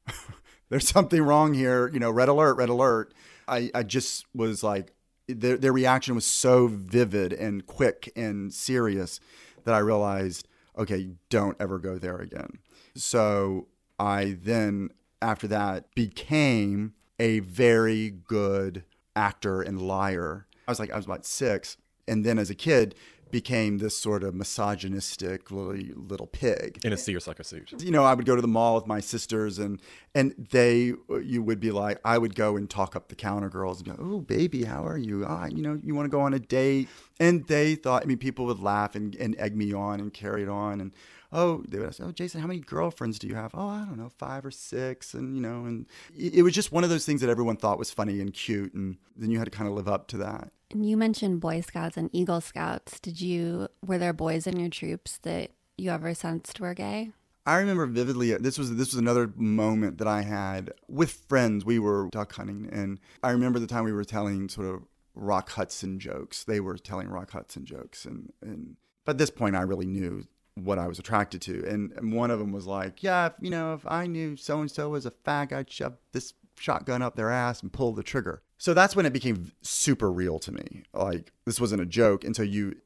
there's 0.69 0.87
something 0.87 1.21
wrong 1.21 1.53
here. 1.53 1.89
You 1.93 1.99
know, 1.99 2.09
red 2.09 2.29
alert, 2.29 2.55
red 2.55 2.69
alert. 2.69 3.13
I, 3.47 3.71
I 3.73 3.83
just 3.83 4.25
was 4.33 4.63
like, 4.63 4.91
their, 5.27 5.57
their 5.57 5.73
reaction 5.73 6.15
was 6.15 6.25
so 6.25 6.67
vivid 6.67 7.33
and 7.33 7.65
quick 7.65 8.11
and 8.15 8.53
serious 8.53 9.19
that 9.63 9.73
I 9.73 9.79
realized, 9.79 10.47
okay, 10.77 11.09
don't 11.29 11.57
ever 11.59 11.79
go 11.79 11.97
there 11.97 12.17
again. 12.17 12.59
So 12.95 13.67
I 13.99 14.37
then, 14.41 14.89
after 15.21 15.47
that, 15.47 15.93
became 15.95 16.93
a 17.19 17.39
very 17.39 18.11
good 18.11 18.83
actor 19.15 19.61
and 19.61 19.81
liar. 19.81 20.45
I 20.67 20.71
was 20.71 20.79
like, 20.79 20.91
I 20.91 20.95
was 20.95 21.05
about 21.05 21.25
six. 21.25 21.77
And 22.07 22.23
then 22.23 22.37
as 22.37 22.49
a 22.49 22.55
kid, 22.55 22.93
became 23.31 23.79
this 23.79 23.97
sort 23.97 24.23
of 24.23 24.33
misogynistic 24.33 25.51
little, 25.51 25.75
little 25.95 26.27
pig 26.27 26.79
in 26.83 26.93
a 26.93 26.97
seersucker 26.97 27.43
suit. 27.43 27.81
You 27.81 27.91
know, 27.91 28.03
I 28.03 28.13
would 28.13 28.25
go 28.25 28.35
to 28.35 28.41
the 28.41 28.47
mall 28.47 28.75
with 28.75 28.87
my 28.87 28.99
sisters, 28.99 29.59
and 29.59 29.81
and 30.13 30.33
they, 30.51 30.93
you 31.21 31.43
would 31.43 31.59
be 31.59 31.71
like, 31.71 31.99
I 32.05 32.17
would 32.17 32.35
go 32.35 32.55
and 32.55 32.69
talk 32.69 32.95
up 32.95 33.09
the 33.09 33.15
counter 33.15 33.49
girls 33.49 33.81
and 33.81 33.97
go, 33.97 33.97
"Oh, 33.99 34.19
baby, 34.19 34.63
how 34.63 34.85
are 34.85 34.97
you? 34.97 35.25
Ah, 35.27 35.47
you 35.47 35.61
know, 35.61 35.79
you 35.83 35.95
want 35.95 36.05
to 36.05 36.09
go 36.09 36.21
on 36.21 36.33
a 36.33 36.39
date?" 36.39 36.87
And 37.19 37.45
they 37.47 37.75
thought, 37.75 38.03
I 38.03 38.05
mean, 38.05 38.17
people 38.17 38.45
would 38.45 38.59
laugh 38.59 38.95
and, 38.95 39.15
and 39.15 39.35
egg 39.37 39.55
me 39.55 39.73
on 39.73 39.99
and 39.99 40.13
carry 40.13 40.43
it 40.43 40.49
on, 40.49 40.81
and 40.81 40.91
oh, 41.31 41.63
they 41.67 41.79
would 41.79 41.87
ask, 41.87 42.01
oh, 42.01 42.11
Jason, 42.11 42.41
how 42.41 42.47
many 42.47 42.59
girlfriends 42.59 43.19
do 43.19 43.27
you 43.27 43.35
have? 43.35 43.51
Oh, 43.53 43.67
I 43.67 43.85
don't 43.85 43.97
know, 43.97 44.09
five 44.09 44.45
or 44.45 44.51
six. 44.51 45.13
And, 45.13 45.35
you 45.35 45.41
know, 45.41 45.65
and 45.65 45.85
it 46.17 46.43
was 46.43 46.53
just 46.53 46.71
one 46.71 46.83
of 46.83 46.89
those 46.89 47.05
things 47.05 47.21
that 47.21 47.29
everyone 47.29 47.57
thought 47.57 47.79
was 47.79 47.91
funny 47.91 48.19
and 48.21 48.33
cute. 48.33 48.73
And 48.73 48.97
then 49.15 49.31
you 49.31 49.37
had 49.37 49.45
to 49.45 49.51
kind 49.51 49.67
of 49.67 49.75
live 49.75 49.87
up 49.87 50.07
to 50.09 50.17
that. 50.17 50.51
And 50.71 50.87
you 50.87 50.97
mentioned 50.97 51.41
Boy 51.41 51.61
Scouts 51.61 51.97
and 51.97 52.09
Eagle 52.13 52.41
Scouts. 52.41 52.99
Did 52.99 53.21
you, 53.21 53.67
were 53.85 53.97
there 53.97 54.13
boys 54.13 54.47
in 54.47 54.59
your 54.59 54.69
troops 54.69 55.17
that 55.19 55.51
you 55.77 55.91
ever 55.91 56.13
sensed 56.13 56.59
were 56.59 56.73
gay? 56.73 57.11
I 57.45 57.57
remember 57.57 57.85
vividly. 57.85 58.33
Uh, 58.33 58.39
this 58.39 58.57
was 58.57 58.75
this 58.75 58.91
was 58.91 58.99
another 58.99 59.31
moment 59.35 59.99
that 59.99 60.07
I 60.07 60.23
had 60.23 60.71
with 60.87 61.11
friends. 61.11 61.63
We 61.63 61.77
were 61.77 62.09
duck 62.11 62.33
hunting, 62.33 62.67
and 62.71 62.99
I 63.21 63.31
remember 63.31 63.59
the 63.59 63.67
time 63.67 63.83
we 63.83 63.93
were 63.93 64.03
telling 64.03 64.49
sort 64.49 64.67
of 64.67 64.81
Rock 65.13 65.51
Hudson 65.51 65.99
jokes. 65.99 66.43
They 66.43 66.59
were 66.59 66.77
telling 66.77 67.07
Rock 67.07 67.31
Hudson 67.31 67.65
jokes, 67.65 68.03
and 68.05 68.33
and 68.41 68.77
but 69.05 69.11
at 69.11 69.17
this 69.19 69.29
point, 69.29 69.55
I 69.55 69.61
really 69.61 69.85
knew 69.85 70.25
what 70.55 70.79
I 70.79 70.87
was 70.87 70.99
attracted 70.99 71.41
to. 71.43 71.65
And, 71.67 72.13
one 72.13 72.31
of 72.31 72.39
them 72.39 72.51
was 72.51 72.65
like, 72.65 73.03
yeah, 73.03 73.27
if, 73.27 73.33
you 73.41 73.49
know, 73.49 73.73
if 73.73 73.85
I 73.85 74.07
knew 74.07 74.37
so 74.37 74.61
and 74.61 74.71
so 74.71 74.89
was 74.89 75.05
a 75.05 75.11
fag, 75.11 75.51
I'd 75.51 75.69
shove 75.69 75.97
this 76.11 76.33
shotgun 76.57 77.01
up 77.01 77.15
their 77.15 77.29
ass 77.29 77.61
and 77.61 77.71
pull 77.71 77.93
the 77.93 78.03
trigger. 78.03 78.41
So 78.57 78.73
that's 78.73 78.95
when 78.95 79.05
it 79.05 79.11
became 79.11 79.51
super 79.61 80.09
real 80.09 80.39
to 80.39 80.51
me. 80.51 80.83
Like 80.93 81.33
this 81.45 81.59
wasn't 81.59 81.81
a 81.81 81.85
joke. 81.85 82.23
And 82.23 82.35
so 82.35 82.41
you, 82.41 82.77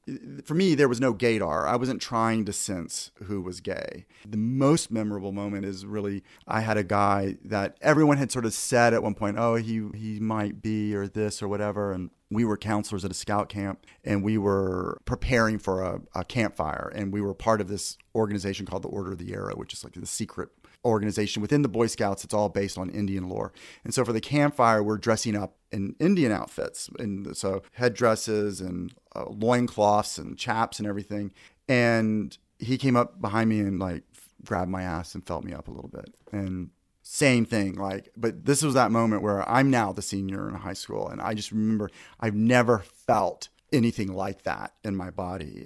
for 0.43 0.55
me, 0.55 0.73
there 0.73 0.89
was 0.89 0.99
no 0.99 1.13
gaydar. 1.13 1.67
I 1.67 1.75
wasn't 1.75 2.01
trying 2.01 2.45
to 2.45 2.53
sense 2.53 3.11
who 3.25 3.41
was 3.41 3.61
gay. 3.61 4.05
The 4.27 4.37
most 4.37 4.91
memorable 4.91 5.31
moment 5.31 5.65
is 5.65 5.85
really 5.85 6.23
I 6.47 6.61
had 6.61 6.77
a 6.77 6.83
guy 6.83 7.37
that 7.45 7.77
everyone 7.81 8.17
had 8.17 8.31
sort 8.31 8.45
of 8.45 8.53
said 8.53 8.95
at 8.95 9.03
one 9.03 9.13
point, 9.13 9.37
oh, 9.37 9.55
he 9.55 9.87
he 9.93 10.19
might 10.19 10.61
be 10.61 10.95
or 10.95 11.07
this 11.07 11.41
or 11.41 11.47
whatever, 11.47 11.91
and 11.91 12.09
we 12.31 12.45
were 12.45 12.57
counselors 12.57 13.03
at 13.03 13.11
a 13.11 13.15
scout 13.15 13.49
camp 13.49 13.85
and 14.03 14.23
we 14.23 14.37
were 14.37 14.99
preparing 15.05 15.57
for 15.57 15.81
a, 15.81 16.01
a, 16.13 16.23
campfire. 16.23 16.91
And 16.93 17.11
we 17.11 17.21
were 17.21 17.33
part 17.33 17.59
of 17.59 17.67
this 17.67 17.97
organization 18.13 18.65
called 18.65 18.83
the 18.83 18.89
order 18.89 19.11
of 19.11 19.17
the 19.17 19.33
arrow 19.33 19.55
which 19.55 19.73
is 19.73 19.83
like 19.83 19.93
the 19.93 20.05
secret 20.05 20.49
organization 20.85 21.41
within 21.41 21.61
the 21.61 21.69
boy 21.69 21.87
scouts. 21.87 22.23
It's 22.23 22.33
all 22.33 22.49
based 22.49 22.77
on 22.77 22.89
indian 22.89 23.27
lore. 23.27 23.51
And 23.83 23.93
so 23.93 24.05
for 24.05 24.13
the 24.13 24.21
campfire 24.21 24.83
we're 24.83 24.97
dressing 24.97 25.35
up 25.35 25.55
in 25.71 25.95
indian 25.99 26.31
outfits 26.31 26.89
and 26.99 27.35
so 27.35 27.63
headdresses 27.73 28.61
and 28.61 28.93
uh, 29.15 29.25
loincloths 29.29 30.17
and 30.17 30.37
chaps 30.37 30.79
and 30.79 30.87
everything. 30.87 31.31
And 31.67 32.37
he 32.59 32.77
came 32.77 32.95
up 32.95 33.19
behind 33.21 33.49
me 33.49 33.59
and 33.59 33.79
like 33.79 34.03
grabbed 34.45 34.71
my 34.71 34.83
ass 34.83 35.15
and 35.15 35.25
felt 35.25 35.43
me 35.43 35.53
up 35.53 35.67
a 35.67 35.71
little 35.71 35.89
bit. 35.89 36.13
And 36.31 36.69
same 37.11 37.43
thing 37.43 37.73
like 37.73 38.07
but 38.15 38.45
this 38.45 38.61
was 38.61 38.75
that 38.75 38.91
moment 38.91 39.23
where 39.23 39.47
i'm 39.49 39.71
now 39.71 39.91
the 39.91 39.99
senior 39.99 40.47
in 40.47 40.53
high 40.53 40.73
school 40.73 41.07
and 41.07 41.19
i 41.19 41.33
just 41.33 41.51
remember 41.51 41.89
i've 42.19 42.35
never 42.35 42.83
felt 43.07 43.49
anything 43.73 44.13
like 44.13 44.43
that 44.43 44.73
in 44.83 44.95
my 44.95 45.09
body 45.09 45.65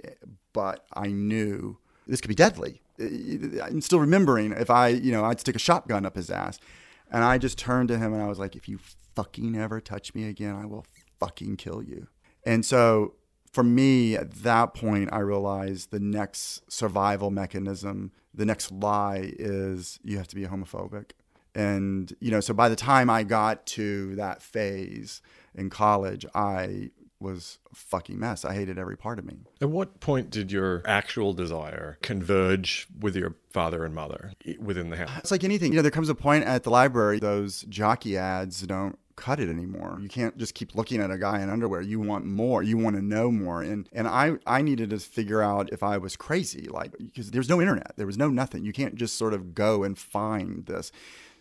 but 0.53 0.85
i 0.93 1.07
knew 1.07 1.77
this 2.07 2.21
could 2.21 2.29
be 2.29 2.35
deadly. 2.35 2.81
I'm 3.61 3.81
still 3.81 3.99
remembering 3.99 4.53
if 4.53 4.69
i 4.69 4.87
you 4.87 5.11
know 5.11 5.25
i'd 5.25 5.41
stick 5.41 5.57
a 5.57 5.59
shotgun 5.59 6.05
up 6.05 6.15
his 6.15 6.29
ass 6.29 6.59
and 7.11 7.25
i 7.25 7.37
just 7.37 7.57
turned 7.57 7.89
to 7.89 7.97
him 7.97 8.13
and 8.13 8.23
i 8.23 8.27
was 8.27 8.39
like 8.39 8.55
if 8.55 8.69
you 8.69 8.79
fucking 9.13 9.53
ever 9.57 9.81
touch 9.81 10.15
me 10.15 10.29
again 10.29 10.55
i 10.55 10.65
will 10.65 10.85
fucking 11.19 11.57
kill 11.57 11.83
you. 11.83 12.07
And 12.45 12.65
so 12.65 13.15
for 13.51 13.63
me 13.63 14.15
at 14.15 14.31
that 14.43 14.73
point 14.73 15.11
i 15.11 15.19
realized 15.19 15.91
the 15.91 15.99
next 15.99 16.71
survival 16.71 17.31
mechanism 17.31 18.13
the 18.33 18.45
next 18.45 18.71
lie 18.71 19.33
is 19.37 19.99
you 20.03 20.17
have 20.17 20.29
to 20.29 20.35
be 20.35 20.43
homophobic 20.43 21.11
and, 21.55 22.15
you 22.19 22.31
know, 22.31 22.39
so 22.39 22.53
by 22.53 22.69
the 22.69 22.75
time 22.75 23.09
I 23.09 23.23
got 23.23 23.65
to 23.67 24.15
that 24.15 24.41
phase 24.41 25.21
in 25.55 25.69
college, 25.69 26.25
I 26.33 26.91
was 27.19 27.59
a 27.71 27.75
fucking 27.75 28.19
mess. 28.19 28.43
I 28.43 28.53
hated 28.53 28.77
every 28.77 28.97
part 28.97 29.17
of 29.17 29.25
me. 29.25 29.37
At 29.61 29.69
what 29.69 29.99
point 29.99 30.29
did 30.29 30.51
your 30.51 30.83
actual 30.85 31.33
desire 31.33 31.97
converge 32.01 32.87
with 32.99 33.15
your 33.15 33.35
father 33.51 33.85
and 33.85 33.95
mother 33.95 34.33
within 34.59 34.89
the 34.89 34.97
house? 34.97 35.11
It's 35.19 35.31
like 35.31 35.43
anything. 35.43 35.71
You 35.71 35.77
know, 35.77 35.81
there 35.81 35.91
comes 35.91 36.09
a 36.09 36.15
point 36.15 36.43
at 36.43 36.63
the 36.63 36.69
library, 36.69 37.19
those 37.19 37.61
jockey 37.63 38.17
ads 38.17 38.61
don't 38.63 38.99
cut 39.15 39.39
it 39.39 39.49
anymore. 39.49 39.99
You 40.01 40.09
can't 40.09 40.37
just 40.37 40.55
keep 40.55 40.75
looking 40.75 40.99
at 40.99 41.11
a 41.11 41.17
guy 41.17 41.41
in 41.41 41.49
underwear. 41.49 41.81
You 41.81 41.99
want 41.99 42.25
more. 42.25 42.63
You 42.63 42.77
want 42.77 42.95
to 42.95 43.01
know 43.01 43.31
more. 43.31 43.61
And 43.61 43.87
and 43.93 44.07
I 44.07 44.33
I 44.45 44.61
needed 44.61 44.89
to 44.89 44.99
figure 44.99 45.41
out 45.41 45.71
if 45.71 45.83
I 45.83 45.97
was 45.97 46.15
crazy 46.15 46.67
like 46.69 46.97
because 46.97 47.31
there's 47.31 47.49
no 47.49 47.61
internet. 47.61 47.93
There 47.95 48.07
was 48.07 48.17
no 48.17 48.29
nothing. 48.29 48.65
You 48.65 48.73
can't 48.73 48.95
just 48.95 49.17
sort 49.17 49.33
of 49.33 49.53
go 49.53 49.83
and 49.83 49.97
find 49.97 50.65
this. 50.65 50.91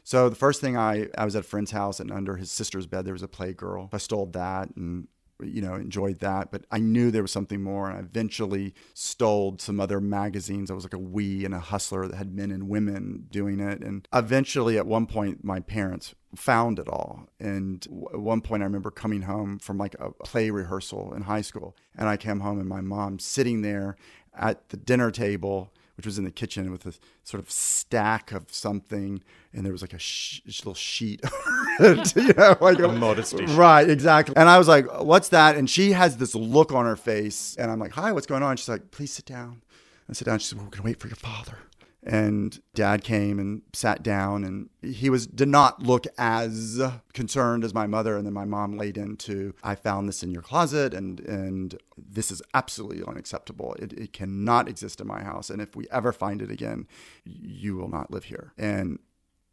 So 0.05 0.29
the 0.29 0.37
first 0.37 0.61
thing 0.61 0.77
I 0.77 1.09
I 1.17 1.25
was 1.25 1.37
at 1.37 1.41
a 1.41 1.49
friend's 1.49 1.71
house 1.71 2.01
and 2.01 2.11
under 2.11 2.37
his 2.37 2.51
sister's 2.51 2.87
bed 2.87 3.05
there 3.05 3.15
was 3.15 3.23
a 3.23 3.29
Playgirl. 3.29 3.89
I 3.93 3.99
stole 3.99 4.27
that 4.27 4.75
and 4.77 5.09
you 5.43 5.61
know 5.61 5.75
enjoyed 5.75 6.21
that, 6.21 6.51
but 6.51 6.65
I 6.71 6.79
knew 6.79 7.11
there 7.11 7.23
was 7.23 7.33
something 7.33 7.63
more. 7.63 7.89
And 7.89 7.99
I 7.99 8.01
eventually 8.01 8.75
stole 8.95 9.57
some 9.59 9.81
other 9.81 10.01
magazines. 10.01 10.71
I 10.71 10.75
was 10.75 10.85
like 10.85 10.95
a 10.95 10.99
Oui 10.99 11.45
and 11.45 11.55
a 11.55 11.61
Hustler 11.61 12.07
that 12.07 12.17
had 12.17 12.35
men 12.35 12.51
and 12.51 12.69
women 12.69 13.27
doing 13.31 13.61
it. 13.61 13.81
And 13.81 14.07
eventually, 14.13 14.79
at 14.79 14.87
one 14.87 15.07
point, 15.07 15.45
my 15.45 15.61
parents 15.61 16.15
found 16.35 16.79
it 16.79 16.89
all. 16.89 17.29
And 17.39 17.87
at 18.13 18.21
one 18.21 18.41
point, 18.41 18.63
I 18.63 18.67
remember 18.67 18.91
coming 18.91 19.23
home 19.23 19.59
from 19.59 19.79
like 19.79 19.95
a 19.99 20.11
play 20.11 20.51
rehearsal 20.51 21.13
in 21.15 21.23
high 21.23 21.43
school, 21.43 21.77
and 21.97 22.09
I 22.09 22.17
came 22.17 22.41
home 22.41 22.59
and 22.59 22.69
my 22.69 22.81
mom 22.81 23.19
sitting 23.19 23.63
there 23.63 23.97
at 24.35 24.69
the 24.71 24.77
dinner 24.77 25.11
table 25.11 25.73
which 25.97 26.07
was 26.07 26.19
in 26.19 26.25
the 26.25 26.31
kitchen 26.31 26.71
with 26.71 26.87
a 26.87 26.95
sort 27.23 27.43
of 27.43 27.51
stack 27.51 28.33
of 28.33 28.47
something, 28.53 29.23
and 29.53 29.65
there 29.65 29.73
was 29.73 29.83
like 29.83 29.93
a 29.93 29.99
sh- 29.99 30.41
little 30.47 30.75
sheet, 30.75 31.21
you 31.81 32.33
know, 32.35 32.57
like 32.61 32.79
a, 32.79 32.89
a 32.89 32.93
modesty. 32.93 33.45
Right, 33.45 33.89
exactly. 33.89 34.37
And 34.37 34.49
I 34.49 34.59
was 34.59 34.69
like, 34.69 34.87
"What's 35.03 35.29
that?" 35.31 35.57
And 35.57 35.69
she 35.69 35.93
has 35.93 36.17
this 36.17 36.35
look 36.35 36.73
on 36.73 36.87
her 36.87 36.97
face, 36.97 37.57
and 37.57 37.71
I'm 37.71 37.79
like, 37.79 37.93
"Hi, 37.93 38.13
what's 38.13 38.27
going 38.27 38.43
on?" 38.43 38.57
She's 38.57 38.69
like, 38.69 38.91
"Please 38.91 39.13
sit 39.13 39.27
down." 39.27 39.63
I 40.09 40.15
sit 40.15 40.25
down. 40.27 40.39
She 40.39 40.47
said, 40.49 40.59
"We're 40.59 40.69
gonna 40.69 40.85
wait 40.85 41.01
for 41.01 41.09
your 41.09 41.17
father." 41.17 41.59
and 42.05 42.61
dad 42.75 43.05
came 43.05 43.39
and 43.39 43.63
sat 43.73 44.03
down 44.03 44.43
and 44.43 44.69
he 44.83 45.09
was 45.09 45.27
did 45.27 45.49
not 45.49 45.83
look 45.83 46.05
as 46.19 46.81
concerned 47.13 47.63
as 47.63 47.73
my 47.73 47.87
mother 47.87 48.17
and 48.17 48.27
then 48.27 48.33
my 48.33 48.45
mom 48.45 48.77
laid 48.77 48.99
into 48.99 49.55
i 49.63 49.75
found 49.75 50.09
this 50.09 50.23
in 50.23 50.31
your 50.31 50.43
closet 50.43 50.93
and 50.93 51.21
and 51.21 51.79
this 51.97 52.33
is 52.33 52.43
absolutely 52.55 53.05
unacceptable 53.07 53.75
it, 53.75 53.93
it 53.93 54.13
cannot 54.13 54.69
exist 54.69 55.01
in 55.01 55.07
my 55.07 55.23
house 55.23 55.49
and 55.49 55.63
if 55.63 55.77
we 55.77 55.87
ever 55.93 56.13
find 56.13 56.43
it 56.43 56.51
again 56.51 56.89
you 57.25 57.77
will 57.77 57.89
not 57.89 58.11
live 58.11 58.25
here 58.25 58.53
and 58.59 58.99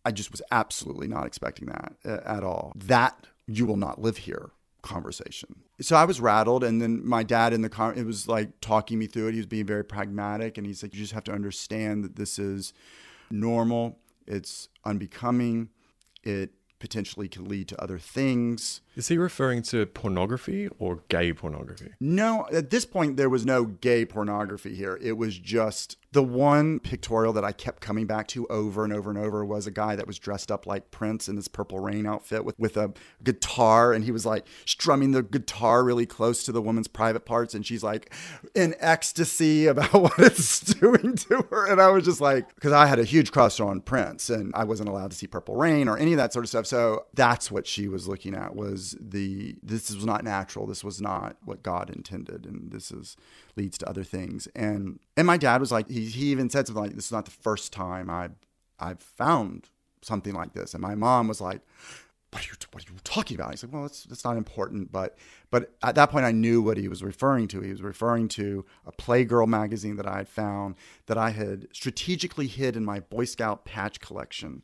i 0.09 0.11
just 0.11 0.31
was 0.31 0.41
absolutely 0.51 1.07
not 1.07 1.25
expecting 1.25 1.67
that 1.67 1.93
uh, 2.05 2.19
at 2.25 2.43
all 2.43 2.73
that 2.75 3.27
you 3.47 3.65
will 3.65 3.77
not 3.77 4.01
live 4.01 4.17
here 4.17 4.51
conversation. 4.81 5.61
So 5.81 5.95
I 5.95 6.05
was 6.05 6.19
rattled, 6.19 6.63
and 6.63 6.81
then 6.81 7.05
my 7.05 7.23
dad 7.23 7.53
in 7.53 7.61
the 7.61 7.69
car, 7.69 7.93
it 7.93 8.05
was 8.05 8.27
like 8.27 8.59
talking 8.61 8.99
me 8.99 9.07
through 9.07 9.27
it. 9.27 9.31
He 9.33 9.37
was 9.37 9.45
being 9.45 9.65
very 9.65 9.83
pragmatic, 9.83 10.57
and 10.57 10.65
he's 10.65 10.83
like, 10.83 10.93
"You 10.93 10.99
just 10.99 11.13
have 11.13 11.23
to 11.25 11.31
understand 11.31 12.03
that 12.03 12.15
this 12.15 12.39
is 12.39 12.73
normal. 13.29 13.99
It's 14.27 14.69
unbecoming. 14.85 15.69
It 16.23 16.51
potentially 16.79 17.27
can 17.27 17.45
lead 17.45 17.67
to 17.69 17.81
other 17.81 17.97
things." 17.97 18.81
Is 18.95 19.07
he 19.07 19.17
referring 19.17 19.61
to 19.63 19.85
pornography 19.85 20.69
or 20.79 21.03
gay 21.07 21.33
pornography? 21.33 21.91
No, 21.99 22.47
at 22.51 22.69
this 22.69 22.85
point, 22.85 23.17
there 23.17 23.29
was 23.29 23.45
no 23.45 23.65
gay 23.65 24.05
pornography 24.05 24.75
here. 24.75 24.97
It 25.01 25.17
was 25.17 25.37
just 25.37 25.97
the 26.11 26.23
one 26.23 26.79
pictorial 26.79 27.33
that 27.33 27.45
I 27.45 27.51
kept 27.51 27.81
coming 27.81 28.07
back 28.07 28.27
to 28.29 28.47
over 28.47 28.83
and 28.83 28.91
over 28.91 29.11
and 29.11 29.19
over 29.19 29.45
was 29.45 29.67
a 29.67 29.71
guy 29.71 29.95
that 29.95 30.07
was 30.07 30.17
dressed 30.17 30.51
up 30.51 30.65
like 30.65 30.89
Prince 30.89 31.29
in 31.29 31.35
his 31.35 31.47
Purple 31.47 31.79
Rain 31.79 32.07
outfit 32.07 32.43
with, 32.43 32.57
with 32.57 32.77
a 32.77 32.93
guitar, 33.23 33.93
and 33.93 34.03
he 34.03 34.11
was 34.11 34.25
like 34.25 34.47
strumming 34.65 35.11
the 35.11 35.21
guitar 35.21 35.83
really 35.83 36.07
close 36.07 36.43
to 36.43 36.51
the 36.51 36.63
woman's 36.63 36.87
private 36.87 37.25
parts, 37.25 37.53
and 37.53 37.63
she's 37.63 37.83
like 37.83 38.11
in 38.55 38.73
ecstasy 38.79 39.67
about 39.67 39.93
what 40.01 40.17
it's 40.17 40.59
doing 40.61 41.15
to 41.15 41.45
her. 41.51 41.67
And 41.67 41.79
I 41.79 41.89
was 41.89 42.05
just 42.05 42.21
like, 42.21 42.55
because 42.55 42.71
I 42.71 42.87
had 42.87 42.97
a 42.97 43.03
huge 43.03 43.31
crush 43.31 43.59
on 43.59 43.81
Prince, 43.81 44.31
and 44.31 44.51
I 44.55 44.63
wasn't 44.63 44.89
allowed 44.89 45.11
to 45.11 45.17
see 45.17 45.27
Purple 45.27 45.57
Rain 45.57 45.87
or 45.87 45.97
any 45.97 46.13
of 46.13 46.17
that 46.17 46.33
sort 46.33 46.43
of 46.43 46.49
stuff. 46.49 46.65
So 46.65 47.05
that's 47.13 47.51
what 47.51 47.67
she 47.67 47.87
was 47.87 48.07
looking 48.07 48.33
at 48.33 48.55
was 48.55 48.95
the 48.99 49.55
this 49.61 49.93
was 49.93 50.05
not 50.05 50.23
natural. 50.23 50.65
This 50.65 50.83
was 50.83 50.99
not 50.99 51.37
what 51.45 51.61
God 51.61 51.91
intended, 51.91 52.45
and 52.47 52.71
this 52.71 52.91
is 52.91 53.15
leads 53.59 53.77
to 53.77 53.89
other 53.89 54.03
things. 54.03 54.47
And 54.55 54.99
and 55.17 55.27
my 55.27 55.37
dad 55.37 55.59
was 55.59 55.71
like, 55.71 55.87
he, 55.89 56.05
he 56.05 56.31
even 56.31 56.49
said 56.49 56.65
something 56.65 56.83
like, 56.83 56.95
"This 56.95 57.05
is 57.07 57.11
not 57.11 57.25
the 57.25 57.31
first 57.31 57.71
time 57.73 58.09
I 58.09 58.29
I've 58.79 59.01
found 59.01 59.69
something 60.01 60.33
like 60.33 60.53
this." 60.53 60.73
And 60.73 60.81
my 60.81 60.95
mom 60.95 61.27
was 61.27 61.41
like, 61.41 61.61
"What 62.31 62.43
are 62.43 62.47
you 62.47 62.53
What 62.71 62.83
are 62.83 62.93
you 62.93 62.99
talking 63.03 63.35
about?" 63.35 63.51
He's 63.51 63.63
like, 63.63 63.73
"Well, 63.73 63.85
it's 63.85 64.07
it's 64.09 64.23
not 64.23 64.37
important." 64.37 64.91
But 64.91 65.17
but 65.51 65.73
at 65.83 65.95
that 65.95 66.09
point, 66.09 66.25
I 66.25 66.31
knew 66.31 66.61
what 66.61 66.77
he 66.77 66.87
was 66.87 67.03
referring 67.03 67.47
to. 67.49 67.61
He 67.61 67.71
was 67.71 67.81
referring 67.81 68.29
to 68.29 68.65
a 68.85 68.91
Playgirl 68.91 69.47
magazine 69.47 69.97
that 69.97 70.07
I 70.07 70.17
had 70.17 70.29
found 70.29 70.75
that 71.07 71.17
I 71.17 71.31
had 71.31 71.67
strategically 71.73 72.47
hid 72.47 72.77
in 72.77 72.85
my 72.85 73.01
Boy 73.01 73.25
Scout 73.25 73.65
patch 73.65 73.99
collection, 73.99 74.63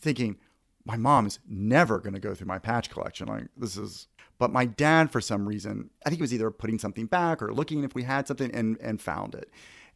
thinking 0.00 0.38
my 0.84 0.96
mom 0.96 1.26
is 1.26 1.38
never 1.46 1.98
going 1.98 2.14
to 2.14 2.20
go 2.20 2.34
through 2.34 2.46
my 2.46 2.58
patch 2.58 2.88
collection. 2.88 3.26
Like 3.26 3.48
this 3.56 3.76
is 3.76 4.06
but 4.38 4.52
my 4.52 4.64
dad, 4.64 5.10
for 5.10 5.20
some 5.20 5.48
reason, 5.48 5.90
I 6.04 6.10
think 6.10 6.18
he 6.18 6.22
was 6.22 6.34
either 6.34 6.50
putting 6.50 6.78
something 6.78 7.06
back 7.06 7.42
or 7.42 7.52
looking 7.52 7.84
if 7.84 7.94
we 7.94 8.04
had 8.04 8.26
something 8.26 8.50
and, 8.52 8.78
and 8.80 9.00
found 9.00 9.34
it. 9.34 9.50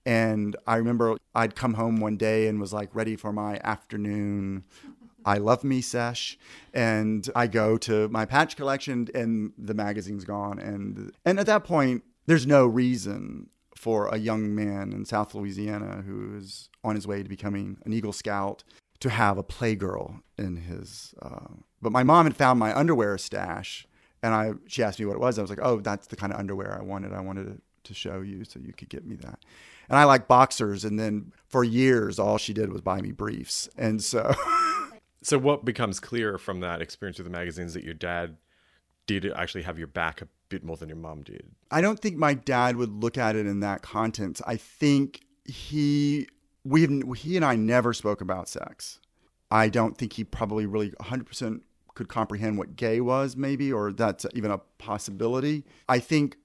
And 0.05 0.57
I 0.67 0.77
remember 0.77 1.17
I'd 1.35 1.55
come 1.55 1.75
home 1.75 2.01
one 2.01 2.17
day 2.17 2.49
and 2.49 2.61
was 2.61 2.73
like 2.73 2.95
ready 2.95 3.15
for 3.15 3.33
my 3.33 3.61
afternoon 3.63 4.65
I 5.25 5.39
love 5.39 5.65
me 5.65 5.81
sesh. 5.81 6.39
And 6.73 7.29
I 7.35 7.47
go 7.47 7.77
to 7.79 8.09
my 8.09 8.25
patch 8.25 8.57
collection 8.57 9.09
and 9.15 9.53
the 9.59 9.75
magazine's 9.75 10.25
gone. 10.25 10.59
And 10.59 11.13
and 11.25 11.39
at 11.39 11.47
that 11.47 11.65
point, 11.65 12.05
there's 12.27 12.47
no 12.47 12.67
reason 12.67 13.49
for 13.77 14.09
a 14.09 14.17
young 14.17 14.55
man 14.55 14.93
in 14.93 15.05
South 15.05 15.35
Louisiana 15.35 16.03
who 16.07 16.37
is 16.37 16.69
on 16.85 16.95
his 16.95 17.07
way 17.07 17.23
to 17.23 17.29
becoming 17.29 17.79
an 17.85 17.93
Eagle 17.93 18.13
Scout 18.13 18.63
to 19.01 19.11
have 19.11 19.39
a 19.39 19.43
playgirl 19.43 20.21
in 20.39 20.57
his. 20.57 21.15
Uh, 21.21 21.49
but 21.81 21.91
my 21.91 22.05
mom 22.05 22.27
had 22.27 22.37
found 22.37 22.59
my 22.61 22.77
underwear 22.77 23.19
stash 23.19 23.87
and 24.23 24.35
I 24.35 24.53
she 24.67 24.83
asked 24.83 25.01
me 25.01 25.07
what 25.07 25.15
it 25.15 25.21
was. 25.21 25.39
I 25.39 25.43
was 25.43 25.51
like, 25.51 25.61
oh, 25.63 25.81
that's 25.81 26.07
the 26.07 26.17
kind 26.17 26.33
of 26.33 26.39
underwear 26.39 26.79
I 26.79 26.83
wanted. 26.83 27.13
I 27.13 27.21
wanted 27.21 27.47
to, 27.47 27.61
to 27.85 27.95
show 27.95 28.21
you 28.21 28.45
so 28.45 28.61
you 28.61 28.73
could 28.73 28.89
get 28.89 29.07
me 29.07 29.17
that. 29.17 29.41
And 29.89 29.99
I 29.99 30.05
like 30.05 30.29
boxers. 30.29 30.85
And 30.85 30.99
then 30.99 31.33
for 31.49 31.65
years, 31.65 32.19
all 32.19 32.39
she 32.39 32.53
did 32.53 32.73
was 32.73 32.81
buy 32.81 33.01
me 33.01 33.13
briefs. 33.13 33.69
And 33.77 34.03
so. 34.03 34.35
so 35.23 35.39
what 35.39 35.65
becomes 35.65 36.01
clear 36.01 36.39
from 36.39 36.61
that 36.61 36.81
experience 36.81 37.19
with 37.19 37.27
the 37.27 37.33
magazines 37.33 37.75
that 37.75 37.85
your 37.85 37.95
dad 37.95 38.37
did 39.07 39.31
actually 39.33 39.63
have 39.63 39.79
your 39.79 39.89
back 39.89 40.23
a 40.23 40.29
bit 40.49 40.65
more 40.65 40.77
than 40.77 40.89
your 40.89 40.97
mom 40.97 41.23
did? 41.23 41.51
I 41.71 41.81
don't 41.81 41.99
think 41.99 42.17
my 42.17 42.35
dad 42.35 42.77
would 42.77 43.03
look 43.03 43.19
at 43.19 43.37
it 43.37 43.47
in 43.47 43.61
that 43.61 43.83
context. 43.83 44.43
I 44.47 44.57
think 44.57 45.23
he 45.45 46.29
we 46.65 47.03
he 47.17 47.37
and 47.37 47.45
I 47.45 47.57
never 47.57 47.93
spoke 47.93 48.21
about 48.21 48.49
sex. 48.49 49.01
I 49.51 49.69
don't 49.69 49.99
think 49.99 50.15
he 50.15 50.25
probably 50.25 50.65
really 50.65 50.91
100% 50.93 51.61
could 51.95 52.09
comprehend 52.09 52.59
what 52.59 52.77
gay 52.77 53.01
was, 53.01 53.37
maybe, 53.37 53.73
or 53.73 53.93
that's 53.93 54.27
even 54.35 54.51
a 54.51 54.59
possibility. 54.79 55.65
I 55.89 55.99
think 55.99 56.37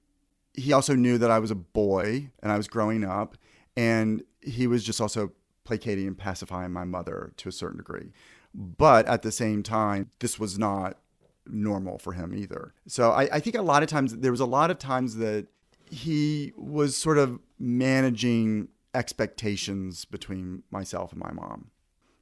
he 0.54 0.72
also 0.72 0.94
knew 0.94 1.18
that 1.18 1.30
I 1.30 1.38
was 1.38 1.50
a 1.50 1.56
boy 1.56 2.30
and 2.42 2.52
I 2.52 2.56
was 2.56 2.68
growing 2.68 3.04
up, 3.04 3.36
and 3.76 4.22
he 4.40 4.66
was 4.66 4.84
just 4.84 5.00
also 5.00 5.32
placating 5.64 6.06
and 6.06 6.18
pacifying 6.18 6.72
my 6.72 6.84
mother 6.84 7.32
to 7.36 7.48
a 7.48 7.52
certain 7.52 7.78
degree. 7.78 8.12
But 8.54 9.06
at 9.06 9.22
the 9.22 9.32
same 9.32 9.62
time, 9.62 10.10
this 10.18 10.38
was 10.38 10.58
not 10.58 10.98
normal 11.46 11.98
for 11.98 12.12
him 12.12 12.34
either. 12.34 12.74
So 12.86 13.10
I, 13.10 13.28
I 13.32 13.40
think 13.40 13.56
a 13.56 13.62
lot 13.62 13.82
of 13.82 13.88
times, 13.88 14.16
there 14.16 14.30
was 14.30 14.40
a 14.40 14.46
lot 14.46 14.70
of 14.70 14.78
times 14.78 15.16
that 15.16 15.46
he 15.90 16.52
was 16.56 16.96
sort 16.96 17.18
of 17.18 17.38
managing 17.58 18.68
expectations 18.94 20.04
between 20.04 20.62
myself 20.70 21.12
and 21.12 21.20
my 21.20 21.32
mom. 21.32 21.70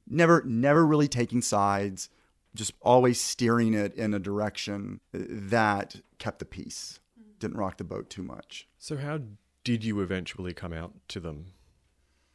Never, 0.07 0.43
never 0.45 0.85
really 0.85 1.07
taking 1.07 1.41
sides 1.41 2.09
just 2.57 2.73
always 2.81 3.21
steering 3.21 3.73
it 3.73 3.93
in 3.95 4.13
a 4.13 4.19
direction 4.19 4.99
that 5.13 6.01
kept 6.17 6.39
the 6.39 6.45
peace, 6.45 6.99
didn't 7.39 7.57
rock 7.57 7.77
the 7.77 7.83
boat 7.83 8.09
too 8.09 8.23
much. 8.23 8.67
So, 8.77 8.97
how 8.97 9.19
did 9.63 9.83
you 9.83 10.01
eventually 10.01 10.53
come 10.53 10.73
out 10.73 10.93
to 11.09 11.19
them? 11.19 11.53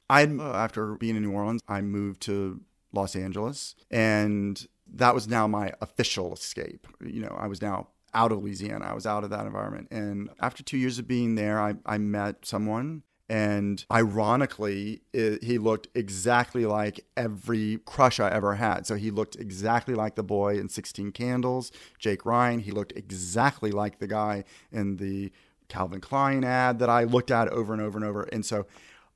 I, 0.08 0.24
uh, 0.24 0.52
after 0.54 0.94
being 0.94 1.16
in 1.16 1.22
New 1.22 1.32
Orleans, 1.32 1.62
I 1.68 1.80
moved 1.80 2.20
to 2.22 2.61
Los 2.92 3.16
Angeles, 3.16 3.74
and 3.90 4.66
that 4.94 5.14
was 5.14 5.26
now 5.26 5.46
my 5.46 5.72
official 5.80 6.32
escape. 6.32 6.87
You 7.04 7.22
know, 7.22 7.37
I 7.38 7.46
was 7.46 7.62
now 7.62 7.88
out 8.14 8.32
of 8.32 8.42
Louisiana. 8.42 8.85
I 8.85 8.94
was 8.94 9.06
out 9.06 9.24
of 9.24 9.30
that 9.30 9.46
environment. 9.46 9.88
And 9.90 10.30
after 10.40 10.62
two 10.62 10.76
years 10.76 10.98
of 10.98 11.08
being 11.08 11.35
there, 11.35 11.61
I, 11.61 11.74
I 11.87 11.98
met 11.98 12.44
someone 12.44 13.02
and 13.33 13.83
ironically, 13.90 15.01
it, 15.14 15.42
he 15.42 15.57
looked 15.57 15.88
exactly 15.95 16.66
like 16.66 17.01
every 17.16 17.79
crush 17.87 18.21
I 18.21 18.31
ever 18.31 18.57
had. 18.57 18.87
So 18.87 18.95
he 18.95 19.11
looked 19.11 19.37
exactly 19.37 19.95
like 19.95 20.16
the 20.16 20.23
boy 20.23 20.59
in 20.59 20.68
16 20.68 21.12
Candles, 21.12 21.73
Jake 21.99 22.27
Ryan. 22.27 22.59
He 22.61 22.73
looked 22.73 22.92
exactly 22.95 23.71
like 23.71 24.01
the 24.01 24.07
guy 24.07 24.45
in 24.71 24.99
the 24.99 25.33
Calvin 25.68 26.03
Klein 26.03 26.45
ad 26.45 26.79
that 26.81 26.90
I 26.90 27.05
looked 27.05 27.31
at 27.31 27.49
over 27.49 27.73
and 27.73 27.81
over 27.81 27.97
and 27.97 28.07
over. 28.07 28.25
And 28.25 28.45
so 28.45 28.66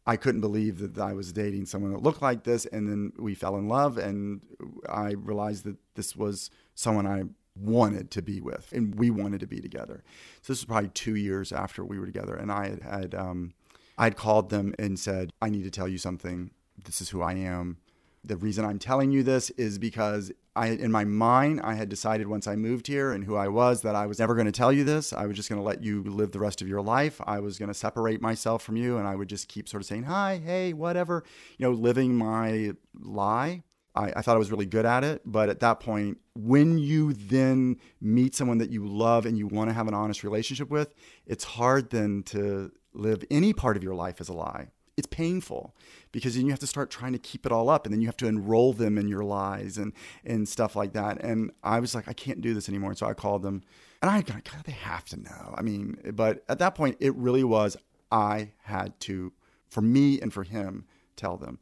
I 0.06 0.16
couldn't 0.16 0.40
believe 0.40 0.78
that 0.78 0.98
I 0.98 1.12
was 1.12 1.30
dating 1.30 1.66
someone 1.66 1.92
that 1.92 2.02
looked 2.02 2.22
like 2.22 2.44
this. 2.44 2.64
And 2.64 2.88
then 2.88 3.12
we 3.18 3.34
fell 3.34 3.58
in 3.58 3.68
love, 3.68 3.98
and 3.98 4.40
I 4.88 5.10
realized 5.10 5.64
that 5.64 5.76
this 5.94 6.16
was 6.16 6.48
someone 6.74 7.06
I 7.06 7.24
wanted 7.54 8.10
to 8.12 8.22
be 8.22 8.40
with, 8.40 8.72
and 8.72 8.94
we 8.94 9.10
wanted 9.10 9.40
to 9.40 9.46
be 9.46 9.60
together. 9.60 10.02
So 10.40 10.54
this 10.54 10.60
was 10.60 10.64
probably 10.64 10.88
two 10.88 11.16
years 11.16 11.52
after 11.52 11.84
we 11.84 11.98
were 11.98 12.06
together, 12.06 12.34
and 12.34 12.50
I 12.50 12.68
had 12.70 12.82
had 12.82 13.14
um, 13.14 13.52
I'd 13.98 14.16
called 14.16 14.50
them 14.50 14.74
and 14.78 14.98
said, 14.98 15.32
I 15.40 15.48
need 15.48 15.64
to 15.64 15.70
tell 15.70 15.88
you 15.88 15.98
something. 15.98 16.50
This 16.82 17.00
is 17.00 17.10
who 17.10 17.22
I 17.22 17.34
am. 17.34 17.78
The 18.24 18.36
reason 18.36 18.64
I'm 18.64 18.78
telling 18.78 19.12
you 19.12 19.22
this 19.22 19.50
is 19.50 19.78
because 19.78 20.32
I, 20.56 20.68
in 20.68 20.90
my 20.90 21.04
mind, 21.04 21.60
I 21.62 21.74
had 21.74 21.88
decided 21.88 22.26
once 22.26 22.46
I 22.46 22.56
moved 22.56 22.86
here 22.86 23.12
and 23.12 23.24
who 23.24 23.36
I 23.36 23.48
was 23.48 23.82
that 23.82 23.94
I 23.94 24.06
was 24.06 24.18
never 24.18 24.34
going 24.34 24.46
to 24.46 24.52
tell 24.52 24.72
you 24.72 24.84
this. 24.84 25.12
I 25.12 25.26
was 25.26 25.36
just 25.36 25.48
going 25.48 25.60
to 25.60 25.66
let 25.66 25.84
you 25.84 26.02
live 26.02 26.32
the 26.32 26.40
rest 26.40 26.60
of 26.60 26.68
your 26.68 26.80
life. 26.80 27.20
I 27.24 27.40
was 27.40 27.58
going 27.58 27.68
to 27.68 27.74
separate 27.74 28.20
myself 28.20 28.62
from 28.62 28.76
you 28.76 28.98
and 28.98 29.06
I 29.06 29.14
would 29.14 29.28
just 29.28 29.48
keep 29.48 29.68
sort 29.68 29.82
of 29.82 29.86
saying, 29.86 30.04
hi, 30.04 30.40
hey, 30.44 30.72
whatever, 30.72 31.24
you 31.58 31.66
know, 31.66 31.72
living 31.72 32.16
my 32.16 32.72
lie. 32.98 33.62
I, 33.94 34.12
I, 34.16 34.22
thought 34.22 34.34
I 34.34 34.38
was 34.38 34.50
really 34.50 34.66
good 34.66 34.86
at 34.86 35.04
it. 35.04 35.22
But 35.24 35.48
at 35.48 35.60
that 35.60 35.80
point, 35.80 36.18
when 36.34 36.78
you 36.78 37.12
then 37.12 37.76
meet 38.00 38.34
someone 38.34 38.58
that 38.58 38.70
you 38.70 38.86
love 38.86 39.24
and 39.24 39.38
you 39.38 39.46
want 39.46 39.70
to 39.70 39.74
have 39.74 39.88
an 39.88 39.94
honest 39.94 40.24
relationship 40.24 40.70
with, 40.70 40.94
it's 41.26 41.44
hard 41.44 41.90
then 41.90 42.22
to 42.24 42.72
live 42.96 43.24
any 43.30 43.52
part 43.52 43.76
of 43.76 43.82
your 43.82 43.94
life 43.94 44.20
as 44.20 44.28
a 44.28 44.32
lie. 44.32 44.68
It's 44.96 45.06
painful 45.06 45.74
because 46.10 46.36
then 46.36 46.46
you 46.46 46.50
have 46.52 46.60
to 46.60 46.66
start 46.66 46.90
trying 46.90 47.12
to 47.12 47.18
keep 47.18 47.44
it 47.44 47.52
all 47.52 47.68
up 47.68 47.84
and 47.84 47.92
then 47.92 48.00
you 48.00 48.08
have 48.08 48.16
to 48.18 48.26
enroll 48.26 48.72
them 48.72 48.96
in 48.96 49.08
your 49.08 49.24
lies 49.24 49.76
and, 49.76 49.92
and 50.24 50.48
stuff 50.48 50.74
like 50.74 50.94
that. 50.94 51.22
And 51.22 51.50
I 51.62 51.80
was 51.80 51.94
like, 51.94 52.08
I 52.08 52.14
can't 52.14 52.40
do 52.40 52.54
this 52.54 52.68
anymore. 52.68 52.94
so 52.94 53.06
I 53.06 53.12
called 53.12 53.42
them 53.42 53.62
and 54.00 54.10
I 54.10 54.22
got, 54.22 54.44
God, 54.44 54.62
they 54.64 54.72
have 54.72 55.04
to 55.06 55.20
know. 55.20 55.54
I 55.54 55.62
mean, 55.62 55.98
but 56.14 56.44
at 56.48 56.58
that 56.60 56.74
point, 56.74 56.96
it 57.00 57.14
really 57.14 57.44
was, 57.44 57.76
I 58.10 58.52
had 58.62 58.98
to, 59.00 59.32
for 59.68 59.82
me 59.82 60.20
and 60.20 60.32
for 60.32 60.44
him, 60.44 60.86
tell 61.16 61.36
them. 61.36 61.58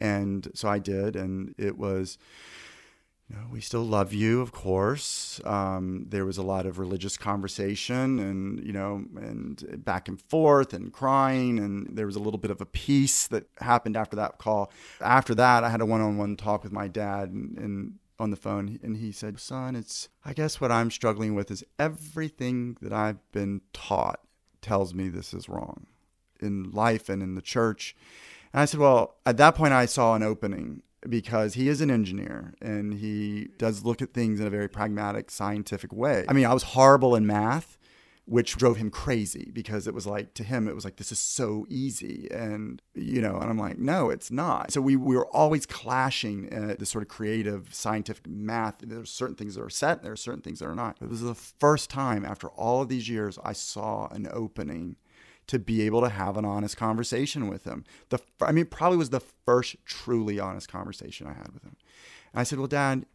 And 0.00 0.50
so 0.54 0.68
I 0.68 0.78
did. 0.78 1.14
And 1.14 1.54
it 1.58 1.78
was, 1.78 2.18
we 3.52 3.60
still 3.60 3.84
love 3.84 4.12
you, 4.12 4.40
of 4.40 4.52
course. 4.52 5.40
Um, 5.44 6.06
there 6.08 6.24
was 6.24 6.38
a 6.38 6.42
lot 6.42 6.64
of 6.64 6.78
religious 6.78 7.16
conversation 7.16 8.18
and, 8.18 8.64
you 8.64 8.72
know, 8.72 9.04
and 9.16 9.84
back 9.84 10.08
and 10.08 10.20
forth 10.20 10.72
and 10.72 10.92
crying. 10.92 11.58
And 11.58 11.96
there 11.96 12.06
was 12.06 12.16
a 12.16 12.20
little 12.20 12.38
bit 12.38 12.50
of 12.50 12.60
a 12.60 12.66
peace 12.66 13.26
that 13.28 13.44
happened 13.58 13.96
after 13.96 14.16
that 14.16 14.38
call. 14.38 14.72
After 15.00 15.34
that, 15.34 15.64
I 15.64 15.70
had 15.70 15.82
a 15.82 15.86
one 15.86 16.00
on 16.00 16.16
one 16.16 16.36
talk 16.36 16.62
with 16.62 16.72
my 16.72 16.88
dad 16.88 17.30
and, 17.30 17.58
and 17.58 17.94
on 18.18 18.30
the 18.30 18.36
phone. 18.36 18.78
And 18.82 18.96
he 18.96 19.12
said, 19.12 19.38
Son, 19.38 19.76
it's, 19.76 20.08
I 20.24 20.32
guess 20.32 20.60
what 20.60 20.72
I'm 20.72 20.90
struggling 20.90 21.34
with 21.34 21.50
is 21.50 21.64
everything 21.78 22.76
that 22.80 22.92
I've 22.92 23.20
been 23.32 23.60
taught 23.72 24.20
tells 24.62 24.94
me 24.94 25.08
this 25.08 25.34
is 25.34 25.48
wrong 25.48 25.86
in 26.40 26.70
life 26.70 27.08
and 27.08 27.22
in 27.22 27.34
the 27.34 27.42
church. 27.42 27.94
And 28.52 28.62
I 28.62 28.64
said, 28.64 28.80
Well, 28.80 29.16
at 29.26 29.36
that 29.36 29.54
point, 29.54 29.72
I 29.72 29.86
saw 29.86 30.14
an 30.14 30.22
opening 30.22 30.82
because 31.08 31.54
he 31.54 31.68
is 31.68 31.80
an 31.80 31.90
engineer 31.90 32.54
and 32.60 32.94
he 32.94 33.48
does 33.58 33.84
look 33.84 34.02
at 34.02 34.14
things 34.14 34.40
in 34.40 34.46
a 34.46 34.50
very 34.50 34.68
pragmatic, 34.68 35.30
scientific 35.30 35.92
way. 35.92 36.24
I 36.28 36.32
mean, 36.32 36.46
I 36.46 36.54
was 36.54 36.62
horrible 36.62 37.14
in 37.14 37.26
math, 37.26 37.76
which 38.24 38.56
drove 38.56 38.76
him 38.76 38.88
crazy 38.88 39.50
because 39.52 39.88
it 39.88 39.94
was 39.94 40.06
like, 40.06 40.32
to 40.34 40.44
him, 40.44 40.68
it 40.68 40.74
was 40.76 40.84
like, 40.84 40.96
this 40.96 41.10
is 41.10 41.18
so 41.18 41.66
easy. 41.68 42.28
And, 42.30 42.80
you 42.94 43.20
know, 43.20 43.36
and 43.36 43.50
I'm 43.50 43.58
like, 43.58 43.78
no, 43.78 44.10
it's 44.10 44.30
not. 44.30 44.70
So 44.70 44.80
we, 44.80 44.94
we 44.94 45.16
were 45.16 45.26
always 45.34 45.66
clashing 45.66 46.48
at 46.52 46.78
this 46.78 46.90
sort 46.90 47.02
of 47.02 47.08
creative, 47.08 47.74
scientific 47.74 48.28
math. 48.28 48.76
There's 48.80 49.10
certain 49.10 49.34
things 49.34 49.56
that 49.56 49.62
are 49.62 49.70
set, 49.70 49.98
and 49.98 50.06
there 50.06 50.12
are 50.12 50.16
certain 50.16 50.40
things 50.40 50.60
that 50.60 50.68
are 50.68 50.74
not. 50.74 50.98
It 51.02 51.08
was 51.08 51.20
the 51.20 51.34
first 51.34 51.90
time 51.90 52.24
after 52.24 52.48
all 52.50 52.82
of 52.82 52.88
these 52.88 53.08
years 53.08 53.38
I 53.44 53.54
saw 53.54 54.06
an 54.12 54.28
opening 54.32 54.96
to 55.46 55.58
be 55.58 55.82
able 55.82 56.00
to 56.00 56.08
have 56.08 56.36
an 56.36 56.44
honest 56.44 56.76
conversation 56.76 57.48
with 57.48 57.64
him. 57.64 57.84
The 58.10 58.18
I 58.40 58.52
mean, 58.52 58.66
probably 58.66 58.98
was 58.98 59.10
the 59.10 59.20
first 59.20 59.76
truly 59.84 60.38
honest 60.38 60.68
conversation 60.68 61.26
I 61.26 61.34
had 61.34 61.52
with 61.52 61.62
him. 61.62 61.76
And 62.32 62.40
I 62.40 62.42
said, 62.44 62.58
"Well, 62.58 62.68
Dad, 62.68 63.06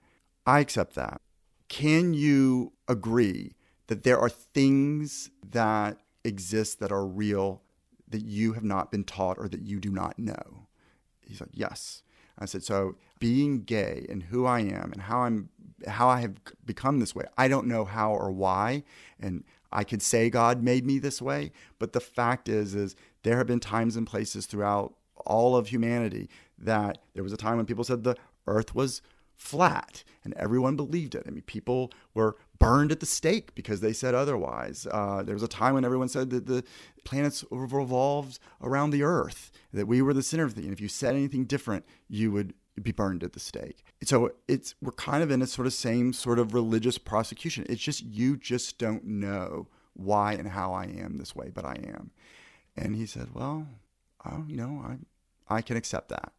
I 0.46 0.60
accept 0.60 0.96
that. 0.96 1.22
Can 1.68 2.14
you 2.14 2.74
agree 2.88 3.54
that 3.88 4.04
there 4.04 4.20
are 4.20 4.30
things 4.30 5.30
that 5.50 6.00
exist 6.24 6.80
that 6.80 6.92
are 6.92 7.06
real 7.06 7.62
that 8.08 8.24
you 8.24 8.54
have 8.54 8.64
not 8.64 8.92
been 8.92 9.04
taught 9.04 9.38
or 9.38 9.48
that 9.48 9.62
you 9.62 9.80
do 9.80 9.92
not 9.92 10.20
know?" 10.20 10.68
He's 11.26 11.42
like, 11.42 11.52
"Yes." 11.54 12.04
I 12.40 12.46
said, 12.46 12.64
"So 12.64 12.96
being 13.20 13.64
gay 13.64 14.06
and 14.10 14.24
who 14.24 14.46
I 14.46 14.60
am 14.60 14.92
and 14.92 15.04
how 15.04 15.22
I'm 15.22 15.50
how 15.88 16.08
I 16.08 16.22
have 16.22 16.36
become 16.66 17.00
this 17.00 17.14
way. 17.16 17.26
I 17.38 17.48
don't 17.48 17.68
know 17.68 17.86
how 17.86 18.12
or 18.12 18.32
why, 18.32 18.84
and 19.20 19.44
I 19.72 19.84
could 19.84 20.02
say 20.02 20.30
God 20.30 20.64
made 20.64 20.86
me 20.86 21.00
this 21.00 21.22
way, 21.22 21.52
but 21.80 21.94
the 21.94 22.00
fact 22.00 22.50
is 22.50 22.76
is 22.76 22.96
there 23.24 23.38
have 23.38 23.48
been 23.48 23.60
times 23.60 23.96
and 23.96 24.08
places 24.08 24.46
throughout 24.46 24.94
all 25.26 25.56
of 25.56 25.68
humanity 25.68 26.30
that 26.58 27.00
there 27.14 27.24
was 27.24 27.34
a 27.34 27.38
time 27.38 27.58
when 27.58 27.66
people 27.66 27.84
said 27.84 28.04
the 28.04 28.16
earth 28.48 28.74
was 28.74 29.02
flat 29.36 30.04
and 30.24 30.34
everyone 30.34 30.76
believed 30.76 31.16
it. 31.16 31.24
I 31.28 31.32
mean, 31.32 31.44
people 31.44 31.92
were 32.14 32.38
burned 32.60 32.92
at 32.92 33.00
the 33.00 33.06
stake 33.06 33.54
because 33.54 33.82
they 33.82 33.94
said 33.94 34.16
otherwise. 34.16 34.88
Uh, 34.92 35.22
there 35.24 35.36
was 35.36 35.44
a 35.44 35.48
time 35.48 35.76
when 35.76 35.86
everyone 35.86 36.10
said 36.10 36.32
that 36.32 36.48
the 36.48 36.64
planets 37.04 37.46
revolved 37.52 38.40
around 38.62 38.90
the 38.90 39.04
earth, 39.04 39.52
that 39.72 39.88
we 39.88 40.02
were 40.02 40.14
the 40.14 40.24
center 40.24 40.44
of 40.44 40.56
the. 40.56 40.64
And 40.64 40.74
if 40.74 40.82
you 40.82 40.88
said 40.88 41.16
anything 41.16 41.46
different, 41.46 41.86
you 42.10 42.32
would 42.32 42.54
be 42.82 42.92
burned 42.92 43.24
at 43.24 43.34
the 43.34 43.40
stake. 43.40 43.84
So 44.04 44.32
it's 44.48 44.76
we're 44.82 44.92
kind 44.92 45.24
of 45.24 45.32
in 45.32 45.42
a 45.42 45.48
sort 45.48 45.68
of 45.68 45.74
same 45.74 46.14
sort 46.14 46.40
of 46.40 46.54
religious 46.54 46.98
prosecution. 46.98 47.66
It's 47.70 47.82
just 47.82 48.04
you 48.04 48.38
just 48.38 48.78
don't 48.78 49.04
know 49.06 49.68
why 49.94 50.34
and 50.34 50.50
how 50.50 50.74
I 50.74 50.86
am 50.86 51.18
this 51.18 51.36
way, 51.36 51.52
but 51.54 51.66
I 51.66 51.80
am. 51.88 52.12
And 52.76 52.96
he 52.96 53.06
said, 53.06 53.30
"Well, 53.34 53.68
I, 54.24 54.38
you 54.48 54.58
know, 54.58 54.84
I 54.86 55.56
I 55.56 55.62
can 55.62 55.78
accept 55.78 56.10
that." 56.10 56.34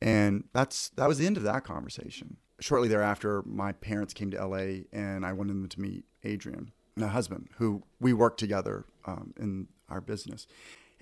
And 0.00 0.44
that's 0.52 0.90
that 0.90 1.08
was 1.08 1.18
the 1.18 1.26
end 1.26 1.36
of 1.36 1.42
that 1.44 1.64
conversation. 1.64 2.36
Shortly 2.60 2.88
thereafter, 2.88 3.42
my 3.44 3.72
parents 3.72 4.14
came 4.14 4.30
to 4.32 4.46
LA, 4.46 4.82
and 4.92 5.24
I 5.24 5.32
wanted 5.32 5.54
them 5.54 5.68
to 5.68 5.80
meet 5.80 6.04
Adrian, 6.22 6.72
my 6.96 7.08
husband, 7.08 7.48
who 7.56 7.82
we 8.00 8.12
worked 8.12 8.38
together 8.38 8.84
um, 9.04 9.32
in 9.38 9.68
our 9.88 10.00
business. 10.00 10.46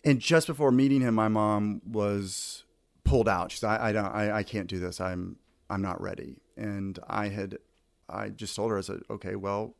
And 0.04 0.20
just 0.20 0.46
before 0.46 0.72
meeting 0.72 1.02
him, 1.02 1.14
my 1.14 1.28
mom 1.28 1.82
was 1.84 2.64
pulled 3.10 3.28
out. 3.28 3.50
She 3.50 3.58
said, 3.58 3.68
"I, 3.70 3.88
I 3.88 3.92
don't, 3.92 4.06
I, 4.06 4.32
I 4.38 4.42
can't 4.42 4.68
do 4.68 4.78
this. 4.78 5.00
I'm, 5.00 5.36
I'm 5.68 5.82
not 5.82 6.00
ready." 6.00 6.36
And 6.56 6.98
I 7.08 7.28
had, 7.28 7.58
I 8.08 8.28
just 8.28 8.54
told 8.54 8.70
her, 8.70 8.78
I 8.78 8.82
said, 8.82 9.00
"Okay, 9.10 9.34
well, 9.34 9.74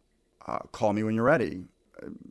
uh, 0.47 0.59
call 0.73 0.93
me 0.93 1.03
when 1.03 1.15
you're 1.15 1.25
ready. 1.25 1.65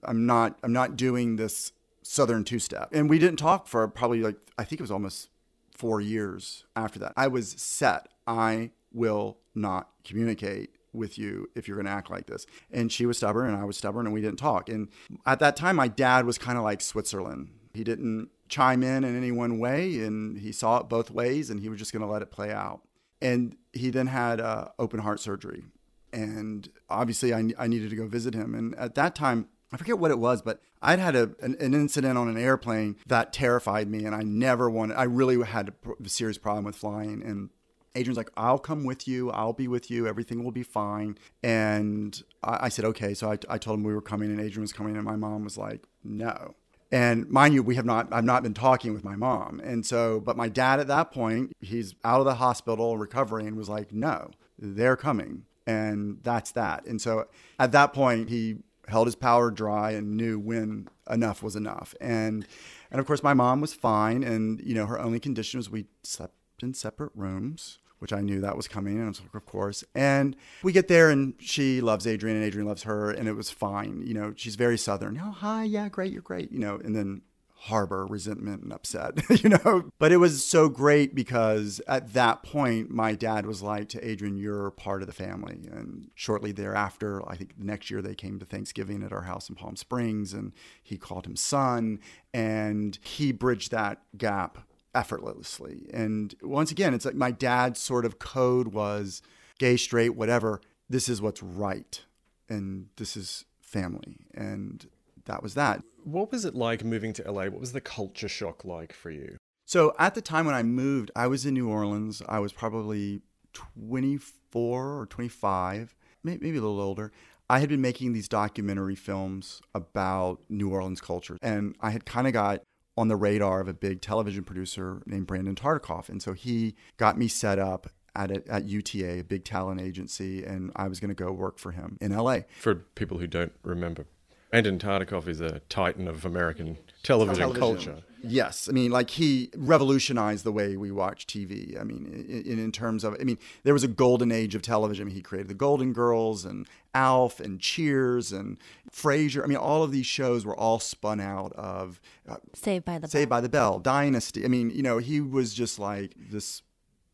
I'm 0.04 0.26
not, 0.26 0.58
I'm 0.64 0.74
not 0.74 0.98
doing 0.98 1.38
this 1.38 1.72
Southern 2.02 2.44
two 2.44 2.60
step." 2.60 2.90
And 2.92 3.10
we 3.10 3.18
didn't 3.18 3.40
talk 3.40 3.68
for 3.68 3.88
probably 3.88 4.22
like 4.22 4.36
I 4.58 4.64
think 4.64 4.82
it 4.82 4.84
was 4.84 4.92
almost 4.92 5.30
four 5.72 6.02
years 6.02 6.66
after 6.76 7.00
that. 7.00 7.14
I 7.16 7.28
was 7.28 7.52
set. 7.52 8.10
I 8.28 8.72
will 8.92 9.38
not 9.56 9.90
communicate 10.04 10.76
with 10.92 11.18
you 11.18 11.50
if 11.56 11.68
you're 11.68 11.78
going 11.78 11.86
to 11.86 11.92
act 11.92 12.10
like 12.10 12.26
this. 12.26 12.46
And 12.72 12.92
she 12.92 13.06
was 13.06 13.18
stubborn 13.18 13.48
and 13.50 13.58
I 13.58 13.64
was 13.64 13.78
stubborn 13.78 14.06
and 14.06 14.14
we 14.14 14.22
didn't 14.22 14.40
talk. 14.40 14.68
And 14.70 14.90
at 15.26 15.40
that 15.40 15.56
time, 15.56 15.76
my 15.76 15.88
dad 15.88 16.26
was 16.26 16.38
kind 16.38 16.58
of 16.58 16.64
like 16.64 16.82
Switzerland. 16.82 17.52
He 17.74 17.84
didn't 17.84 18.30
chime 18.50 18.84
in 18.84 19.04
in 19.04 19.16
any 19.16 19.32
one 19.32 19.60
way 19.60 20.00
and 20.00 20.40
he 20.40 20.52
saw 20.52 20.80
it 20.80 20.90
both 20.90 21.12
ways 21.12 21.50
and 21.50 21.60
he 21.60 21.70
was 21.70 21.80
just 21.80 21.94
going 21.94 22.02
to 22.02 22.08
let 22.08 22.22
it 22.22 22.32
play 22.32 22.52
out. 22.52 22.82
And 23.22 23.56
he 23.74 23.90
then 23.90 24.08
had 24.08 24.42
uh, 24.42 24.70
open 24.78 25.00
heart 25.00 25.20
surgery. 25.20 25.64
And 26.12 26.70
obviously, 26.90 27.34
I, 27.34 27.52
I 27.58 27.68
needed 27.68 27.92
to 27.92 27.96
go 27.96 28.08
visit 28.08 28.34
him. 28.34 28.56
And 28.56 28.74
at 28.76 28.96
that 28.96 29.14
time, 29.14 29.48
I 29.72 29.78
forget 29.78 30.00
what 30.00 30.12
it 30.12 30.20
was, 30.20 30.42
but 30.42 30.62
I'd 30.82 31.00
had 31.00 31.16
a, 31.16 31.32
an, 31.42 31.56
an, 31.60 31.74
incident 31.74 32.18
on 32.18 32.28
an 32.28 32.38
airplane 32.38 32.96
that 33.08 33.32
terrified 33.34 33.90
me, 33.90 34.06
and 34.06 34.16
I 34.16 34.22
never 34.24 34.70
wanted. 34.70 34.96
I 34.96 35.04
really 35.04 35.42
had 35.44 35.74
a 36.04 36.10
serious 36.10 36.38
problem 36.38 36.66
with 36.66 36.76
flying, 36.76 37.22
and 37.22 37.50
Adrian's 37.96 38.18
like, 38.18 38.32
"I'll 38.36 38.58
come 38.58 38.84
with 38.84 39.08
you. 39.08 39.30
I'll 39.30 39.54
be 39.54 39.68
with 39.68 39.92
you. 39.92 40.08
Everything 40.08 40.44
will 40.44 40.52
be 40.52 40.64
fine." 40.64 41.18
And 41.44 42.22
I, 42.44 42.66
I 42.66 42.70
said, 42.70 42.86
"Okay." 42.86 43.14
So 43.14 43.32
I, 43.32 43.38
I 43.48 43.58
told 43.58 43.78
him 43.78 43.84
we 43.84 43.94
were 43.94 44.02
coming, 44.02 44.32
and 44.32 44.40
Adrian 44.40 44.62
was 44.62 44.74
coming, 44.74 44.96
and 44.96 45.06
my 45.06 45.16
mom 45.16 45.44
was 45.44 45.58
like, 45.58 45.84
"No." 46.04 46.56
And 46.92 47.30
mind 47.30 47.54
you, 47.54 47.62
we 47.62 47.76
have 47.76 47.86
not. 47.86 48.12
I've 48.12 48.24
not 48.24 48.42
been 48.42 48.56
talking 48.56 48.94
with 48.94 49.04
my 49.04 49.16
mom, 49.16 49.62
and 49.64 49.86
so, 49.86 50.20
but 50.20 50.36
my 50.36 50.50
dad 50.50 50.80
at 50.80 50.88
that 50.88 51.12
point, 51.12 51.54
he's 51.62 51.94
out 52.04 52.20
of 52.20 52.26
the 52.26 52.36
hospital 52.36 52.98
recovering, 52.98 53.48
and 53.48 53.56
was 53.56 53.70
like, 53.70 53.94
"No, 53.94 54.32
they're 54.58 54.96
coming." 54.96 55.46
And 55.68 56.18
that's 56.24 56.52
that. 56.54 56.86
And 56.88 57.00
so 57.00 57.28
at 57.60 57.72
that 57.74 57.94
point, 57.94 58.30
he 58.30 58.58
held 58.90 59.08
his 59.08 59.16
power 59.16 59.52
dry 59.52 59.92
and 59.92 60.18
knew 60.18 60.40
when 60.40 60.88
enough 61.10 61.42
was 61.42 61.56
enough. 61.56 61.96
And 62.02 62.46
and 62.92 63.00
of 63.00 63.06
course 63.06 63.24
my 63.24 63.34
mom 63.34 63.62
was 63.62 63.74
fine 63.74 64.24
and 64.24 64.60
you 64.62 64.74
know 64.74 64.86
her 64.86 65.00
only 65.00 65.20
condition 65.20 65.60
was 65.60 65.70
we 65.70 65.86
slept 66.04 66.34
in 66.62 66.74
separate 66.74 67.12
rooms, 67.16 67.79
which 68.00 68.14
I 68.14 68.22
knew 68.22 68.42
that 68.42 68.58
was 68.58 68.68
coming 68.68 68.98
and 68.98 69.08
was, 69.08 69.22
of 69.34 69.46
course. 69.46 69.84
And 69.94 70.36
we 70.64 70.72
get 70.72 70.88
there 70.88 71.10
and 71.10 71.36
she 71.40 71.82
loves 71.82 72.08
Adrian 72.08 72.38
and 72.38 72.46
Adrian 72.46 72.68
loves 72.68 72.84
her 72.84 73.12
and 73.12 73.28
it 73.28 73.34
was 73.34 73.50
fine. 73.50 74.04
You 74.06 74.14
know, 74.14 74.34
she's 74.36 74.56
very 74.56 74.78
southern. 74.78 75.22
Oh, 75.24 75.32
hi, 75.32 75.64
yeah, 75.64 75.90
great, 75.90 76.12
you're 76.12 76.22
great, 76.22 76.52
you 76.52 76.60
know, 76.60 76.80
and 76.84 76.96
then 76.96 77.22
harbor 77.64 78.06
resentment 78.06 78.64
and 78.64 78.72
upset, 78.72 79.20
you 79.44 79.50
know. 79.50 79.92
But 80.00 80.12
it 80.12 80.18
was 80.18 80.44
so 80.44 80.70
great 80.70 81.14
because 81.14 81.82
at 81.88 82.14
that 82.14 82.42
point, 82.42 82.90
my 82.90 83.16
dad 83.16 83.46
was 83.46 83.62
like 83.62 83.90
to 83.90 84.08
Adrian, 84.08 84.38
You're 84.38 84.72
part 84.72 85.02
of 85.02 85.08
the 85.08 85.14
family. 85.14 85.68
And 85.70 86.10
shortly 86.16 86.52
thereafter, 86.52 87.28
I 87.30 87.36
think 87.36 87.58
the 87.58 87.66
next 87.66 87.92
year 87.92 88.02
they 88.02 88.16
came 88.16 88.40
to 88.40 88.46
Thanksgiving 88.46 89.04
at 89.04 89.12
our 89.12 89.24
house 89.24 89.50
in 89.50 89.56
Palm 89.56 89.76
Springs 89.76 90.34
and 90.34 90.54
he 90.82 90.98
called 90.98 91.26
him 91.26 91.36
son. 91.36 92.00
And 92.34 92.98
he 93.04 93.32
bridged 93.32 93.72
that 93.72 94.02
gap 94.18 94.60
effortlessly. 95.00 95.90
And 95.94 96.36
once 96.42 96.72
again, 96.72 96.94
it's 96.94 97.06
like 97.06 97.16
my 97.16 97.32
dad's 97.32 97.80
sort 97.80 98.04
of 98.04 98.20
code 98.20 98.74
was 98.74 99.22
gay, 99.58 99.78
straight, 99.78 100.10
whatever. 100.10 100.60
This 100.90 101.08
is 101.08 101.22
what's 101.22 101.42
right. 101.42 102.04
And 102.50 102.88
this 102.98 103.16
is 103.16 103.46
family. 103.62 104.18
And 104.34 104.86
that 105.24 105.42
was 105.42 105.54
that. 105.54 105.84
What 106.04 106.34
was 106.34 106.44
it 106.44 106.54
like 106.54 106.84
moving 106.84 107.14
to 107.14 107.32
LA? 107.32 107.44
What 107.44 107.62
was 107.62 107.72
the 107.72 107.80
culture 107.80 108.28
shock 108.28 108.66
like 108.66 108.92
for 108.92 109.10
you? 109.10 109.38
So 109.66 109.94
at 109.98 110.16
the 110.16 110.22
time 110.22 110.46
when 110.46 110.56
I 110.56 110.64
moved, 110.64 111.12
I 111.16 111.28
was 111.28 111.46
in 111.46 111.54
New 111.54 111.70
Orleans. 111.70 112.22
I 112.28 112.40
was 112.40 112.52
probably 112.52 113.22
24 113.54 115.00
or 115.00 115.06
25, 115.06 115.96
maybe 116.24 116.50
a 116.50 116.54
little 116.54 116.82
older. 116.82 117.14
I 117.50 117.60
had 117.60 117.70
been 117.70 117.82
making 117.82 118.14
these 118.14 118.28
documentary 118.28 118.96
films 118.96 119.62
about 119.74 120.42
New 120.50 120.70
Orleans 120.70 121.02
culture, 121.02 121.38
and 121.42 121.76
I 121.80 121.90
had 121.90 122.06
kind 122.06 122.28
of 122.28 122.34
got 122.34 122.62
on 123.00 123.08
the 123.08 123.16
radar 123.16 123.62
of 123.62 123.70
a 123.70 123.74
big 123.74 124.02
television 124.02 124.44
producer 124.44 125.02
named 125.06 125.26
Brandon 125.26 125.56
Tartikoff. 125.56 126.10
And 126.10 126.22
so 126.22 126.34
he 126.34 126.76
got 126.98 127.18
me 127.18 127.30
set 127.30 127.58
up 127.58 127.88
at, 128.14 128.30
a, 128.30 128.44
at 128.52 128.66
UTA, 128.66 129.20
a 129.20 129.24
big 129.24 129.46
talent 129.46 129.80
agency, 129.80 130.44
and 130.44 130.70
I 130.76 130.90
was 130.90 131.00
going 131.00 131.08
to 131.08 131.16
go 131.16 131.32
work 131.32 131.60
for 131.60 131.72
him 131.72 131.98
in 132.02 132.12
LA. 132.12 132.40
For 132.60 132.76
people 132.76 133.18
who 133.18 133.26
don't 133.26 133.54
remember, 133.64 134.06
Brandon 134.52 134.78
Tartikoff 134.78 135.30
is 135.30 135.40
a 135.40 135.60
titan 135.70 136.10
of 136.10 136.26
American 136.26 136.78
television, 137.02 137.40
television, 137.40 137.60
culture. 137.60 138.04
Yes, 138.22 138.68
I 138.68 138.74
mean, 138.74 138.92
like 138.92 139.12
he 139.12 139.50
revolutionized 139.56 140.44
the 140.44 140.52
way 140.52 140.76
we 140.76 140.92
watch 140.92 141.26
TV. 141.26 141.80
I 141.80 141.84
mean, 141.84 142.26
in, 142.46 142.60
in, 142.60 142.72
terms 142.72 143.04
of, 143.04 143.16
I 143.20 143.24
mean, 143.24 143.38
there 143.64 143.74
was 143.74 143.84
a 143.84 143.88
golden 143.88 144.32
age 144.32 144.56
of 144.56 144.62
television. 144.62 145.08
He 145.08 145.22
created 145.22 145.48
the 145.48 145.54
Golden 145.54 145.94
Girls 145.94 146.44
and 146.44 146.68
Alf 146.94 147.40
and 147.40 147.60
Cheers 147.60 148.32
and 148.32 148.58
Frasier. 148.92 149.44
I 149.44 149.48
mean, 149.48 149.58
all 149.58 149.84
of 149.84 149.92
these 149.92 150.06
shows 150.06 150.46
were 150.46 150.56
all 150.56 150.80
spun 150.80 151.20
out 151.20 151.54
of 151.54 152.02
uh, 152.28 152.38
Saved 152.54 152.86
by 152.86 153.00
the 153.00 153.08
Saved 153.08 153.30
Bell. 153.30 153.38
by 153.38 153.42
the 153.42 153.50
Bell, 153.50 153.80
Dynasty. 153.80 154.44
I 154.44 154.48
mean, 154.48 154.70
you 154.70 154.84
know, 154.84 154.98
he 154.98 155.22
was 155.22 155.54
just 155.54 155.80
like 155.80 156.14
this. 156.18 156.62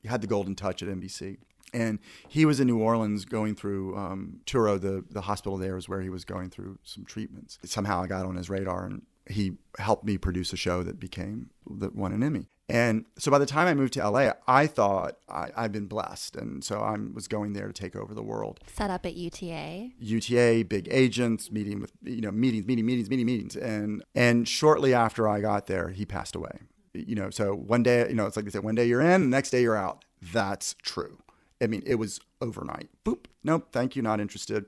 He 0.02 0.08
had 0.08 0.22
the 0.22 0.28
golden 0.28 0.56
touch 0.56 0.82
at 0.82 0.90
NBC 0.90 1.38
and 1.74 2.00
he 2.28 2.46
was 2.46 2.60
in 2.60 2.68
New 2.68 2.80
Orleans 2.80 3.26
going 3.26 3.54
through 3.54 3.98
um, 3.98 4.40
Touro, 4.46 4.80
the 4.80 5.04
the 5.10 5.22
hospital 5.22 5.58
there 5.58 5.76
was 5.76 5.90
where 5.90 6.02
he 6.02 6.10
was 6.10 6.24
going 6.24 6.50
through 6.50 6.80
some 6.84 7.04
treatments. 7.06 7.60
Somehow 7.66 8.04
I 8.04 8.08
got 8.08 8.26
on 8.26 8.36
his 8.36 8.50
radar, 8.50 8.86
and 8.86 9.02
he 9.30 9.54
helped 9.80 10.06
me 10.06 10.18
produce 10.18 10.54
a 10.54 10.58
show 10.58 10.84
that 10.84 11.00
became 11.00 11.50
that 11.70 11.96
won 11.96 12.12
an 12.12 12.24
Emmy. 12.24 12.50
And 12.68 13.06
so 13.18 13.30
by 13.30 13.38
the 13.38 13.46
time 13.46 13.68
I 13.68 13.76
moved 13.76 13.94
to 13.94 14.10
LA, 14.10 14.32
I 14.48 14.66
thought 14.66 15.18
I, 15.30 15.50
had 15.56 15.72
been 15.72 15.86
blessed, 15.86 16.36
and 16.36 16.64
so 16.64 16.80
I 16.80 16.96
was 17.14 17.28
going 17.28 17.54
there 17.54 17.68
to 17.68 17.74
take 17.74 17.96
over 17.96 18.16
the 18.16 18.24
world. 18.24 18.60
Set 18.66 18.90
up 18.90 19.06
at 19.06 19.14
UTA. 19.14 19.92
UTA, 20.00 20.66
big 20.68 20.88
agents, 20.90 21.52
meeting 21.52 21.80
with 21.80 21.92
you 22.04 22.22
know 22.22 22.32
meetings, 22.32 22.66
meeting, 22.66 22.86
meetings, 22.86 23.10
meeting, 23.10 23.26
meetings, 23.28 23.56
and 23.56 24.04
and 24.16 24.48
shortly 24.48 24.96
after 24.96 25.28
I 25.28 25.42
got 25.42 25.68
there, 25.68 25.90
he 25.90 26.06
passed 26.06 26.36
away. 26.36 26.60
You 26.94 27.14
know, 27.14 27.30
so 27.30 27.54
one 27.54 27.84
day, 27.84 28.08
you 28.08 28.16
know, 28.16 28.26
it's 28.26 28.36
like 28.36 28.46
they 28.46 28.52
said, 28.52 28.64
one 28.64 28.76
day 28.76 28.86
you're 28.86 29.02
in, 29.02 29.22
the 29.22 29.28
next 29.28 29.52
day 29.52 29.62
you're 29.62 29.78
out. 29.78 30.04
That's 30.22 30.76
true. 30.82 31.20
I 31.62 31.68
mean, 31.68 31.84
it 31.86 31.96
was 31.96 32.20
overnight. 32.42 32.90
Boop. 33.06 33.26
Nope. 33.44 33.68
Thank 33.72 33.96
you. 33.96 34.02
Not 34.02 34.20
interested. 34.20 34.66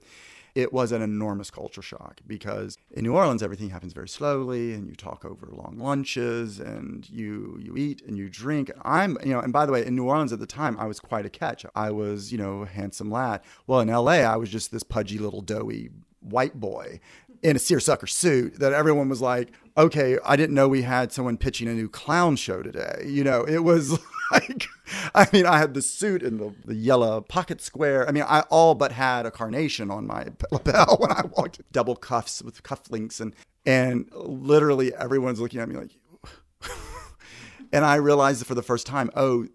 It 0.57 0.73
was 0.73 0.91
an 0.91 1.03
enormous 1.03 1.51
culture 1.51 1.83
shock 1.83 2.19
because 2.25 2.79
in 2.89 3.03
New 3.03 3.13
Orleans 3.13 3.43
everything 3.43 3.69
happens 3.69 3.93
very 3.93 4.09
slowly, 4.09 4.73
and 4.73 4.87
you 4.87 4.95
talk 4.95 5.23
over 5.23 5.47
long 5.51 5.77
lunches, 5.77 6.59
and 6.59 7.07
you 7.11 7.59
you 7.61 7.77
eat 7.77 8.01
and 8.07 8.17
you 8.17 8.27
drink. 8.27 8.71
I'm 8.81 9.19
you 9.23 9.33
know, 9.33 9.39
and 9.39 9.53
by 9.53 9.67
the 9.67 9.71
way, 9.71 9.85
in 9.85 9.95
New 9.95 10.05
Orleans 10.05 10.33
at 10.33 10.39
the 10.39 10.47
time 10.47 10.75
I 10.79 10.85
was 10.85 10.99
quite 10.99 11.27
a 11.27 11.29
catch. 11.29 11.63
I 11.75 11.91
was 11.91 12.31
you 12.31 12.39
know 12.39 12.63
a 12.63 12.65
handsome 12.65 13.11
lad. 13.11 13.41
Well, 13.67 13.81
in 13.81 13.89
L.A. 13.91 14.23
I 14.23 14.35
was 14.35 14.49
just 14.49 14.71
this 14.71 14.81
pudgy 14.81 15.19
little 15.19 15.41
doughy 15.41 15.91
white 16.21 16.59
boy 16.59 17.01
in 17.43 17.55
a 17.55 17.59
seersucker 17.59 18.07
suit 18.07 18.57
that 18.57 18.73
everyone 18.73 19.09
was 19.09 19.21
like, 19.21 19.53
okay, 19.77 20.17
I 20.25 20.35
didn't 20.35 20.55
know 20.55 20.67
we 20.67 20.81
had 20.81 21.11
someone 21.11 21.37
pitching 21.37 21.67
a 21.67 21.73
new 21.73 21.87
clown 21.87 22.35
show 22.35 22.63
today. 22.63 23.03
You 23.05 23.23
know, 23.23 23.43
it 23.43 23.63
was 23.63 23.99
like, 24.31 24.67
I 25.13 25.27
mean, 25.31 25.45
I 25.45 25.59
had 25.59 25.73
the 25.73 25.81
suit 25.81 26.23
and 26.23 26.39
the, 26.39 26.53
the 26.65 26.75
yellow 26.75 27.21
pocket 27.21 27.61
square. 27.61 28.07
I 28.07 28.11
mean, 28.11 28.23
I 28.27 28.41
all 28.49 28.75
but 28.75 28.91
had 28.91 29.25
a 29.25 29.31
carnation 29.31 29.91
on 29.91 30.07
my 30.07 30.27
lapel 30.51 30.97
when 30.99 31.11
I 31.11 31.23
walked, 31.35 31.61
double 31.71 31.95
cuffs 31.95 32.41
with 32.41 32.63
cufflinks, 32.63 33.19
and 33.19 33.33
and 33.65 34.09
literally 34.13 34.93
everyone's 34.95 35.39
looking 35.39 35.59
at 35.59 35.69
me 35.69 35.75
like, 35.75 35.91
and 37.73 37.85
I 37.85 37.95
realized 37.95 38.45
for 38.45 38.55
the 38.55 38.63
first 38.63 38.87
time, 38.87 39.11
oh, 39.15 39.47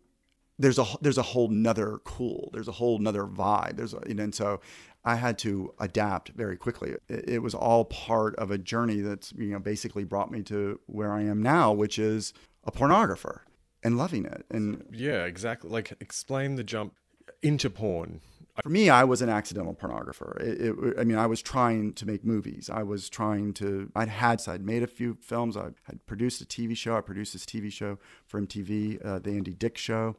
there's 0.58 0.78
a 0.78 0.86
there's 1.00 1.18
a 1.18 1.22
whole 1.22 1.48
nother 1.48 1.98
cool 2.04 2.50
there's 2.52 2.68
a 2.68 2.72
whole 2.72 2.98
nother 2.98 3.24
vibe 3.24 3.76
there's 3.76 3.94
a, 3.94 3.98
and 4.06 4.34
so 4.34 4.60
I 5.04 5.16
had 5.16 5.38
to 5.38 5.74
adapt 5.80 6.28
very 6.28 6.56
quickly. 6.56 6.94
It, 7.08 7.28
it, 7.28 7.38
was 7.40 7.54
all 7.54 7.86
part 7.86 8.36
of 8.36 8.52
a 8.52 8.58
journey 8.58 9.00
that's 9.00 9.32
you 9.32 9.48
know 9.48 9.58
basically 9.58 10.04
brought 10.04 10.30
me 10.30 10.42
to 10.44 10.78
where 10.86 11.12
I 11.12 11.22
am 11.22 11.42
now, 11.42 11.72
which 11.72 11.98
is 11.98 12.32
a 12.64 12.70
pornographer 12.70 13.40
and 13.82 13.98
loving 13.98 14.24
it. 14.24 14.44
And 14.50 14.84
yeah, 14.92 15.24
exactly. 15.24 15.70
Like 15.70 15.92
explain 16.00 16.56
the 16.56 16.64
jump 16.64 16.94
into 17.42 17.70
porn. 17.70 18.20
For 18.62 18.68
me, 18.68 18.90
I 18.90 19.04
was 19.04 19.22
an 19.22 19.30
accidental 19.30 19.74
pornographer. 19.74 20.38
It, 20.38 20.60
it, 20.60 20.94
I 20.98 21.04
mean, 21.04 21.16
I 21.16 21.26
was 21.26 21.40
trying 21.40 21.94
to 21.94 22.06
make 22.06 22.22
movies. 22.22 22.68
I 22.70 22.82
was 22.82 23.08
trying 23.08 23.54
to. 23.54 23.90
I'd 23.96 24.08
had. 24.08 24.46
I'd 24.46 24.64
made 24.64 24.82
a 24.82 24.86
few 24.86 25.16
films. 25.22 25.56
I 25.56 25.70
had 25.84 26.04
produced 26.04 26.42
a 26.42 26.44
TV 26.44 26.76
show. 26.76 26.94
I 26.94 27.00
produced 27.00 27.32
this 27.32 27.46
TV 27.46 27.72
show 27.72 27.98
for 28.26 28.40
MTV, 28.40 29.04
uh, 29.04 29.18
the 29.20 29.30
Andy 29.30 29.54
Dick 29.54 29.78
Show 29.78 30.16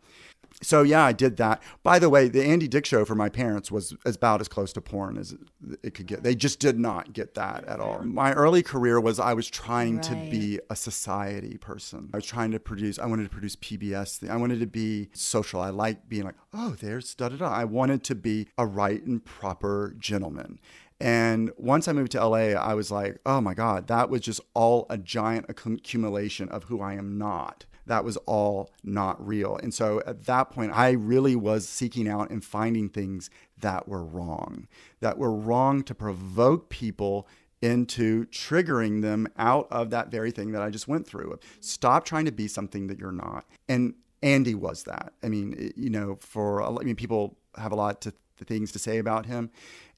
so 0.64 0.82
yeah, 0.82 1.04
I 1.04 1.12
did 1.12 1.38
that. 1.38 1.62
By 1.84 2.00
the 2.00 2.10
way, 2.10 2.28
the 2.30 2.44
Andy 2.44 2.68
Dick 2.68 2.86
show 2.86 3.06
for 3.06 3.16
my 3.16 3.30
parents 3.30 3.72
was 3.72 3.96
about 4.06 4.42
as 4.42 4.48
close 4.48 4.74
to 4.74 4.82
porn 4.82 5.18
as 5.18 5.36
it 5.84 5.94
could 5.94 6.08
get. 6.08 6.24
They 6.24 6.36
just 6.36 6.60
did 6.60 6.80
not 6.80 7.14
get 7.14 7.36
that 7.36 7.66
at 7.66 7.80
all. 7.80 8.02
My 8.04 8.34
early 8.34 8.64
career 8.64 9.00
was 9.00 9.20
I 9.20 9.34
was 9.34 9.50
trying 9.50 9.98
right. 9.98 10.04
to 10.04 10.16
be 10.16 10.60
a 10.70 10.76
society 10.76 11.58
person. 11.58 12.10
I 12.14 12.18
was 12.18 12.26
trying 12.26 12.52
to 12.52 12.60
produce. 12.60 13.00
I 13.00 13.06
wanted 13.06 13.24
to 13.24 13.30
produce 13.30 13.56
PBS. 13.58 14.28
I 14.30 14.36
wanted 14.38 14.60
to 14.60 14.68
be 14.68 15.10
social. 15.14 15.62
I 15.62 15.70
like 15.70 16.10
being 16.10 16.24
like, 16.24 16.36
oh, 16.54 16.72
there's 16.80 17.14
da 17.16 17.30
da 17.30 17.38
da. 17.38 17.50
I 17.50 17.66
wanted 17.66 18.04
to 18.06 18.16
be 18.16 18.48
a 18.58 18.66
right 18.66 19.04
and 19.06 19.24
proper 19.24 19.96
gentleman. 19.98 20.60
And 21.00 21.52
once 21.58 21.88
I 21.88 21.92
moved 21.94 22.14
to 22.14 22.26
LA, 22.26 22.54
I 22.54 22.76
was 22.76 22.90
like, 22.90 23.20
oh 23.26 23.42
my 23.42 23.54
God, 23.54 23.88
that 23.88 24.10
was 24.10 24.22
just 24.22 24.40
all 24.54 24.86
a 24.90 24.98
giant 24.98 25.48
accumulation 25.50 26.48
of 26.50 26.66
who 26.66 26.82
I 26.82 26.94
am 26.94 27.18
not 27.18 27.66
that 27.86 28.04
was 28.04 28.18
all 28.26 28.72
not 28.84 29.26
real. 29.26 29.58
And 29.58 29.74
so 29.74 30.02
at 30.06 30.26
that 30.26 30.52
point, 30.52 30.72
I 30.74 30.92
really 30.92 31.36
was 31.36 31.68
seeking 31.68 32.08
out 32.08 32.30
and 32.30 32.44
finding 32.44 32.90
things 32.90 33.30
that 33.60 33.88
were 33.88 34.04
wrong, 34.04 34.68
that 35.00 35.18
were 35.18 35.34
wrong 35.34 35.84
to 35.84 35.96
provoke 35.96 36.70
people 36.70 37.28
into 37.62 38.26
triggering 38.26 39.02
them 39.02 39.28
out 39.38 39.68
of 39.72 39.90
that 39.90 40.12
very 40.12 40.32
thing 40.32 40.52
that 40.52 40.62
I 40.62 40.70
just 40.70 40.88
went 40.88 41.08
through. 41.08 41.40
Stop 41.62 42.04
trying 42.04 42.26
to 42.26 42.32
be 42.32 42.48
something 42.48 42.88
that 42.88 43.00
you're 43.00 43.12
not. 43.12 43.46
And 43.70 43.94
Andy 44.22 44.56
was 44.56 44.84
that. 44.84 45.14
I 45.24 45.30
mean, 45.30 45.72
you 45.76 45.90
know, 45.90 46.18
for 46.20 46.62
I 46.62 46.84
mean, 46.84 46.96
people 46.96 47.38
have 47.58 47.72
a 47.72 47.76
lot 47.76 48.02
to 48.02 48.14
things 48.44 48.74
to 48.74 48.80
say 48.80 48.98
about 48.98 49.26
him 49.26 49.50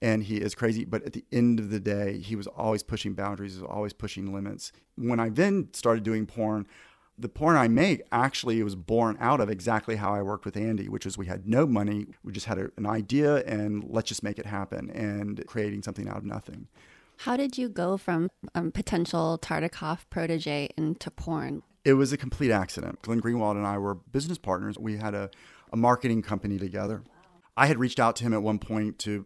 and 0.02 0.24
he 0.24 0.38
is 0.38 0.54
crazy 0.54 0.86
but 0.86 1.04
at 1.04 1.14
the 1.14 1.26
end 1.32 1.60
of 1.60 1.72
the 1.72 1.80
day 1.80 2.20
he 2.20 2.36
was 2.36 2.46
always 2.48 2.84
pushing 2.84 3.14
boundaries 3.14 3.56
he 3.56 3.62
was 3.62 3.70
always 3.72 3.94
pushing 3.94 4.32
limits 4.34 4.72
when 4.96 5.20
i 5.20 5.30
then 5.30 5.68
started 5.74 6.04
doing 6.04 6.28
porn 6.28 6.68
the 7.18 7.30
porn 7.30 7.56
I 7.56 7.68
make 7.68 8.02
actually 8.12 8.62
was 8.62 8.76
born 8.76 9.18
out 9.20 9.40
of 9.40 9.50
exactly 9.50 9.96
how 9.96 10.14
I 10.14 10.22
worked 10.22 10.46
with 10.46 10.58
Andy, 10.58 10.90
which 10.90 11.06
is 11.06 11.18
we 11.18 11.28
had 11.28 11.48
no 11.48 11.66
money. 11.66 12.08
We 12.24 12.34
just 12.34 12.46
had 12.46 12.58
a, 12.58 12.70
an 12.78 12.86
idea 12.86 13.38
and 13.46 13.84
let's 13.88 14.10
just 14.10 14.24
make 14.24 14.38
it 14.38 14.46
happen 14.46 14.90
and 14.92 15.46
creating 15.48 15.84
something 15.84 16.10
out 16.10 16.18
of 16.18 16.26
nothing. 16.26 16.68
How 17.20 17.38
did 17.38 17.58
you 17.58 17.70
go 17.70 17.96
from 17.96 18.30
um, 18.54 18.72
potential 18.72 19.40
Tartikoff 19.42 20.00
protege 20.10 20.70
into 20.78 21.10
porn? 21.10 21.64
It 21.86 21.94
was 21.94 22.12
a 22.12 22.18
complete 22.18 22.52
accident. 22.52 23.02
Glenn 23.02 23.22
Greenwald 23.22 23.56
and 23.56 23.66
I 23.66 23.78
were 23.78 23.96
business 23.96 24.38
partners. 24.38 24.78
We 24.78 24.98
had 24.98 25.14
a, 25.14 25.30
a 25.72 25.78
marketing 25.78 26.22
company 26.22 26.58
together. 26.58 27.04
I 27.56 27.68
had 27.68 27.80
reached 27.80 28.00
out 28.00 28.18
to 28.18 28.24
him 28.24 28.34
at 28.34 28.42
one 28.42 28.60
point 28.60 29.00
to 29.00 29.26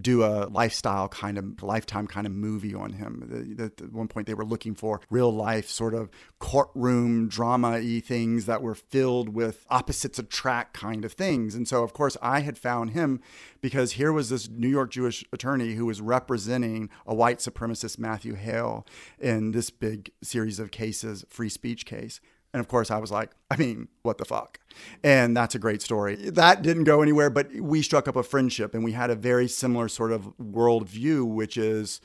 do 0.00 0.22
a 0.22 0.48
lifestyle 0.50 1.08
kind 1.08 1.38
of 1.38 1.62
lifetime 1.62 2.06
kind 2.06 2.26
of 2.26 2.32
movie 2.32 2.74
on 2.74 2.92
him. 2.92 3.56
At 3.58 3.92
one 3.92 4.08
point, 4.08 4.26
they 4.26 4.34
were 4.34 4.44
looking 4.44 4.74
for 4.74 5.00
real 5.10 5.32
life 5.32 5.68
sort 5.68 5.94
of 5.94 6.10
courtroom 6.38 7.28
drama 7.28 7.70
y 7.72 8.02
things 8.04 8.46
that 8.46 8.62
were 8.62 8.74
filled 8.74 9.30
with 9.30 9.64
opposites 9.70 10.18
attract 10.18 10.74
kind 10.74 11.04
of 11.04 11.12
things. 11.12 11.54
And 11.54 11.66
so, 11.66 11.82
of 11.82 11.92
course, 11.92 12.16
I 12.20 12.40
had 12.40 12.58
found 12.58 12.90
him 12.90 13.20
because 13.60 13.92
here 13.92 14.12
was 14.12 14.30
this 14.30 14.48
New 14.48 14.68
York 14.68 14.90
Jewish 14.90 15.24
attorney 15.32 15.74
who 15.74 15.86
was 15.86 16.00
representing 16.00 16.90
a 17.06 17.14
white 17.14 17.38
supremacist 17.38 17.98
Matthew 17.98 18.34
Hale 18.34 18.86
in 19.18 19.52
this 19.52 19.70
big 19.70 20.10
series 20.22 20.58
of 20.58 20.70
cases, 20.70 21.24
free 21.28 21.48
speech 21.48 21.86
case. 21.86 22.20
And 22.52 22.60
of 22.60 22.68
course, 22.68 22.90
I 22.90 22.98
was 22.98 23.10
like, 23.10 23.30
I 23.50 23.56
mean, 23.56 23.88
what 24.02 24.18
the 24.18 24.24
fuck? 24.24 24.58
And 25.04 25.36
that's 25.36 25.54
a 25.54 25.58
great 25.58 25.82
story. 25.82 26.16
That 26.16 26.62
didn't 26.62 26.84
go 26.84 27.02
anywhere, 27.02 27.30
but 27.30 27.52
we 27.54 27.82
struck 27.82 28.08
up 28.08 28.16
a 28.16 28.22
friendship 28.22 28.74
and 28.74 28.82
we 28.82 28.92
had 28.92 29.10
a 29.10 29.14
very 29.14 29.48
similar 29.48 29.88
sort 29.88 30.12
of 30.12 30.32
worldview, 30.38 31.26
which 31.26 31.56
is 31.56 32.00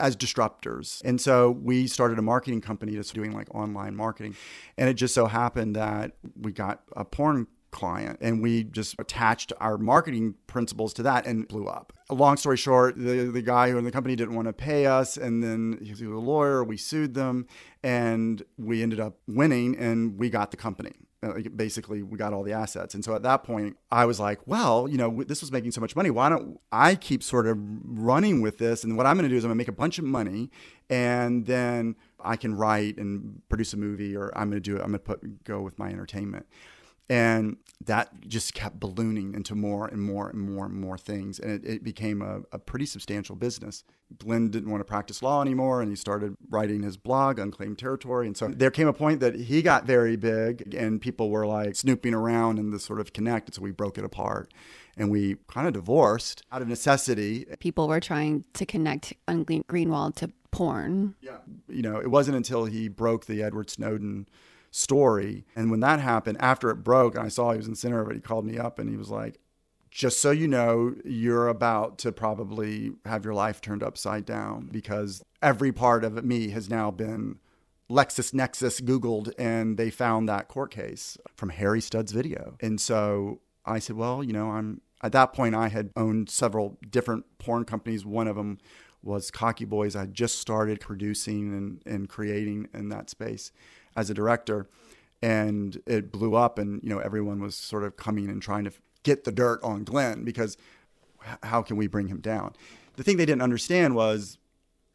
as 0.00 0.16
disruptors. 0.16 1.00
And 1.04 1.20
so 1.20 1.50
we 1.50 1.86
started 1.86 2.18
a 2.18 2.22
marketing 2.22 2.60
company 2.60 2.96
that's 2.96 3.12
doing 3.12 3.32
like 3.32 3.54
online 3.54 3.94
marketing. 3.94 4.34
And 4.76 4.88
it 4.88 4.94
just 4.94 5.14
so 5.14 5.26
happened 5.26 5.76
that 5.76 6.16
we 6.40 6.50
got 6.50 6.82
a 6.96 7.04
porn 7.04 7.46
client 7.70 8.18
and 8.20 8.42
we 8.42 8.64
just 8.64 8.96
attached 8.98 9.52
our 9.60 9.78
marketing 9.78 10.34
principles 10.46 10.92
to 10.94 11.02
that 11.02 11.26
and 11.26 11.46
blew 11.48 11.66
up. 11.66 11.92
Long 12.10 12.36
story 12.36 12.56
short 12.56 12.96
the, 12.96 13.30
the 13.30 13.42
guy 13.42 13.70
who 13.70 13.78
in 13.78 13.84
the 13.84 13.92
company 13.92 14.16
didn't 14.16 14.34
want 14.34 14.48
to 14.48 14.52
pay 14.52 14.86
us 14.86 15.16
and 15.16 15.42
then 15.42 15.78
he 15.82 15.90
was 15.90 16.00
a 16.00 16.04
lawyer 16.06 16.64
we 16.64 16.76
sued 16.76 17.14
them 17.14 17.46
and 17.82 18.42
we 18.58 18.82
ended 18.82 19.00
up 19.00 19.18
winning 19.26 19.76
and 19.76 20.18
we 20.18 20.30
got 20.30 20.50
the 20.50 20.56
company. 20.56 20.92
Uh, 21.22 21.34
basically 21.54 22.02
we 22.02 22.16
got 22.16 22.32
all 22.32 22.42
the 22.42 22.52
assets. 22.52 22.94
And 22.94 23.04
so 23.04 23.14
at 23.14 23.22
that 23.22 23.44
point 23.44 23.76
i 23.90 24.04
was 24.04 24.18
like 24.18 24.46
well 24.46 24.88
you 24.88 24.96
know 24.96 25.22
this 25.24 25.40
was 25.40 25.52
making 25.52 25.70
so 25.72 25.80
much 25.80 25.94
money. 25.94 26.10
Why 26.10 26.28
don't 26.28 26.58
i 26.72 26.94
keep 26.94 27.22
sort 27.22 27.46
of 27.46 27.56
running 27.58 28.40
with 28.40 28.58
this? 28.58 28.84
And 28.84 28.96
what 28.96 29.06
i'm 29.06 29.16
going 29.16 29.28
to 29.28 29.28
do 29.28 29.36
is 29.36 29.44
i'm 29.44 29.48
going 29.48 29.56
to 29.56 29.60
make 29.60 29.68
a 29.68 29.72
bunch 29.72 29.98
of 29.98 30.04
money 30.04 30.50
and 30.90 31.46
then 31.46 31.94
i 32.22 32.36
can 32.36 32.54
write 32.54 32.98
and 32.98 33.40
produce 33.48 33.72
a 33.72 33.76
movie 33.76 34.16
or 34.16 34.36
i'm 34.36 34.50
going 34.50 34.60
to 34.60 34.70
do 34.70 34.76
it 34.76 34.80
i'm 34.80 34.88
going 34.88 34.94
to 34.94 34.98
put 34.98 35.44
go 35.44 35.62
with 35.62 35.78
my 35.78 35.88
entertainment 35.88 36.46
and 37.10 37.56
that 37.86 38.28
just 38.28 38.54
kept 38.54 38.78
ballooning 38.78 39.34
into 39.34 39.56
more 39.56 39.88
and 39.88 40.00
more 40.00 40.28
and 40.28 40.40
more 40.40 40.66
and 40.66 40.74
more 40.74 40.96
things. 40.96 41.40
And 41.40 41.50
it, 41.50 41.68
it 41.68 41.84
became 41.84 42.22
a, 42.22 42.42
a, 42.52 42.58
pretty 42.58 42.86
substantial 42.86 43.34
business. 43.34 43.82
Glenn 44.18 44.48
didn't 44.48 44.70
want 44.70 44.80
to 44.80 44.84
practice 44.84 45.20
law 45.20 45.42
anymore, 45.42 45.82
and 45.82 45.90
he 45.90 45.96
started 45.96 46.36
writing 46.50 46.84
his 46.84 46.96
blog, 46.96 47.40
Unclaimed 47.40 47.78
Territory. 47.78 48.28
And 48.28 48.36
so 48.36 48.46
there 48.48 48.70
came 48.70 48.86
a 48.86 48.92
point 48.92 49.18
that 49.20 49.34
he 49.34 49.60
got 49.60 49.86
very 49.86 50.14
big, 50.14 50.72
and 50.72 51.00
people 51.00 51.30
were 51.30 51.46
like 51.46 51.74
snooping 51.74 52.14
around 52.14 52.60
and 52.60 52.72
the 52.72 52.78
sort 52.78 53.00
of 53.00 53.12
connect. 53.12 53.48
And 53.48 53.54
so 53.56 53.62
we 53.62 53.72
broke 53.72 53.98
it 53.98 54.04
apart 54.04 54.52
and 54.96 55.10
we 55.10 55.36
kind 55.48 55.66
of 55.66 55.72
divorced 55.72 56.42
out 56.52 56.62
of 56.62 56.68
necessity. 56.68 57.46
People 57.58 57.88
were 57.88 58.00
trying 58.00 58.44
to 58.54 58.66
connect 58.66 59.14
Greenwald 59.26 60.14
to 60.16 60.30
porn. 60.50 61.14
Yeah. 61.20 61.38
You 61.68 61.82
know, 61.82 61.98
it 61.98 62.10
wasn't 62.10 62.36
until 62.36 62.66
he 62.66 62.88
broke 62.88 63.26
the 63.26 63.42
Edward 63.42 63.70
Snowden 63.70 64.28
story. 64.70 65.44
And 65.56 65.70
when 65.70 65.80
that 65.80 66.00
happened, 66.00 66.38
after 66.40 66.70
it 66.70 66.76
broke, 66.76 67.14
and 67.14 67.24
I 67.24 67.28
saw 67.28 67.50
he 67.50 67.56
was 67.56 67.68
in 67.68 67.74
center 67.74 68.00
of 68.00 68.10
it, 68.10 68.14
he 68.14 68.20
called 68.20 68.44
me 68.44 68.58
up 68.58 68.78
and 68.78 68.88
he 68.88 68.96
was 68.96 69.10
like, 69.10 69.38
just 69.90 70.20
so 70.20 70.30
you 70.30 70.46
know, 70.46 70.94
you're 71.04 71.48
about 71.48 71.98
to 71.98 72.12
probably 72.12 72.92
have 73.04 73.24
your 73.24 73.34
life 73.34 73.60
turned 73.60 73.82
upside 73.82 74.24
down 74.24 74.68
because 74.70 75.22
every 75.42 75.72
part 75.72 76.04
of 76.04 76.24
me 76.24 76.50
has 76.50 76.70
now 76.70 76.90
been 76.90 77.38
LexisNexis 77.90 78.82
Googled 78.82 79.32
and 79.36 79.76
they 79.76 79.90
found 79.90 80.28
that 80.28 80.46
court 80.46 80.70
case 80.70 81.18
from 81.34 81.48
Harry 81.48 81.80
Studd's 81.80 82.12
video. 82.12 82.56
And 82.60 82.80
so 82.80 83.40
I 83.66 83.80
said, 83.80 83.96
well, 83.96 84.22
you 84.22 84.32
know, 84.32 84.50
I'm 84.50 84.80
at 85.02 85.12
that 85.12 85.32
point, 85.32 85.54
I 85.54 85.68
had 85.68 85.90
owned 85.96 86.28
several 86.28 86.78
different 86.88 87.24
porn 87.38 87.64
companies. 87.64 88.04
One 88.04 88.28
of 88.28 88.36
them 88.36 88.58
was 89.02 89.30
Cocky 89.30 89.64
Boys. 89.64 89.96
I 89.96 90.06
just 90.06 90.38
started 90.38 90.80
producing 90.80 91.54
and, 91.54 91.82
and 91.86 92.08
creating 92.08 92.68
in 92.74 92.90
that 92.90 93.08
space 93.10 93.50
as 94.00 94.10
a 94.10 94.14
director, 94.14 94.66
and 95.22 95.80
it 95.86 96.10
blew 96.10 96.34
up, 96.34 96.58
and 96.58 96.82
you 96.82 96.88
know 96.88 96.98
everyone 96.98 97.40
was 97.40 97.54
sort 97.54 97.84
of 97.84 97.96
coming 97.96 98.28
and 98.28 98.42
trying 98.42 98.64
to 98.64 98.72
get 99.02 99.24
the 99.24 99.32
dirt 99.32 99.62
on 99.62 99.84
Glenn 99.84 100.24
because 100.24 100.56
how 101.42 101.62
can 101.62 101.76
we 101.76 101.86
bring 101.86 102.08
him 102.08 102.20
down? 102.20 102.54
The 102.96 103.02
thing 103.02 103.16
they 103.16 103.26
didn't 103.26 103.42
understand 103.42 103.94
was 103.94 104.38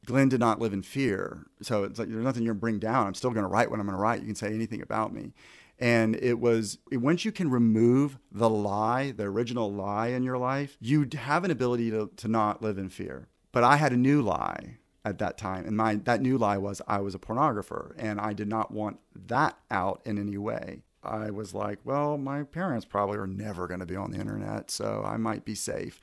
Glenn 0.05 0.29
did 0.29 0.39
not 0.39 0.59
live 0.59 0.73
in 0.73 0.81
fear. 0.81 1.45
So 1.61 1.83
it's 1.83 1.99
like 1.99 2.09
there's 2.09 2.23
nothing 2.23 2.43
you're 2.43 2.53
gonna 2.53 2.59
bring 2.59 2.79
down. 2.79 3.07
I'm 3.07 3.13
still 3.13 3.31
gonna 3.31 3.47
write 3.47 3.69
what 3.69 3.79
I'm 3.79 3.85
gonna 3.85 3.97
write. 3.97 4.21
You 4.21 4.27
can 4.27 4.35
say 4.35 4.53
anything 4.53 4.81
about 4.81 5.13
me. 5.13 5.33
And 5.77 6.15
it 6.15 6.39
was 6.39 6.77
once 6.91 7.25
you 7.25 7.31
can 7.31 7.49
remove 7.49 8.17
the 8.31 8.49
lie, 8.49 9.11
the 9.11 9.25
original 9.25 9.71
lie 9.71 10.07
in 10.07 10.23
your 10.23 10.37
life, 10.37 10.77
you 10.79 11.07
have 11.15 11.43
an 11.43 11.51
ability 11.51 11.91
to, 11.91 12.09
to 12.17 12.27
not 12.27 12.61
live 12.61 12.77
in 12.77 12.89
fear. 12.89 13.27
But 13.51 13.63
I 13.63 13.75
had 13.77 13.91
a 13.91 13.97
new 13.97 14.21
lie 14.21 14.77
at 15.05 15.19
that 15.19 15.37
time. 15.37 15.65
And 15.65 15.77
my 15.77 15.95
that 15.95 16.21
new 16.21 16.37
lie 16.37 16.57
was 16.57 16.81
I 16.87 16.99
was 16.99 17.15
a 17.15 17.19
pornographer 17.19 17.93
and 17.97 18.19
I 18.19 18.33
did 18.33 18.49
not 18.49 18.71
want 18.71 18.99
that 19.27 19.57
out 19.71 20.01
in 20.03 20.17
any 20.17 20.37
way. 20.37 20.81
I 21.03 21.29
was 21.29 21.53
like, 21.53 21.77
well, 21.83 22.17
my 22.17 22.41
parents 22.41 22.83
probably 22.83 23.19
are 23.19 23.27
never 23.27 23.67
going 23.67 23.79
to 23.79 23.85
be 23.85 23.95
on 23.95 24.09
the 24.09 24.19
internet, 24.19 24.71
so 24.71 25.03
I 25.05 25.17
might 25.17 25.45
be 25.45 25.53
safe. 25.53 26.01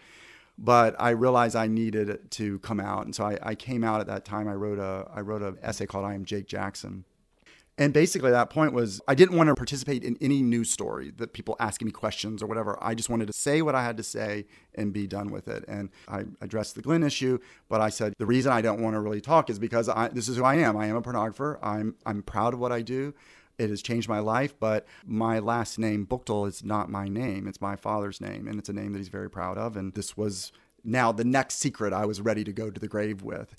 But 0.57 0.95
I 0.99 1.11
realized 1.11 1.57
I 1.57 1.67
needed 1.67 2.31
to 2.31 2.59
come 2.61 2.79
out, 2.79 3.05
and 3.05 3.15
so 3.15 3.25
I, 3.25 3.39
I 3.43 3.55
came 3.57 3.83
out 3.83 4.01
at 4.01 4.07
that 4.07 4.25
time. 4.25 4.47
I 4.47 4.55
wrote 4.55 4.79
a 4.79 5.09
I 5.13 5.21
wrote 5.21 5.43
an 5.43 5.59
essay 5.61 5.87
called 5.87 6.05
"I 6.05 6.15
Am 6.15 6.25
Jake 6.25 6.47
Jackson," 6.47 7.05
And 7.83 7.93
basically, 7.93 8.31
that 8.31 8.49
point 8.49 8.75
was 8.75 9.01
I 9.09 9.17
didn't 9.17 9.37
want 9.37 9.49
to 9.49 9.57
participate 9.57 10.05
in 10.05 10.17
any 10.21 10.41
news 10.41 10.71
story 10.71 11.11
that 11.17 11.33
people 11.33 11.57
asking 11.59 11.87
me 11.87 11.91
questions 11.91 12.41
or 12.41 12.47
whatever. 12.47 12.79
I 12.81 12.95
just 12.95 13.11
wanted 13.11 13.27
to 13.27 13.33
say 13.33 13.61
what 13.61 13.75
I 13.75 13.83
had 13.83 13.97
to 13.97 14.05
say 14.05 14.47
and 14.77 14.93
be 14.93 15.09
done 15.09 15.33
with 15.33 15.49
it. 15.49 15.65
And 15.67 15.91
I 16.07 16.27
addressed 16.41 16.77
the 16.77 16.81
Glenn 16.81 17.03
issue, 17.03 17.41
but 17.69 17.81
I 17.81 17.89
said 17.89 18.15
the 18.19 18.25
reason 18.25 18.53
I 18.53 18.61
don't 18.61 18.81
want 18.81 18.95
to 18.95 19.01
really 19.01 19.21
talk 19.21 19.51
is 19.51 19.59
because 19.59 19.89
I, 19.89 20.07
this 20.07 20.29
is 20.29 20.37
who 20.37 20.45
I 20.45 20.55
am. 20.59 20.77
I 20.77 20.87
am 20.87 20.95
a 20.95 21.03
pornographer. 21.03 21.59
I'm 21.61 21.97
I'm 22.07 22.23
proud 22.23 22.55
of 22.55 22.61
what 22.61 22.71
I 22.71 22.83
do. 22.83 23.15
It 23.59 23.69
has 23.69 23.83
changed 23.83 24.09
my 24.09 24.21
life, 24.21 24.55
but 24.61 24.87
my 25.05 25.41
last 25.41 25.77
name, 25.77 26.07
Buchtel, 26.07 26.47
is 26.47 26.63
not 26.63 26.89
my 26.89 27.09
name. 27.09 27.49
It's 27.49 27.61
my 27.61 27.75
father's 27.75 28.21
name, 28.21 28.47
and 28.47 28.61
it's 28.61 28.69
a 28.69 28.73
name 28.73 28.93
that 28.93 28.99
he's 28.99 29.09
very 29.09 29.29
proud 29.29 29.59
of. 29.59 29.77
And 29.77 29.93
this 29.95 30.17
was 30.17 30.53
now 30.85 31.11
the 31.11 31.25
next 31.25 31.57
secret 31.57 31.93
I 31.93 32.07
was 32.07 32.21
ready 32.21 32.45
to 32.45 32.53
go 32.53 32.71
to 32.71 32.81
the 32.81 32.87
grave 32.87 33.25
with. 33.25 33.57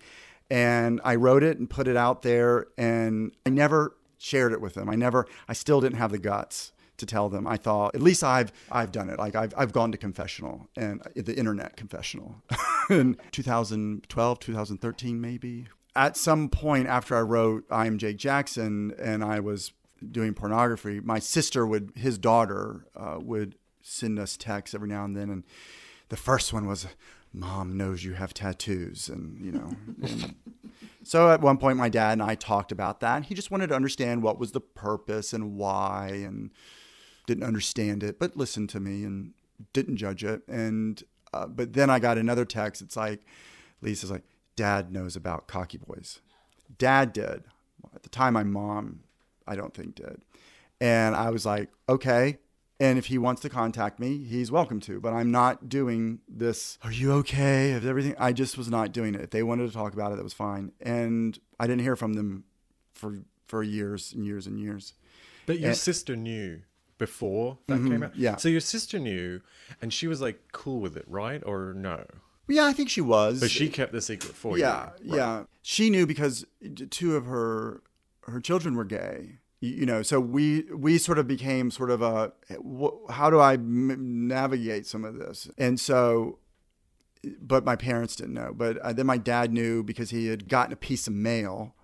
And 0.50 1.02
I 1.04 1.16
wrote 1.16 1.44
it 1.44 1.58
and 1.58 1.70
put 1.70 1.90
it 1.90 1.98
out 1.98 2.22
there, 2.22 2.68
and 2.78 3.34
I 3.46 3.50
never 3.50 3.98
shared 4.24 4.54
it 4.54 4.62
with 4.62 4.74
them. 4.74 4.90
I 4.90 4.96
never, 4.96 5.28
I 5.48 5.54
still 5.54 5.82
didn't 5.82 5.98
have 5.98 6.12
the 6.12 6.18
guts 6.18 6.72
to 6.98 7.06
tell 7.06 7.28
them. 7.28 7.46
I 7.46 7.58
thought, 7.58 7.94
at 7.96 8.02
least 8.02 8.24
I've 8.24 8.54
I've 8.72 8.92
done 8.92 9.10
it. 9.10 9.20
Like 9.20 9.36
I've 9.36 9.54
I've 9.58 9.74
gone 9.74 9.92
to 9.92 9.98
confessional 9.98 10.68
and 10.78 11.02
the 11.16 11.36
internet 11.36 11.76
confessional 11.76 12.42
in 12.90 13.18
2012, 13.32 14.40
2013 14.40 15.22
maybe. 15.22 15.68
At 15.96 16.18
some 16.18 16.50
point 16.50 16.88
after 16.88 17.16
I 17.16 17.22
wrote 17.22 17.66
I 17.70 17.88
am 17.88 17.98
Jake 17.98 18.18
Jackson 18.18 18.94
and 19.00 19.24
I 19.24 19.40
was 19.40 19.74
doing 20.12 20.34
pornography, 20.34 21.00
my 21.00 21.20
sister 21.20 21.66
would 21.66 21.92
his 21.96 22.18
daughter 22.18 22.86
uh, 22.96 23.18
would 23.22 23.56
send 23.82 24.20
us 24.20 24.38
texts 24.38 24.74
every 24.74 24.88
now 24.88 25.04
and 25.04 25.16
then 25.16 25.30
and 25.30 25.44
the 26.10 26.18
first 26.18 26.54
one 26.54 26.68
was 26.68 26.88
mom 27.34 27.76
knows 27.76 28.04
you 28.04 28.14
have 28.14 28.34
tattoos 28.34 29.10
and 29.10 29.44
you 29.44 29.52
know 29.52 29.76
and 30.04 30.36
so 31.04 31.30
at 31.30 31.42
one 31.42 31.58
point 31.58 31.78
my 31.78 31.90
dad 31.90 32.14
and 32.14 32.24
i 32.24 32.36
talked 32.36 32.72
about 32.72 33.00
that 33.00 33.26
he 33.26 33.36
just 33.36 33.52
wanted 33.52 33.68
to 33.68 33.76
understand 33.76 34.24
what 34.24 34.40
was 34.40 34.52
the 34.52 34.62
purpose 34.62 35.34
and 35.34 35.56
why 35.56 36.08
and 36.26 36.52
didn't 37.26 37.44
understand 37.44 38.04
it, 38.04 38.20
but 38.20 38.36
listened 38.36 38.70
to 38.70 38.80
me 38.80 39.04
and 39.04 39.34
didn't 39.72 39.98
judge 39.98 40.24
it. 40.24 40.42
And 40.48 41.02
uh, 41.34 41.48
but 41.48 41.74
then 41.74 41.90
I 41.90 42.00
got 42.00 42.18
another 42.18 42.46
text. 42.46 42.82
It's 42.82 42.98
like 42.98 43.22
Lisa's 43.82 44.12
like, 44.12 44.24
Dad 44.56 44.92
knows 44.92 45.16
about 45.16 45.48
cocky 45.48 45.78
boys. 45.78 46.20
Dad 46.78 47.14
did. 47.14 47.44
At 47.96 48.04
the 48.04 48.10
time, 48.10 48.34
my 48.34 48.44
mom, 48.44 49.00
I 49.48 49.56
don't 49.56 49.74
think 49.74 49.96
did. 49.96 50.22
And 50.80 51.16
I 51.16 51.30
was 51.32 51.46
like, 51.46 51.70
okay. 51.90 52.38
And 52.80 52.98
if 52.98 53.06
he 53.06 53.18
wants 53.18 53.42
to 53.44 53.50
contact 53.50 54.00
me, 54.00 54.24
he's 54.24 54.52
welcome 54.52 54.80
to. 54.82 55.00
But 55.00 55.14
I'm 55.14 55.32
not 55.32 55.70
doing 55.70 56.20
this. 56.28 56.78
Are 56.84 56.92
you 56.92 57.12
okay? 57.14 57.72
If 57.72 57.86
everything, 57.86 58.16
I 58.18 58.34
just 58.34 58.58
was 58.58 58.68
not 58.70 58.92
doing 58.92 59.14
it. 59.16 59.22
If 59.22 59.30
they 59.30 59.44
wanted 59.44 59.68
to 59.68 59.74
talk 59.74 59.94
about 59.94 60.12
it, 60.12 60.16
that 60.16 60.24
was 60.24 60.34
fine. 60.34 60.72
And 60.82 61.38
I 61.60 61.68
didn't 61.68 61.82
hear 61.84 61.96
from 61.96 62.14
them 62.14 62.46
for 62.94 63.20
for 63.48 63.62
years 63.62 64.12
and 64.14 64.26
years 64.26 64.48
and 64.48 64.60
years. 64.60 64.94
But 65.46 65.60
your 65.60 65.70
And- 65.70 65.78
sister 65.78 66.16
knew 66.16 66.62
before 66.98 67.60
that 67.68 67.80
Mhm, 67.80 67.90
came 67.90 68.04
out. 68.04 68.16
yeah. 68.16 68.38
So 68.38 68.50
your 68.50 68.62
sister 68.62 68.98
knew, 68.98 69.42
and 69.82 69.94
she 69.94 70.08
was 70.08 70.22
like 70.22 70.42
cool 70.54 70.80
with 70.82 70.98
it, 70.98 71.06
right? 71.08 71.44
Or 71.46 71.74
no? 71.76 72.06
Yeah, 72.48 72.66
I 72.66 72.74
think 72.74 72.90
she 72.90 73.02
was. 73.02 73.40
But 73.40 73.52
she 73.52 73.70
kept 73.70 73.92
the 73.92 74.02
secret 74.02 74.34
for 74.36 74.58
yeah, 74.58 74.90
you. 75.04 75.12
right? 75.12 75.18
yeah. 75.18 75.44
She 75.62 75.90
knew 75.90 76.06
because 76.08 76.46
two 76.90 77.16
of 77.16 77.26
her 77.28 77.84
her 78.28 78.40
children 78.42 78.76
were 78.76 78.86
gay. 78.86 79.40
You 79.64 79.86
know, 79.86 80.02
so 80.02 80.20
we 80.20 80.64
we 80.76 80.98
sort 80.98 81.18
of 81.18 81.26
became 81.26 81.72
sort 81.72 81.90
of 81.90 82.02
a 82.02 82.34
how 83.10 83.30
do 83.30 83.40
I 83.40 83.54
m- 83.54 84.28
navigate 84.28 84.86
some 84.86 85.06
of 85.06 85.18
this? 85.18 85.50
And 85.58 85.80
so, 85.80 86.40
but 87.42 87.64
my 87.64 87.78
parents 87.78 88.18
didn't 88.18 88.34
know. 88.34 88.52
But 88.54 88.78
uh, 88.80 88.92
then 88.92 89.06
my 89.06 89.16
dad 89.16 89.54
knew 89.54 89.82
because 89.82 90.10
he 90.10 90.28
had 90.28 90.50
gotten 90.50 90.74
a 90.74 90.76
piece 90.76 91.08
of 91.08 91.14
mail 91.14 91.76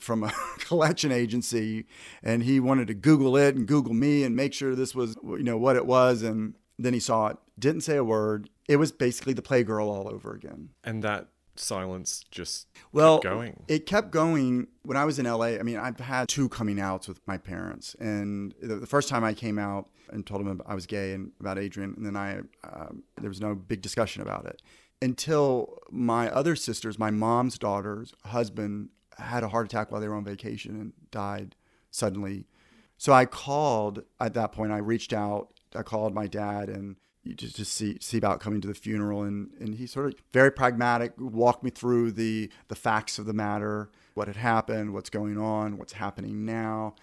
from 0.00 0.24
a 0.24 0.32
collection 0.58 1.12
agency, 1.12 1.86
and 2.24 2.42
he 2.42 2.58
wanted 2.58 2.88
to 2.88 2.94
Google 2.94 3.36
it 3.36 3.54
and 3.54 3.68
Google 3.68 3.94
me 3.94 4.24
and 4.24 4.34
make 4.34 4.52
sure 4.52 4.74
this 4.74 4.92
was 4.92 5.16
you 5.22 5.44
know 5.44 5.56
what 5.56 5.76
it 5.76 5.86
was. 5.86 6.22
And 6.22 6.54
then 6.76 6.92
he 6.92 6.98
saw 6.98 7.28
it, 7.28 7.36
didn't 7.56 7.82
say 7.82 7.98
a 7.98 8.02
word. 8.02 8.50
It 8.68 8.78
was 8.78 8.90
basically 8.90 9.32
the 9.32 9.42
Playgirl 9.42 9.86
all 9.86 10.08
over 10.08 10.34
again. 10.34 10.70
And 10.82 11.04
that 11.04 11.28
silence 11.62 12.24
just 12.30 12.68
well 12.92 13.18
kept 13.18 13.34
going. 13.34 13.62
it 13.68 13.86
kept 13.86 14.10
going 14.10 14.66
when 14.82 14.96
i 14.96 15.04
was 15.04 15.18
in 15.18 15.26
la 15.26 15.42
i 15.42 15.62
mean 15.62 15.78
i've 15.78 15.98
had 16.00 16.28
two 16.28 16.48
coming 16.48 16.80
outs 16.80 17.08
with 17.08 17.20
my 17.26 17.38
parents. 17.38 17.94
And 17.98 18.54
the, 18.60 18.76
the 18.76 18.86
first 18.86 19.08
time 19.08 19.24
i 19.24 19.34
came 19.34 19.58
out 19.58 19.88
and 20.10 20.26
told 20.26 20.44
them 20.44 20.60
i 20.66 20.74
was 20.74 20.86
gay 20.86 21.12
and 21.12 21.32
about 21.40 21.58
adrian 21.58 21.94
and 21.96 22.04
then 22.04 22.16
i 22.16 22.38
um, 22.64 23.02
there 23.20 23.28
was 23.28 23.40
no 23.40 23.54
big 23.54 23.82
discussion 23.82 24.22
about 24.22 24.46
it. 24.46 24.62
Until 25.00 25.78
my 25.90 26.30
other 26.30 26.56
sisters 26.56 26.98
my 26.98 27.10
mom's 27.10 27.58
daughter's 27.58 28.14
husband 28.24 28.90
had 29.18 29.42
a 29.42 29.48
heart 29.48 29.66
attack 29.66 29.90
while 29.90 30.00
they 30.00 30.08
were 30.08 30.14
on 30.14 30.24
vacation 30.24 30.74
and 30.80 30.92
died 31.10 31.54
suddenly. 31.90 32.46
So 32.98 33.12
i 33.12 33.24
called 33.24 34.04
at 34.20 34.34
that 34.34 34.52
point 34.52 34.72
i 34.72 34.78
reached 34.78 35.12
out 35.12 35.48
i 35.74 35.82
called 35.82 36.14
my 36.14 36.26
dad 36.26 36.68
and 36.68 36.96
you 37.24 37.34
just 37.34 37.56
to 37.56 37.64
see 37.64 37.98
see 38.00 38.18
about 38.18 38.40
coming 38.40 38.60
to 38.60 38.68
the 38.68 38.74
funeral. 38.74 39.22
And 39.22 39.50
and 39.60 39.74
he 39.74 39.86
sort 39.86 40.06
of 40.06 40.14
very 40.32 40.50
pragmatic 40.50 41.12
walked 41.18 41.62
me 41.62 41.70
through 41.70 42.12
the 42.12 42.50
the 42.68 42.74
facts 42.76 43.18
of 43.18 43.26
the 43.26 43.32
matter 43.32 43.90
what 44.14 44.26
had 44.26 44.36
happened 44.36 44.92
what's 44.92 45.08
going 45.08 45.38
on 45.38 45.78
what's 45.78 45.94
happening 45.94 46.44
now 46.44 46.94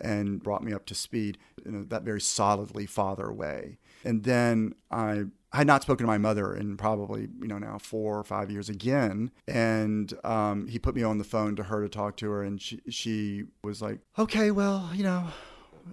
and 0.00 0.42
brought 0.42 0.62
me 0.62 0.72
up 0.72 0.86
to 0.86 0.94
speed 0.94 1.38
in 1.64 1.88
that 1.88 2.02
very 2.02 2.20
solidly 2.20 2.86
father 2.86 3.32
way. 3.32 3.78
And 4.04 4.24
then 4.24 4.74
i 4.90 5.24
I 5.50 5.58
had 5.58 5.66
not 5.66 5.80
spoken 5.80 6.04
to 6.04 6.06
my 6.06 6.18
mother 6.18 6.54
in 6.54 6.76
probably 6.76 7.28
you 7.40 7.48
know 7.48 7.58
now 7.58 7.78
four 7.78 8.18
or 8.18 8.24
five 8.24 8.50
years 8.50 8.68
again, 8.68 9.30
and 9.46 10.12
um, 10.22 10.66
he 10.66 10.78
put 10.78 10.94
me 10.94 11.02
on 11.02 11.16
the 11.16 11.24
phone 11.24 11.56
to 11.56 11.62
her 11.64 11.82
to 11.82 11.88
talk 11.88 12.18
to 12.18 12.30
her, 12.30 12.42
and 12.42 12.60
she 12.60 12.82
she 12.90 13.44
was 13.64 13.80
like, 13.80 14.00
okay, 14.18 14.50
well 14.50 14.90
you 14.94 15.04
know, 15.04 15.26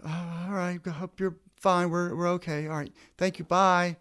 uh, 0.06 0.46
all 0.48 0.54
right, 0.54 0.80
I 0.86 0.90
hope 0.90 1.22
you're 1.22 1.38
fine. 1.66 1.90
We're 1.90 2.14
we're 2.16 2.28
okay. 2.38 2.68
All 2.68 2.78
right, 2.78 2.94
thank 3.18 3.40
you. 3.40 3.46
Bye. 3.46 3.98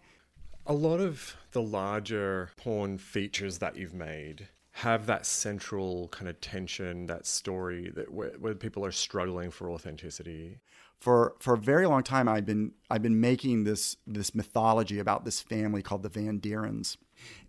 a 0.67 0.73
lot 0.73 0.99
of 0.99 1.35
the 1.51 1.63
larger 1.63 2.51
porn 2.57 2.99
features 2.99 3.57
that 3.57 3.75
you've 3.75 3.93
made 3.93 4.49
have 4.71 5.07
that 5.07 5.25
central 5.25 6.09
kind 6.09 6.27
of 6.29 6.39
tension, 6.41 7.07
that 7.07 7.25
story 7.25 7.89
that 7.95 8.11
where, 8.13 8.33
where 8.39 8.53
people 8.53 8.85
are 8.85 8.91
struggling 8.91 9.49
for 9.49 9.71
authenticity. 9.71 10.59
For 10.99 11.33
for 11.39 11.55
a 11.55 11.57
very 11.57 11.87
long 11.87 12.03
time, 12.03 12.27
I've 12.29 12.45
been 12.45 12.73
I've 12.91 13.01
been 13.01 13.19
making 13.19 13.63
this 13.63 13.97
this 14.05 14.35
mythology 14.35 14.99
about 14.99 15.25
this 15.25 15.41
family 15.41 15.81
called 15.81 16.03
the 16.03 16.09
Van 16.09 16.37
Dierens, 16.37 16.97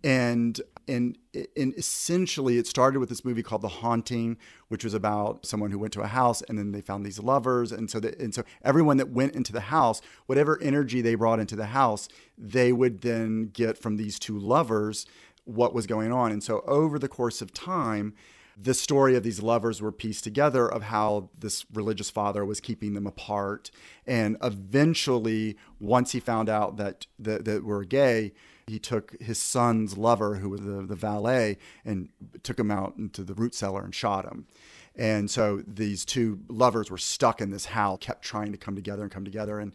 and 0.03 0.59
and 0.87 1.17
and 1.55 1.73
essentially 1.75 2.57
it 2.57 2.67
started 2.67 2.99
with 2.99 3.09
this 3.09 3.25
movie 3.25 3.43
called 3.43 3.61
The 3.61 3.67
Haunting, 3.67 4.37
which 4.67 4.83
was 4.83 4.93
about 4.93 5.45
someone 5.45 5.71
who 5.71 5.79
went 5.79 5.93
to 5.93 6.01
a 6.01 6.07
house 6.07 6.41
and 6.43 6.57
then 6.57 6.71
they 6.71 6.81
found 6.81 7.05
these 7.05 7.19
lovers, 7.19 7.71
and 7.71 7.89
so 7.89 7.99
that 7.99 8.19
and 8.19 8.33
so 8.33 8.43
everyone 8.63 8.97
that 8.97 9.09
went 9.09 9.35
into 9.35 9.51
the 9.51 9.61
house, 9.61 10.01
whatever 10.25 10.59
energy 10.61 11.01
they 11.01 11.15
brought 11.15 11.39
into 11.39 11.55
the 11.55 11.67
house, 11.67 12.07
they 12.37 12.71
would 12.71 13.01
then 13.01 13.49
get 13.53 13.77
from 13.77 13.97
these 13.97 14.19
two 14.19 14.37
lovers 14.37 15.05
what 15.45 15.73
was 15.73 15.87
going 15.87 16.11
on, 16.11 16.31
and 16.31 16.43
so 16.43 16.61
over 16.67 16.99
the 16.99 17.07
course 17.07 17.41
of 17.41 17.53
time 17.53 18.13
the 18.59 18.73
story 18.73 19.15
of 19.15 19.21
these 19.21 19.41
lovers 19.41 19.81
were 19.81 19.91
pieced 19.91 20.23
together 20.23 20.67
of 20.67 20.83
how 20.83 21.29
this 21.37 21.65
religious 21.71 22.09
father 22.09 22.43
was 22.43 22.59
keeping 22.59 22.95
them 22.95 23.05
apart. 23.05 23.69
And 24.07 24.35
eventually, 24.41 25.57
once 25.79 26.11
he 26.13 26.19
found 26.19 26.49
out 26.49 26.77
that, 26.77 27.05
that, 27.19 27.45
that 27.45 27.63
we're 27.63 27.83
gay, 27.83 28.33
he 28.67 28.79
took 28.79 29.19
his 29.21 29.37
son's 29.37 29.97
lover, 29.97 30.35
who 30.35 30.49
was 30.49 30.61
the, 30.61 30.85
the 30.85 30.95
valet, 30.95 31.57
and 31.85 32.09
took 32.43 32.59
him 32.59 32.69
out 32.69 32.95
into 32.97 33.23
the 33.23 33.33
root 33.33 33.55
cellar 33.55 33.83
and 33.83 33.95
shot 33.95 34.25
him. 34.25 34.45
And 34.97 35.29
so 35.29 35.63
these 35.65 36.03
two 36.03 36.39
lovers 36.49 36.89
were 36.89 36.97
stuck 36.97 37.39
in 37.39 37.51
this 37.51 37.65
house, 37.65 37.99
kept 38.01 38.23
trying 38.23 38.51
to 38.51 38.57
come 38.57 38.75
together 38.75 39.03
and 39.03 39.11
come 39.11 39.23
together. 39.23 39.59
And 39.59 39.73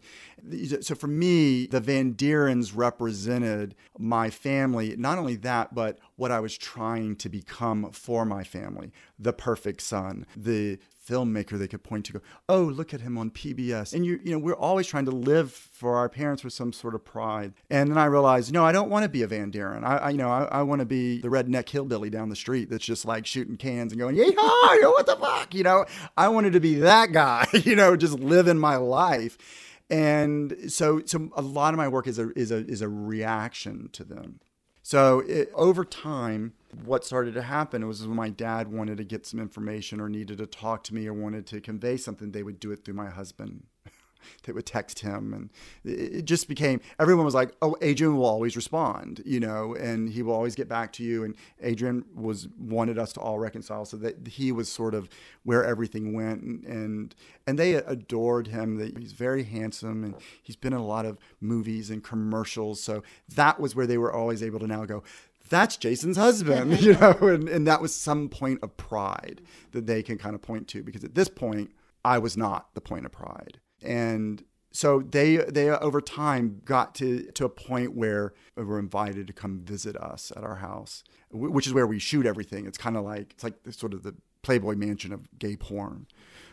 so 0.81 0.95
for 0.95 1.07
me, 1.07 1.65
the 1.65 1.79
Van 1.79 2.11
Dierens 2.11 2.73
represented 2.73 3.73
my 3.97 4.29
family. 4.29 4.95
Not 4.97 5.17
only 5.17 5.37
that, 5.37 5.73
but 5.73 5.97
what 6.15 6.31
I 6.31 6.39
was 6.39 6.57
trying 6.57 7.15
to 7.17 7.29
become 7.29 7.91
for 7.91 8.25
my 8.25 8.43
family 8.43 8.91
the 9.17 9.33
perfect 9.33 9.81
son, 9.81 10.25
the 10.35 10.79
filmmaker 11.07 11.57
they 11.57 11.67
could 11.67 11.83
point 11.83 12.05
to 12.05 12.13
go, 12.13 12.21
oh, 12.47 12.61
look 12.61 12.93
at 12.93 13.01
him 13.01 13.17
on 13.17 13.29
PBS. 13.29 13.93
And 13.93 14.05
you, 14.05 14.19
you 14.23 14.31
know, 14.31 14.39
we're 14.39 14.55
always 14.55 14.87
trying 14.87 15.05
to 15.05 15.11
live 15.11 15.51
for 15.51 15.95
our 15.97 16.09
parents 16.09 16.43
with 16.43 16.53
some 16.53 16.73
sort 16.73 16.95
of 16.95 17.03
pride. 17.03 17.53
And 17.69 17.89
then 17.89 17.97
I 17.97 18.05
realized, 18.05 18.53
no, 18.53 18.63
I 18.65 18.71
don't 18.71 18.89
want 18.89 19.03
to 19.03 19.09
be 19.09 19.21
a 19.21 19.27
Van 19.27 19.51
Deren. 19.51 19.83
I, 19.83 19.97
I 19.97 20.09
you 20.11 20.17
know, 20.17 20.29
I, 20.29 20.43
I 20.45 20.61
want 20.63 20.79
to 20.79 20.85
be 20.85 21.19
the 21.19 21.27
redneck 21.27 21.69
hillbilly 21.69 22.09
down 22.09 22.29
the 22.29 22.35
street 22.35 22.69
that's 22.69 22.85
just 22.85 23.05
like 23.05 23.25
shooting 23.25 23.57
cans 23.57 23.91
and 23.91 23.99
going, 23.99 24.15
yeehaw, 24.15 24.35
what 24.35 25.05
the 25.05 25.15
fuck? 25.15 25.53
You 25.53 25.63
know, 25.63 25.85
I 26.17 26.29
wanted 26.29 26.53
to 26.53 26.59
be 26.59 26.75
that 26.75 27.11
guy, 27.11 27.47
you 27.53 27.75
know, 27.75 27.95
just 27.95 28.19
living 28.19 28.57
my 28.57 28.77
life. 28.77 29.37
And 29.89 30.55
so, 30.69 31.01
so 31.05 31.29
a 31.35 31.41
lot 31.41 31.73
of 31.73 31.77
my 31.77 31.87
work 31.87 32.07
is 32.07 32.17
a, 32.17 32.31
is 32.37 32.51
a, 32.51 32.65
is 32.65 32.81
a 32.81 32.89
reaction 32.89 33.89
to 33.93 34.03
them. 34.03 34.39
So 34.83 35.21
it, 35.21 35.49
over 35.55 35.85
time, 35.85 36.53
what 36.83 37.05
started 37.05 37.33
to 37.35 37.41
happen 37.41 37.87
was 37.87 38.05
when 38.05 38.17
my 38.17 38.29
dad 38.29 38.67
wanted 38.67 38.97
to 38.97 39.05
get 39.05 39.25
some 39.25 39.39
information 39.39 40.01
or 40.01 40.09
needed 40.09 40.39
to 40.39 40.45
talk 40.45 40.83
to 40.83 40.93
me 40.93 41.07
or 41.07 41.13
wanted 41.13 41.47
to 41.47 41.61
convey 41.61 41.95
something, 41.95 42.31
they 42.31 42.43
would 42.43 42.59
do 42.59 42.71
it 42.71 42.83
through 42.83 42.95
my 42.95 43.09
husband. 43.09 43.63
They 44.43 44.53
would 44.53 44.65
text 44.65 44.99
him, 44.99 45.33
and 45.33 45.49
it 45.83 46.25
just 46.25 46.47
became 46.47 46.81
everyone 46.99 47.25
was 47.25 47.33
like, 47.33 47.53
"Oh, 47.61 47.75
Adrian 47.81 48.17
will 48.17 48.25
always 48.25 48.55
respond," 48.55 49.21
you 49.25 49.39
know, 49.39 49.75
and 49.75 50.09
he 50.09 50.21
will 50.21 50.33
always 50.33 50.55
get 50.55 50.67
back 50.67 50.91
to 50.93 51.03
you. 51.03 51.23
And 51.23 51.35
Adrian 51.61 52.05
was 52.15 52.47
wanted 52.57 52.97
us 52.97 53.13
to 53.13 53.19
all 53.19 53.39
reconcile, 53.39 53.85
so 53.85 53.97
that 53.97 54.27
he 54.27 54.51
was 54.51 54.69
sort 54.69 54.93
of 54.93 55.09
where 55.43 55.63
everything 55.63 56.13
went, 56.13 56.41
and 56.41 56.65
and, 56.65 57.15
and 57.47 57.59
they 57.59 57.75
adored 57.75 58.47
him. 58.47 58.79
He's 58.97 59.13
very 59.13 59.43
handsome, 59.43 60.03
and 60.03 60.15
he's 60.41 60.55
been 60.55 60.73
in 60.73 60.79
a 60.79 60.85
lot 60.85 61.05
of 61.05 61.17
movies 61.39 61.89
and 61.89 62.03
commercials. 62.03 62.81
So 62.81 63.03
that 63.35 63.59
was 63.59 63.75
where 63.75 63.87
they 63.87 63.97
were 63.97 64.13
always 64.13 64.43
able 64.43 64.59
to 64.59 64.67
now 64.67 64.85
go 64.85 65.03
that's 65.49 65.77
Jason's 65.77 66.17
husband, 66.17 66.81
you 66.81 66.93
know, 66.93 67.15
and, 67.21 67.47
and 67.47 67.67
that 67.67 67.81
was 67.81 67.93
some 67.93 68.29
point 68.29 68.59
of 68.63 68.75
pride 68.77 69.41
that 69.71 69.85
they 69.85 70.03
can 70.03 70.17
kind 70.17 70.35
of 70.35 70.41
point 70.41 70.67
to 70.69 70.83
because 70.83 71.03
at 71.03 71.15
this 71.15 71.29
point, 71.29 71.71
I 72.03 72.17
was 72.17 72.35
not 72.35 72.73
the 72.73 72.81
point 72.81 73.05
of 73.05 73.11
pride. 73.11 73.59
And 73.83 74.43
so 74.71 75.01
they 75.01 75.37
they 75.37 75.69
over 75.69 76.01
time 76.01 76.61
got 76.65 76.95
to 76.95 77.23
to 77.33 77.45
a 77.45 77.49
point 77.49 77.95
where 77.95 78.33
we 78.55 78.63
were 78.63 78.79
invited 78.79 79.27
to 79.27 79.33
come 79.33 79.59
visit 79.59 79.95
us 79.95 80.31
at 80.35 80.43
our 80.43 80.55
house, 80.55 81.03
which 81.31 81.67
is 81.67 81.73
where 81.73 81.85
we 81.87 81.99
shoot 81.99 82.25
everything. 82.25 82.65
It's 82.65 82.77
kind 82.77 82.97
of 82.97 83.03
like 83.03 83.33
it's 83.33 83.43
like 83.43 83.55
sort 83.69 83.93
of 83.93 84.01
the 84.03 84.15
Playboy 84.41 84.75
Mansion 84.75 85.13
of 85.13 85.27
gay 85.37 85.55
porn, 85.55 86.07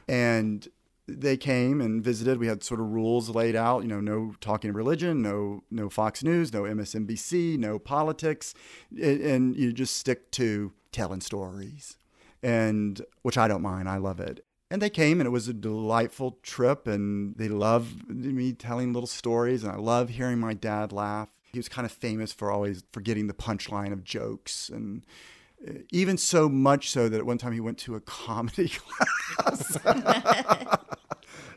and 0.07 0.69
they 1.09 1.39
came 1.39 1.81
and 1.81 2.05
visited. 2.05 2.39
We 2.39 2.47
had 2.47 2.63
sort 2.63 2.81
of 2.81 2.91
rules 2.91 3.31
laid 3.31 3.57
out, 3.57 3.83
you 3.83 3.89
know, 3.89 4.01
no 4.01 4.35
talking 4.41 4.75
religion, 4.75 5.23
no 5.23 5.65
no 5.71 5.89
Fox 5.89 6.23
News, 6.23 6.53
no 6.53 6.63
MSNBC, 6.63 7.59
no 7.59 7.79
politics, 7.79 8.55
and 8.91 9.57
you 9.57 9.73
just 9.73 9.97
stick 9.97 10.31
to 10.33 10.73
telling 10.93 11.23
stories, 11.23 11.97
and 12.43 13.01
which 13.23 13.39
I 13.39 13.49
don't 13.49 13.63
mind. 13.63 13.89
I 13.89 13.97
love 13.97 14.21
it. 14.21 14.45
And 14.71 14.81
they 14.81 14.91
came, 14.91 15.21
and 15.21 15.27
it 15.27 15.31
was 15.31 15.49
a 15.49 15.53
delightful 15.53 16.39
trip, 16.43 16.87
and 16.87 17.35
they 17.37 17.49
loved 17.49 18.09
me 18.09 18.53
telling 18.53 18.93
little 18.93 19.09
stories, 19.09 19.65
and 19.65 19.73
I 19.73 19.77
love 19.77 20.11
hearing 20.11 20.39
my 20.39 20.55
dad 20.55 20.93
laugh. 20.93 21.29
He 21.53 21.59
was 21.59 21.69
kind 21.69 21.85
of 21.85 21.91
famous 21.91 22.33
for 22.33 22.53
always 22.53 22.85
forgetting 22.93 23.27
the 23.27 23.35
punchline 23.35 23.93
of 23.93 24.05
jokes 24.05 24.69
and 24.69 25.05
uh, 25.67 25.73
even 25.91 26.17
so 26.17 26.49
much 26.49 26.91
so 26.91 27.09
that 27.09 27.19
at 27.19 27.27
one 27.27 27.39
time 27.39 27.53
he 27.53 27.61
went 27.61 27.79
to 27.79 27.97
a 27.97 28.01
comedy 28.07 28.69
class. 28.69 29.79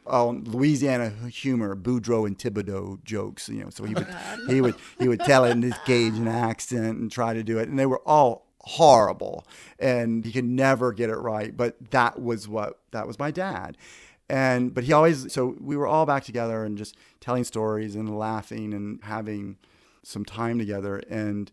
oh, 0.07 0.41
Louisiana 0.45 1.09
humor, 1.29 1.75
Boudreaux 1.75 2.25
and 2.25 2.37
Thibodeau 2.37 3.03
jokes. 3.03 3.47
You 3.49 3.65
know, 3.65 3.69
so 3.69 3.83
he 3.83 3.93
would 3.93 4.07
oh 4.09 4.47
he 4.47 4.61
would 4.61 4.75
he 4.99 5.07
would 5.07 5.21
tell 5.21 5.45
it 5.45 5.51
in 5.51 5.61
his 5.61 5.75
Cajun 5.85 6.27
accent 6.27 6.97
and 6.97 7.11
try 7.11 7.33
to 7.33 7.43
do 7.43 7.59
it, 7.59 7.69
and 7.69 7.77
they 7.77 7.85
were 7.85 8.01
all 8.05 8.47
horrible, 8.63 9.45
and 9.79 10.25
he 10.25 10.31
could 10.31 10.45
never 10.45 10.93
get 10.93 11.09
it 11.09 11.17
right. 11.17 11.55
But 11.55 11.91
that 11.91 12.21
was 12.21 12.47
what 12.47 12.79
that 12.91 13.07
was 13.07 13.19
my 13.19 13.31
dad. 13.31 13.77
And 14.29 14.73
but 14.73 14.85
he 14.85 14.93
always 14.93 15.31
so 15.33 15.55
we 15.59 15.77
were 15.77 15.87
all 15.87 16.05
back 16.05 16.23
together 16.23 16.63
and 16.63 16.77
just 16.77 16.95
telling 17.19 17.43
stories 17.43 17.95
and 17.95 18.17
laughing 18.17 18.73
and 18.73 18.99
having 19.03 19.57
some 20.03 20.25
time 20.25 20.59
together 20.59 21.01
and 21.09 21.51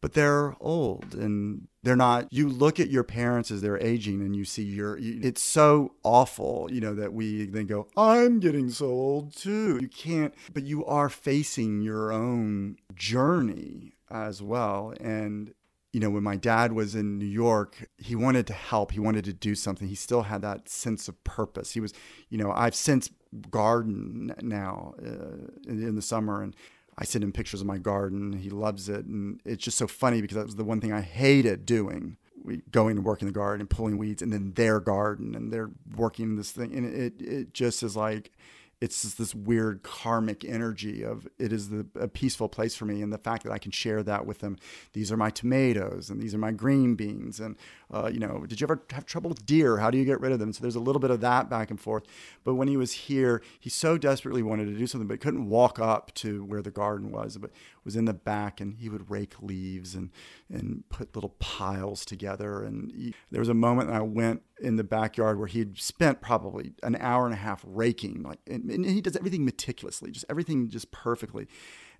but 0.00 0.14
they're 0.14 0.54
old 0.60 1.14
and 1.14 1.68
they're 1.82 1.96
not 1.96 2.32
you 2.32 2.48
look 2.48 2.80
at 2.80 2.90
your 2.90 3.04
parents 3.04 3.50
as 3.50 3.60
they're 3.60 3.82
aging 3.82 4.20
and 4.20 4.36
you 4.36 4.44
see 4.44 4.62
your 4.62 4.98
it's 5.00 5.42
so 5.42 5.92
awful 6.02 6.68
you 6.72 6.80
know 6.80 6.94
that 6.94 7.12
we 7.12 7.46
then 7.46 7.66
go 7.66 7.86
i'm 7.96 8.40
getting 8.40 8.70
so 8.70 8.86
old 8.86 9.34
too 9.34 9.78
you 9.80 9.88
can't 9.88 10.34
but 10.52 10.64
you 10.64 10.84
are 10.86 11.08
facing 11.08 11.80
your 11.80 12.12
own 12.12 12.76
journey 12.94 13.94
as 14.10 14.42
well 14.42 14.94
and 15.00 15.54
you 15.92 16.00
know 16.00 16.10
when 16.10 16.22
my 16.22 16.36
dad 16.36 16.72
was 16.72 16.94
in 16.94 17.18
new 17.18 17.26
york 17.26 17.88
he 17.98 18.14
wanted 18.14 18.46
to 18.46 18.52
help 18.52 18.92
he 18.92 19.00
wanted 19.00 19.24
to 19.24 19.32
do 19.32 19.54
something 19.54 19.88
he 19.88 19.94
still 19.94 20.22
had 20.22 20.42
that 20.42 20.68
sense 20.68 21.08
of 21.08 21.22
purpose 21.24 21.72
he 21.72 21.80
was 21.80 21.92
you 22.28 22.38
know 22.38 22.52
i've 22.52 22.74
since 22.74 23.10
garden 23.50 24.34
now 24.42 24.94
uh, 25.00 25.46
in, 25.66 25.82
in 25.82 25.94
the 25.94 26.02
summer 26.02 26.42
and 26.42 26.54
I 27.00 27.04
send 27.04 27.24
him 27.24 27.32
pictures 27.32 27.62
of 27.62 27.66
my 27.66 27.78
garden. 27.78 28.34
He 28.34 28.50
loves 28.50 28.88
it. 28.88 29.06
And 29.06 29.40
it's 29.44 29.64
just 29.64 29.78
so 29.78 29.86
funny 29.86 30.20
because 30.20 30.36
that 30.36 30.44
was 30.44 30.56
the 30.56 30.64
one 30.64 30.80
thing 30.80 30.92
I 30.92 31.00
hated 31.00 31.64
doing. 31.64 32.18
We 32.44 32.58
going 32.70 32.96
to 32.96 33.02
work 33.02 33.22
in 33.22 33.26
the 33.26 33.32
garden 33.32 33.62
and 33.62 33.70
pulling 33.70 33.96
weeds 33.96 34.20
and 34.20 34.32
then 34.32 34.52
their 34.54 34.80
garden 34.80 35.34
and 35.34 35.50
they're 35.50 35.70
working 35.96 36.36
this 36.36 36.52
thing. 36.52 36.74
And 36.74 36.94
it, 36.94 37.14
it 37.20 37.54
just 37.54 37.82
is 37.82 37.96
like, 37.96 38.32
it's 38.80 39.02
just 39.02 39.18
this 39.18 39.34
weird 39.34 39.82
karmic 39.82 40.44
energy 40.44 41.04
of 41.04 41.28
it 41.38 41.52
is 41.52 41.68
the, 41.68 41.86
a 41.94 42.08
peaceful 42.08 42.48
place 42.48 42.74
for 42.74 42.86
me. 42.86 43.02
And 43.02 43.12
the 43.12 43.18
fact 43.18 43.44
that 43.44 43.52
i 43.52 43.58
can 43.58 43.72
share 43.72 44.02
that 44.02 44.26
with 44.26 44.38
them 44.40 44.56
these 44.92 45.12
are 45.12 45.16
my 45.16 45.30
tomatoes 45.30 46.10
and 46.10 46.20
these 46.20 46.34
are 46.34 46.38
my 46.38 46.52
green 46.52 46.94
beans 46.94 47.40
and 47.40 47.56
uh, 47.92 48.10
you 48.12 48.20
know 48.20 48.44
did 48.46 48.60
you 48.60 48.64
ever 48.64 48.82
have 48.90 49.06
trouble 49.06 49.28
with 49.28 49.44
deer? 49.46 49.78
How 49.78 49.90
do 49.90 49.98
you 49.98 50.04
get 50.04 50.20
rid 50.20 50.32
of 50.32 50.38
them? 50.38 50.52
So 50.52 50.62
there's 50.62 50.76
a 50.76 50.80
little 50.80 51.00
bit 51.00 51.10
of 51.10 51.20
that 51.20 51.50
back 51.50 51.70
and 51.70 51.80
forth. 51.80 52.04
But 52.44 52.54
when 52.54 52.68
he 52.68 52.76
was 52.76 52.92
here 52.92 53.42
he 53.58 53.70
so 53.70 53.98
desperately 53.98 54.42
wanted 54.42 54.66
to 54.66 54.74
do 54.74 54.86
something 54.86 55.08
but 55.08 55.20
couldn't 55.20 55.48
walk 55.48 55.78
up 55.78 56.12
to 56.14 56.44
where 56.44 56.62
the 56.62 56.70
garden 56.70 57.10
was 57.10 57.36
but 57.36 57.50
was 57.84 57.96
in 57.96 58.04
the 58.04 58.14
back 58.14 58.60
and 58.60 58.76
he 58.76 58.88
would 58.88 59.10
rake 59.10 59.34
leaves 59.40 59.94
and 59.94 60.10
and 60.48 60.84
put 60.88 61.14
little 61.14 61.34
piles 61.38 62.04
together. 62.04 62.62
And 62.62 62.92
he, 62.92 63.14
there 63.30 63.40
was 63.40 63.48
a 63.48 63.54
moment 63.54 63.90
i 63.90 64.00
went 64.00 64.42
in 64.60 64.76
the 64.76 64.84
backyard 64.84 65.38
where 65.38 65.46
he'd 65.46 65.78
spent 65.78 66.20
probably 66.20 66.72
an 66.82 66.96
hour 66.96 67.24
and 67.24 67.34
a 67.34 67.38
half 67.38 67.64
raking 67.66 68.22
like 68.22 68.38
and, 68.46 68.70
and 68.70 68.84
he 68.84 69.00
does 69.00 69.16
everything 69.16 69.44
meticulously 69.44 70.10
just 70.10 70.26
everything 70.28 70.68
just 70.68 70.90
perfectly. 70.90 71.46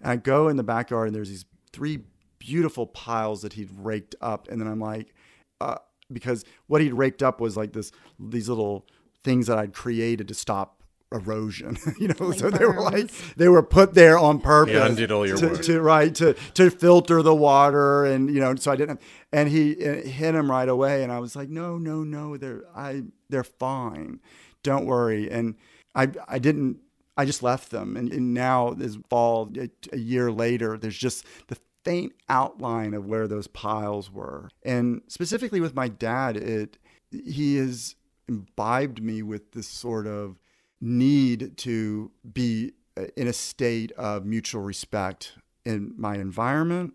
And 0.01 0.11
i 0.11 0.17
go 0.17 0.49
in 0.49 0.57
the 0.57 0.63
backyard 0.63 1.09
and 1.09 1.15
there's 1.15 1.31
these 1.31 1.45
three 1.73 2.01
beautiful 2.39 2.87
piles 2.87 3.43
that 3.43 3.53
he'd 3.55 3.71
raked 3.73 4.15
up 4.21 4.49
and 4.49 4.61
then 4.61 4.69
i'm 4.69 4.81
like 4.81 5.15
uh, 5.61 5.77
because 6.13 6.45
what 6.67 6.81
he'd 6.81 6.93
raked 6.93 7.23
up 7.23 7.41
was 7.41 7.57
like 7.57 7.73
this 7.73 7.93
these 8.19 8.49
little 8.49 8.87
things 9.23 9.47
that 9.47 9.59
i'd 9.59 9.73
created 9.73 10.29
to 10.29 10.35
stop 10.35 10.81
erosion. 11.13 11.77
you 11.99 12.09
know, 12.09 12.15
like 12.27 12.39
so 12.39 12.51
they 12.51 12.65
were 12.65 12.81
like 12.81 13.11
they 13.37 13.49
were 13.49 13.63
put 13.63 13.95
there 13.95 14.19
on 14.19 14.41
purpose. 14.41 14.75
He 14.75 14.81
undid 14.81 15.13
all 15.13 15.27
your 15.27 15.37
to, 15.37 15.49
work. 15.49 15.63
To, 15.63 15.81
right 15.81 16.15
to 16.17 16.35
to 16.55 16.71
filter 16.71 17.23
the 17.23 17.35
water 17.35 18.05
and 18.05 18.33
you 18.33 18.41
know. 18.41 18.55
So 18.57 18.73
I 18.73 18.77
didn't. 18.77 19.01
And 19.33 19.49
he 19.49 19.75
hit 19.75 20.35
him 20.35 20.51
right 20.51 20.69
away, 20.69 21.03
and 21.03 21.13
I 21.13 21.19
was 21.19 21.37
like, 21.37 21.49
no, 21.49 21.79
no, 21.79 22.03
no, 22.05 22.37
they're 22.37 22.65
I 22.75 23.05
they're 23.29 23.45
fine. 23.45 24.21
Don't 24.63 24.87
worry. 24.87 25.31
And 25.31 25.57
I 25.95 26.09
I 26.29 26.39
didn't. 26.39 26.79
I 27.17 27.27
just 27.27 27.43
left 27.43 27.71
them, 27.71 27.99
and, 27.99 28.11
and 28.11 28.33
now 28.33 28.71
this 28.71 28.97
fall, 29.11 29.53
a, 29.59 29.69
a 29.93 29.99
year 29.99 30.33
later, 30.33 30.79
there's 30.79 30.97
just 30.97 31.27
the 31.49 31.59
faint 31.85 32.13
outline 32.29 32.95
of 32.95 33.07
where 33.07 33.27
those 33.27 33.47
piles 33.47 34.11
were. 34.11 34.51
And 34.63 35.03
specifically 35.09 35.61
with 35.61 35.75
my 35.75 35.89
dad, 35.89 36.37
it 36.37 36.79
he 37.11 37.57
has 37.57 37.97
imbibed 38.29 39.03
me 39.03 39.23
with 39.23 39.53
this 39.53 39.67
sort 39.67 40.07
of 40.07 40.39
need 40.81 41.57
to 41.59 42.11
be 42.33 42.73
uh, 42.97 43.07
in 43.17 43.27
a 43.27 43.33
state 43.33 43.93
of 43.93 44.25
mutual 44.25 44.63
respect 44.63 45.35
in 45.65 45.93
my 45.97 46.17
environment 46.17 46.95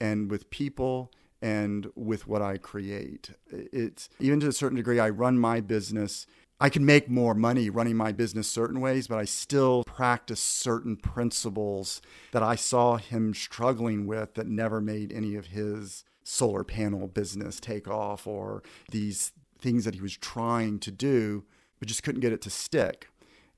and 0.00 0.30
with 0.30 0.50
people 0.50 1.10
and 1.40 1.90
with 1.94 2.26
what 2.26 2.42
I 2.42 2.56
create. 2.56 3.30
It's 3.50 4.08
even 4.18 4.40
to 4.40 4.48
a 4.48 4.52
certain 4.52 4.76
degree, 4.76 4.98
I 4.98 5.10
run 5.10 5.38
my 5.38 5.60
business. 5.60 6.26
I 6.60 6.68
can 6.68 6.86
make 6.86 7.10
more 7.10 7.34
money 7.34 7.68
running 7.68 7.96
my 7.96 8.12
business 8.12 8.48
certain 8.48 8.80
ways, 8.80 9.08
but 9.08 9.18
I 9.18 9.24
still 9.24 9.84
practice 9.84 10.40
certain 10.40 10.96
principles 10.96 12.00
that 12.32 12.42
I 12.42 12.54
saw 12.54 12.96
him 12.96 13.34
struggling 13.34 14.06
with 14.06 14.34
that 14.34 14.46
never 14.46 14.80
made 14.80 15.12
any 15.12 15.34
of 15.34 15.46
his 15.46 16.04
solar 16.22 16.64
panel 16.64 17.08
business 17.08 17.60
take 17.60 17.88
off 17.88 18.26
or 18.26 18.62
these 18.90 19.32
things 19.58 19.84
that 19.84 19.94
he 19.94 20.00
was 20.00 20.16
trying 20.16 20.78
to 20.80 20.90
do, 20.90 21.44
but 21.78 21.88
just 21.88 22.02
couldn't 22.02 22.20
get 22.20 22.32
it 22.32 22.42
to 22.42 22.50
stick 22.50 23.08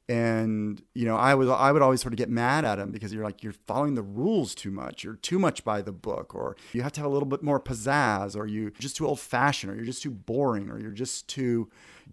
and 0.09 0.83
you 0.95 1.05
know 1.05 1.17
i 1.17 1.35
was 1.35 1.49
i 1.49 1.73
would 1.73 1.83
always 1.83 2.01
sort 2.01 2.13
of 2.13 2.17
get 2.17 2.31
mad 2.31 2.65
at 2.65 2.79
him 2.79 2.93
because 2.93 3.13
you're 3.13 3.25
like 3.25 3.43
you're 3.43 3.53
following 3.53 3.95
the 3.95 4.03
rules 4.03 4.55
too 4.55 4.71
much. 4.71 5.05
You're 5.05 5.15
too 5.15 5.39
much 5.39 5.65
by 5.65 5.83
the 5.83 5.93
book 5.93 6.35
or 6.35 6.57
you 6.73 6.83
have 6.83 6.93
to 6.93 7.01
have 7.01 7.11
a 7.11 7.13
little 7.13 7.29
bit 7.29 7.43
more 7.43 7.61
pizzazz 7.61 8.37
or 8.37 8.47
you're 8.47 8.71
just 8.71 8.97
too 8.97 9.07
old 9.07 9.21
fashioned 9.21 9.73
or 9.73 9.77
you're 9.77 9.85
just 9.85 10.03
too 10.03 10.11
boring 10.11 10.71
or 10.71 10.79
you're 10.79 10.91
just 10.91 11.29
too 11.29 11.71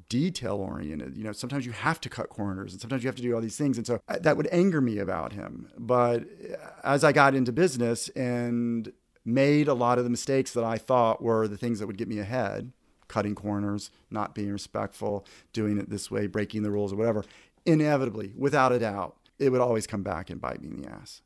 detail 0.10 0.56
oriented 0.56 1.16
you 1.16 1.24
know 1.24 1.32
sometimes 1.32 1.66
you 1.66 1.72
have 1.72 2.02
to 2.02 2.10
cut 2.10 2.30
corners 2.30 2.72
and 2.74 2.82
sometimes 2.82 3.04
you 3.04 3.08
have 3.08 3.16
to 3.16 3.22
do 3.22 3.34
all 3.36 3.42
these 3.42 3.58
things. 3.58 3.78
And 3.78 3.86
so 3.86 4.00
uh, 4.08 4.20
that 4.20 4.38
would 4.38 4.48
anger 4.52 4.82
me 4.82 4.98
about 4.98 5.34
him. 5.34 5.70
But 5.78 6.24
uh, 6.24 6.58
as 6.84 7.04
i 7.04 7.12
got 7.12 7.36
into 7.36 7.52
business 7.52 8.10
and 8.10 8.92
made 9.26 9.68
a 9.68 9.74
lot 9.74 9.98
of 9.98 10.04
the 10.04 10.10
mistakes 10.10 10.52
that 10.52 10.64
i 10.64 10.78
thought 10.78 11.22
were 11.22 11.48
the 11.48 11.58
things 11.58 11.80
that 11.80 11.88
would 11.88 11.98
get 11.98 12.08
me 12.08 12.20
ahead 12.20 12.72
cutting 13.10 13.36
corners, 13.36 13.92
not 14.10 14.34
being 14.34 14.52
respectful, 14.52 15.24
doing 15.52 15.78
it 15.78 15.88
this 15.88 16.10
way, 16.10 16.26
breaking 16.26 16.64
the 16.64 16.72
rules 16.72 16.92
or 16.92 16.96
whatever 16.96 17.24
inevitably, 17.66 18.34
without 18.36 18.72
a 18.72 18.80
doubt, 18.80 19.18
it 19.40 19.50
would 19.50 19.62
always 19.62 19.88
come 19.88 20.04
back 20.04 20.30
and 20.30 20.40
bite 20.40 20.62
me 20.62 20.70
in 20.70 20.82
the 20.82 20.90
ass. 20.90 21.22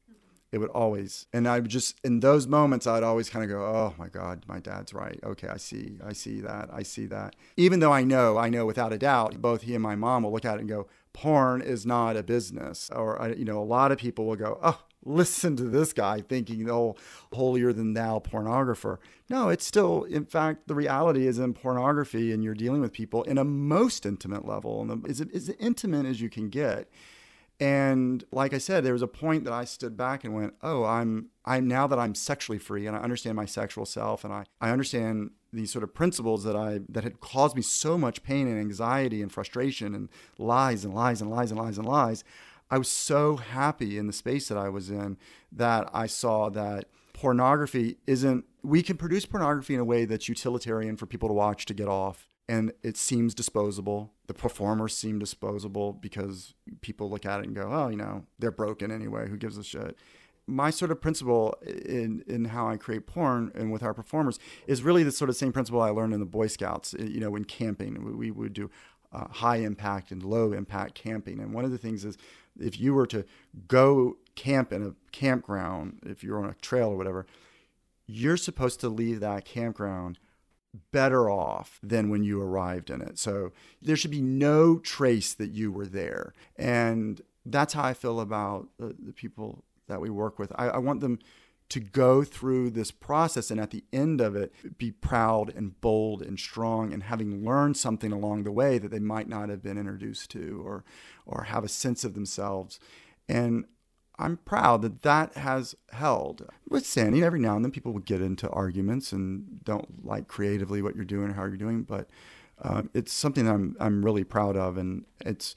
It 0.58 0.62
would 0.62 0.70
always, 0.72 1.28
and 1.32 1.48
I 1.48 1.60
would 1.60 1.70
just, 1.70 2.00
in 2.04 2.20
those 2.20 2.48
moments, 2.48 2.88
I'd 2.88 3.04
always 3.04 3.30
kind 3.30 3.46
of 3.46 3.52
go, 3.52 3.64
oh 3.64 3.94
my 3.96 4.08
God, 4.08 4.44
my 4.48 4.58
dad's 4.60 4.92
right. 4.92 5.20
Okay, 5.24 5.48
I 5.48 5.58
see, 5.58 6.00
I 6.04 6.14
see 6.14 6.42
that, 6.42 6.70
I 6.74 6.82
see 6.82 7.06
that. 7.06 7.36
Even 7.58 7.80
though 7.80 7.94
I 7.94 8.04
know, 8.04 8.40
I 8.40 8.50
know 8.50 8.66
without 8.66 8.92
a 8.92 8.98
doubt, 8.98 9.40
both 9.40 9.62
he 9.62 9.76
and 9.76 9.84
my 9.84 9.96
mom 9.96 10.24
will 10.24 10.32
look 10.32 10.46
at 10.46 10.56
it 10.56 10.62
and 10.62 10.68
go, 10.68 10.88
porn 11.14 11.62
is 11.62 11.86
not 11.86 12.18
a 12.18 12.24
business. 12.24 12.90
Or, 12.90 13.36
you 13.38 13.46
know, 13.46 13.60
a 13.60 13.64
lot 13.64 13.92
of 13.92 14.00
people 14.00 14.26
will 14.26 14.36
go, 14.36 14.58
oh, 14.64 14.82
listen 15.06 15.56
to 15.58 15.66
this 15.66 15.94
guy 15.94 16.22
thinking, 16.22 16.68
oh, 16.72 16.96
holier 17.34 17.72
than 17.72 17.94
thou 17.94 18.18
pornographer. 18.18 18.98
No, 19.30 19.50
it's 19.50 19.64
still, 19.64 20.06
in 20.06 20.26
fact, 20.26 20.68
the 20.68 20.74
reality 20.74 21.28
is 21.28 21.38
in 21.38 21.54
pornography 21.54 22.34
and 22.34 22.44
you're 22.44 22.56
dealing 22.56 22.82
with 22.82 22.94
people 22.94 23.22
in 23.26 23.38
a 23.38 23.44
most 23.44 24.08
intimate 24.08 24.44
level 24.44 24.82
and 24.82 25.08
is 25.08 25.22
as 25.22 25.50
intimate 25.60 26.08
as 26.08 26.20
you 26.20 26.32
can 26.32 26.50
get. 26.50 26.90
And 27.60 28.24
like 28.32 28.54
I 28.54 28.60
said, 28.60 28.84
there 28.84 28.94
was 28.94 29.02
a 29.02 29.08
point 29.08 29.44
that 29.46 29.54
I 29.54 29.66
stood 29.66 29.98
back 29.98 30.24
and 30.24 30.34
went, 30.34 30.54
"Oh, 30.62 30.84
I'm 30.84 31.30
I'm 31.44 31.68
now 31.68 31.88
that 31.88 31.98
I'm 31.98 32.14
sexually 32.14 32.60
free 32.60 32.86
and 32.86 32.96
I 32.96 33.00
understand 33.00 33.36
my 33.36 33.46
sexual 33.46 33.86
self 33.86 34.24
and 34.24 34.32
I, 34.32 34.46
I 34.62 34.70
understand 34.70 35.32
these 35.52 35.72
sort 35.72 35.84
of 35.84 35.94
principles 35.94 36.44
that 36.44 36.56
I 36.56 36.82
that 36.90 37.04
had 37.04 37.20
caused 37.20 37.56
me 37.56 37.64
so 37.64 37.98
much 37.98 38.22
pain 38.22 38.48
and 38.48 38.60
anxiety 38.60 39.22
and 39.24 39.32
frustration 39.32 39.96
and 39.96 40.10
lies 40.38 40.86
and 40.86 40.94
lies 40.94 41.22
and 41.22 41.32
lies 41.32 41.50
and 41.50 41.60
lies 41.60 41.78
and 41.80 41.88
lies. 41.88 42.24
I 42.70 42.78
was 42.78 42.90
so 42.90 43.38
happy 43.38 43.98
in 43.98 44.08
the 44.08 44.14
space 44.14 44.50
that 44.50 44.58
I 44.58 44.70
was 44.70 44.90
in 44.90 45.18
that 45.52 45.90
I 45.94 46.06
saw 46.06 46.50
that 46.50 46.86
pornography 47.14 47.98
isn't 48.06 48.46
we 48.62 48.84
can 48.84 48.98
produce 48.98 49.26
pornography 49.26 49.74
in 49.74 49.80
a 49.80 49.86
way 49.86 50.06
that's 50.06 50.30
utilitarian 50.30 50.96
for 50.96 51.08
people 51.08 51.30
to 51.30 51.34
watch 51.34 51.66
to 51.66 51.74
get 51.74 51.88
off 51.88 52.28
and 52.50 52.72
it 52.82 52.98
seems 52.98 53.34
disposable. 53.34 54.12
The 54.28 54.34
performers 54.34 54.96
seem 54.96 55.20
disposable 55.20 55.94
because 55.94 56.54
people 56.82 57.10
look 57.10 57.26
at 57.26 57.40
it 57.40 57.48
and 57.48 57.56
go, 57.56 57.70
"Oh, 57.72 57.90
you 57.90 57.98
know, 57.98 58.26
they're 58.40 58.52
broken 58.52 58.92
anyway. 58.92 59.30
Who 59.30 59.38
gives 59.38 59.58
a 59.58 59.64
shit?" 59.64 59.98
My 60.46 60.70
sort 60.70 60.92
of 60.92 61.02
principle 61.02 61.56
in 61.66 62.24
in 62.28 62.46
how 62.46 62.70
I 62.70 62.78
create 62.78 63.06
porn 63.06 63.52
and 63.54 63.72
with 63.72 63.84
our 63.84 63.94
performers 63.94 64.40
is 64.66 64.82
really 64.82 65.04
the 65.04 65.12
sort 65.12 65.30
of 65.30 65.36
same 65.36 65.52
principle 65.52 65.82
I 65.82 65.90
learned 65.90 66.14
in 66.14 66.20
the 66.20 66.26
Boy 66.26 66.48
Scouts. 66.48 66.96
You 66.98 67.20
know, 67.20 67.36
in 67.36 67.44
camping, 67.44 68.04
we, 68.06 68.12
we 68.14 68.32
would 68.32 68.54
do 68.54 68.70
uh, 69.12 69.28
high 69.28 69.58
impact 69.58 70.12
and 70.12 70.24
low 70.24 70.54
impact 70.54 70.96
camping, 70.96 71.40
and 71.40 71.54
one 71.54 71.66
of 71.66 71.72
the 71.72 71.78
things 71.78 72.06
is 72.06 72.18
if 72.60 72.80
you 72.80 72.94
were 72.94 73.08
to 73.08 73.26
go 73.68 74.18
camp 74.36 74.72
in 74.72 74.84
a 74.84 74.94
campground, 75.12 76.00
if 76.06 76.24
you're 76.24 76.40
on 76.40 76.50
a 76.50 76.54
trail 76.56 76.90
or 76.90 76.98
whatever, 76.98 77.26
you're 78.06 78.38
supposed 78.38 78.80
to 78.80 78.90
leave 78.90 79.20
that 79.20 79.46
campground 79.46 80.20
better 80.92 81.30
off 81.30 81.80
than 81.82 82.10
when 82.10 82.24
you 82.24 82.42
arrived 82.42 82.90
in 82.90 83.02
it. 83.02 83.18
So 83.18 83.52
there 83.82 83.96
should 83.96 84.12
be 84.12 84.22
no 84.22 84.78
trace 84.80 85.34
that 85.34 85.52
you 85.52 85.72
were 85.72 85.86
there. 85.86 86.34
And 86.56 87.22
that's 87.46 87.74
how 87.74 87.84
I 87.84 87.94
feel 87.94 88.20
about 88.20 88.68
the, 88.78 88.96
the 89.00 89.14
people 89.14 89.64
that 89.88 90.02
we 90.02 90.10
work 90.10 90.38
with. 90.38 90.52
I, 90.56 90.70
I, 90.70 90.78
want 90.78 91.00
them 91.00 91.20
to 91.70 91.80
go 91.80 92.24
through 92.24 92.70
this 92.70 92.92
process 92.92 93.52
and 93.52 93.60
at 93.60 93.72
the 93.72 93.84
end 93.92 94.22
of 94.22 94.36
it 94.36 94.78
be 94.78 94.92
proud 94.92 95.54
and 95.56 95.80
bold 95.82 96.22
and 96.22 96.40
strong 96.40 96.94
and 96.94 97.04
having 97.04 97.46
learned 97.46 97.78
something 97.78 98.12
along 98.12 98.44
the 98.44 98.52
way 98.52 98.78
that 98.78 98.92
they 98.92 99.00
might 99.00 99.28
not 99.28 99.50
have 99.50 99.64
been 99.64 99.78
introduced 99.78 100.30
to 100.32 100.62
or 100.66 100.84
or 101.26 101.44
have 101.44 101.64
a 101.64 101.70
sense 101.70 102.04
of 102.04 102.14
themselves. 102.14 102.80
And 103.28 103.66
I'm 104.20 104.38
proud 104.38 104.82
that 104.82 105.04
that 105.04 105.36
has 105.36 105.76
held. 105.92 106.48
With 106.68 106.86
Sandy, 106.86 107.24
every 107.24 107.40
now 107.40 107.56
and 107.56 107.64
then 107.64 107.72
people 107.72 107.94
will 107.94 108.00
get 108.00 108.22
into 108.22 108.50
arguments 108.50 109.12
and 109.12 109.64
don't 109.64 110.06
like 110.06 110.28
creatively 110.28 110.82
what 110.82 110.96
you're 110.96 111.06
doing 111.06 111.30
or 111.30 111.34
how 111.34 111.44
you're 111.44 111.58
doing, 111.58 111.84
but 111.84 112.10
um, 112.62 112.90
it's 112.94 113.14
something 113.14 113.46
that 113.46 113.54
I'm 113.54 113.76
I'm 113.80 114.04
really 114.04 114.24
proud 114.24 114.58
of, 114.58 114.78
and 114.78 115.06
it's 115.20 115.56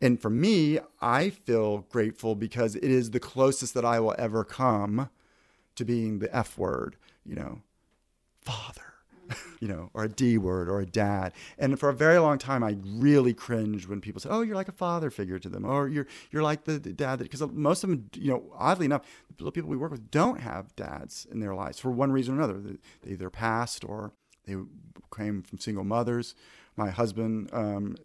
and 0.00 0.20
for 0.20 0.30
me, 0.30 0.78
I 1.00 1.30
feel 1.30 1.86
grateful 1.90 2.34
because 2.34 2.74
it 2.74 2.84
is 2.84 3.10
the 3.10 3.20
closest 3.20 3.74
that 3.74 3.84
I 3.84 4.00
will 4.00 4.14
ever 4.18 4.44
come 4.44 5.10
to 5.76 5.84
being 5.84 6.18
the 6.18 6.34
F 6.34 6.58
word, 6.58 6.96
you 7.24 7.36
know, 7.36 7.60
father 8.42 8.89
you 9.60 9.68
know, 9.68 9.90
or 9.94 10.04
a 10.04 10.08
D 10.08 10.38
word 10.38 10.68
or 10.68 10.80
a 10.80 10.86
dad. 10.86 11.32
And 11.58 11.78
for 11.78 11.88
a 11.88 11.94
very 11.94 12.18
long 12.18 12.38
time, 12.38 12.62
I 12.62 12.76
really 12.84 13.34
cringed 13.34 13.88
when 13.88 14.00
people 14.00 14.20
said, 14.20 14.32
"Oh, 14.32 14.42
you're 14.42 14.56
like 14.56 14.68
a 14.68 14.72
father 14.72 15.10
figure 15.10 15.38
to 15.38 15.48
them," 15.48 15.64
or 15.64 15.88
"You're 15.88 16.06
you're 16.30 16.42
like 16.42 16.64
the, 16.64 16.78
the 16.78 16.92
dad," 16.92 17.18
because 17.18 17.42
most 17.52 17.84
of 17.84 17.90
them, 17.90 18.10
you 18.14 18.30
know, 18.30 18.44
oddly 18.56 18.86
enough, 18.86 19.02
the 19.38 19.50
people 19.50 19.70
we 19.70 19.76
work 19.76 19.92
with 19.92 20.10
don't 20.10 20.40
have 20.40 20.74
dads 20.76 21.26
in 21.30 21.40
their 21.40 21.54
lives 21.54 21.78
for 21.78 21.90
one 21.90 22.12
reason 22.12 22.34
or 22.34 22.38
another. 22.38 22.60
They 23.02 23.12
either 23.12 23.30
passed 23.30 23.84
or 23.84 24.12
they 24.46 24.56
came 25.14 25.42
from 25.42 25.58
single 25.58 25.84
mothers. 25.84 26.34
My 26.76 26.90
husband 26.90 27.50
um, 27.52 27.96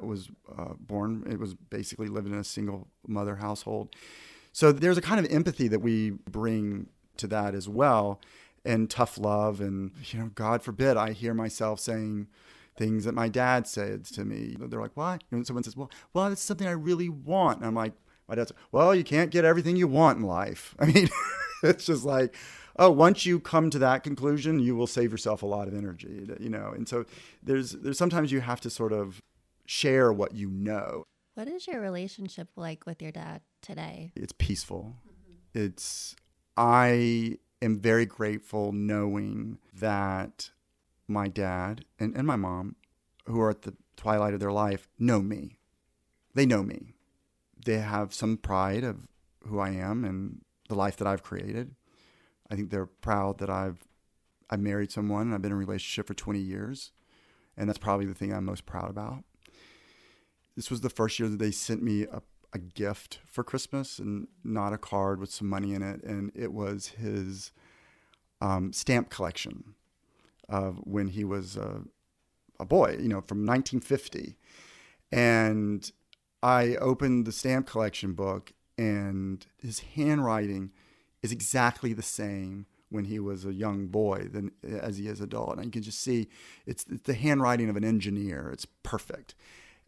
was 0.00 0.30
uh, 0.56 0.74
born; 0.78 1.26
it 1.30 1.38
was 1.38 1.54
basically 1.54 2.08
living 2.08 2.32
in 2.32 2.38
a 2.38 2.44
single 2.44 2.88
mother 3.06 3.36
household. 3.36 3.94
So 4.52 4.70
there's 4.70 4.98
a 4.98 5.02
kind 5.02 5.24
of 5.24 5.32
empathy 5.32 5.68
that 5.68 5.80
we 5.80 6.10
bring 6.10 6.88
to 7.16 7.26
that 7.26 7.54
as 7.54 7.68
well 7.68 8.20
and 8.64 8.88
tough 8.88 9.18
love 9.18 9.60
and 9.60 9.90
you 10.04 10.18
know 10.18 10.30
god 10.34 10.62
forbid 10.62 10.96
i 10.96 11.12
hear 11.12 11.34
myself 11.34 11.80
saying 11.80 12.28
things 12.76 13.04
that 13.04 13.14
my 13.14 13.28
dad 13.28 13.66
said 13.66 14.04
to 14.04 14.24
me. 14.24 14.56
They're 14.58 14.80
like 14.80 14.92
why 14.96 15.18
and 15.30 15.46
someone 15.46 15.62
says 15.64 15.76
well 15.76 15.90
well 16.12 16.26
it's 16.28 16.42
something 16.42 16.66
i 16.66 16.72
really 16.72 17.08
want. 17.08 17.58
And 17.58 17.66
i'm 17.66 17.74
like 17.74 17.92
my 18.28 18.34
dad's 18.34 18.52
well 18.70 18.94
you 18.94 19.04
can't 19.04 19.30
get 19.30 19.44
everything 19.44 19.76
you 19.76 19.88
want 19.88 20.18
in 20.18 20.24
life. 20.24 20.74
I 20.80 20.86
mean 20.86 21.08
it's 21.62 21.86
just 21.86 22.04
like 22.04 22.34
oh 22.78 22.90
once 22.90 23.26
you 23.26 23.38
come 23.40 23.70
to 23.70 23.78
that 23.78 24.02
conclusion 24.02 24.58
you 24.58 24.74
will 24.74 24.86
save 24.86 25.12
yourself 25.12 25.42
a 25.42 25.46
lot 25.46 25.68
of 25.68 25.74
energy 25.74 26.28
you 26.40 26.48
know? 26.48 26.72
And 26.74 26.88
so 26.88 27.04
there's 27.42 27.72
there's 27.72 27.98
sometimes 27.98 28.32
you 28.32 28.40
have 28.40 28.60
to 28.62 28.70
sort 28.70 28.92
of 28.92 29.20
share 29.66 30.12
what 30.12 30.34
you 30.34 30.50
know. 30.50 31.04
What 31.34 31.48
is 31.48 31.66
your 31.66 31.80
relationship 31.80 32.48
like 32.56 32.84
with 32.84 33.00
your 33.00 33.12
dad 33.12 33.40
today? 33.62 34.12
It's 34.16 34.34
peaceful. 34.36 34.96
Mm-hmm. 35.06 35.66
it's 35.66 36.16
i 36.58 37.38
am 37.62 37.78
very 37.78 38.04
grateful 38.04 38.72
knowing 38.72 39.58
that 39.78 40.50
my 41.08 41.28
dad 41.28 41.84
and, 41.98 42.14
and 42.16 42.26
my 42.26 42.36
mom, 42.36 42.76
who 43.26 43.40
are 43.40 43.50
at 43.50 43.62
the 43.62 43.74
twilight 43.96 44.34
of 44.34 44.40
their 44.40 44.52
life, 44.52 44.88
know 44.98 45.22
me. 45.22 45.58
They 46.34 46.46
know 46.46 46.62
me. 46.62 46.94
They 47.64 47.78
have 47.78 48.12
some 48.12 48.36
pride 48.36 48.84
of 48.84 49.06
who 49.46 49.58
I 49.58 49.70
am 49.70 50.04
and 50.04 50.42
the 50.68 50.74
life 50.74 50.96
that 50.96 51.06
I've 51.06 51.22
created. 51.22 51.74
I 52.50 52.56
think 52.56 52.70
they're 52.70 52.86
proud 52.86 53.38
that 53.38 53.50
I've 53.50 53.78
I've 54.50 54.60
married 54.60 54.92
someone 54.92 55.22
and 55.22 55.34
I've 55.34 55.40
been 55.40 55.52
in 55.52 55.56
a 55.56 55.58
relationship 55.58 56.06
for 56.06 56.14
20 56.14 56.38
years. 56.38 56.92
And 57.56 57.68
that's 57.68 57.78
probably 57.78 58.04
the 58.04 58.14
thing 58.14 58.34
I'm 58.34 58.44
most 58.44 58.66
proud 58.66 58.90
about. 58.90 59.24
This 60.56 60.70
was 60.70 60.82
the 60.82 60.90
first 60.90 61.18
year 61.18 61.30
that 61.30 61.38
they 61.38 61.50
sent 61.50 61.82
me 61.82 62.02
a 62.02 62.20
a 62.52 62.58
gift 62.58 63.20
for 63.24 63.42
Christmas 63.42 63.98
and 63.98 64.28
not 64.44 64.72
a 64.72 64.78
card 64.78 65.18
with 65.18 65.32
some 65.32 65.48
money 65.48 65.74
in 65.74 65.82
it. 65.82 66.02
And 66.02 66.30
it 66.34 66.52
was 66.52 66.88
his 66.88 67.52
um, 68.40 68.72
stamp 68.72 69.10
collection 69.10 69.74
of 70.48 70.76
when 70.84 71.08
he 71.08 71.24
was 71.24 71.56
a, 71.56 71.82
a 72.60 72.64
boy, 72.64 72.96
you 73.00 73.08
know, 73.08 73.22
from 73.22 73.46
1950. 73.46 74.36
And 75.10 75.90
I 76.42 76.76
opened 76.76 77.26
the 77.26 77.32
stamp 77.32 77.66
collection 77.66 78.12
book, 78.14 78.52
and 78.76 79.46
his 79.58 79.80
handwriting 79.80 80.72
is 81.22 81.32
exactly 81.32 81.92
the 81.92 82.02
same 82.02 82.66
when 82.90 83.04
he 83.06 83.18
was 83.18 83.46
a 83.46 83.54
young 83.54 83.86
boy 83.86 84.28
than 84.30 84.50
as 84.62 84.98
he 84.98 85.08
is 85.08 85.20
adult. 85.20 85.56
And 85.56 85.66
you 85.66 85.70
can 85.70 85.82
just 85.82 86.00
see 86.00 86.28
it's, 86.66 86.84
it's 86.90 87.04
the 87.04 87.14
handwriting 87.14 87.70
of 87.70 87.76
an 87.76 87.84
engineer. 87.84 88.50
It's 88.52 88.66
perfect 88.82 89.34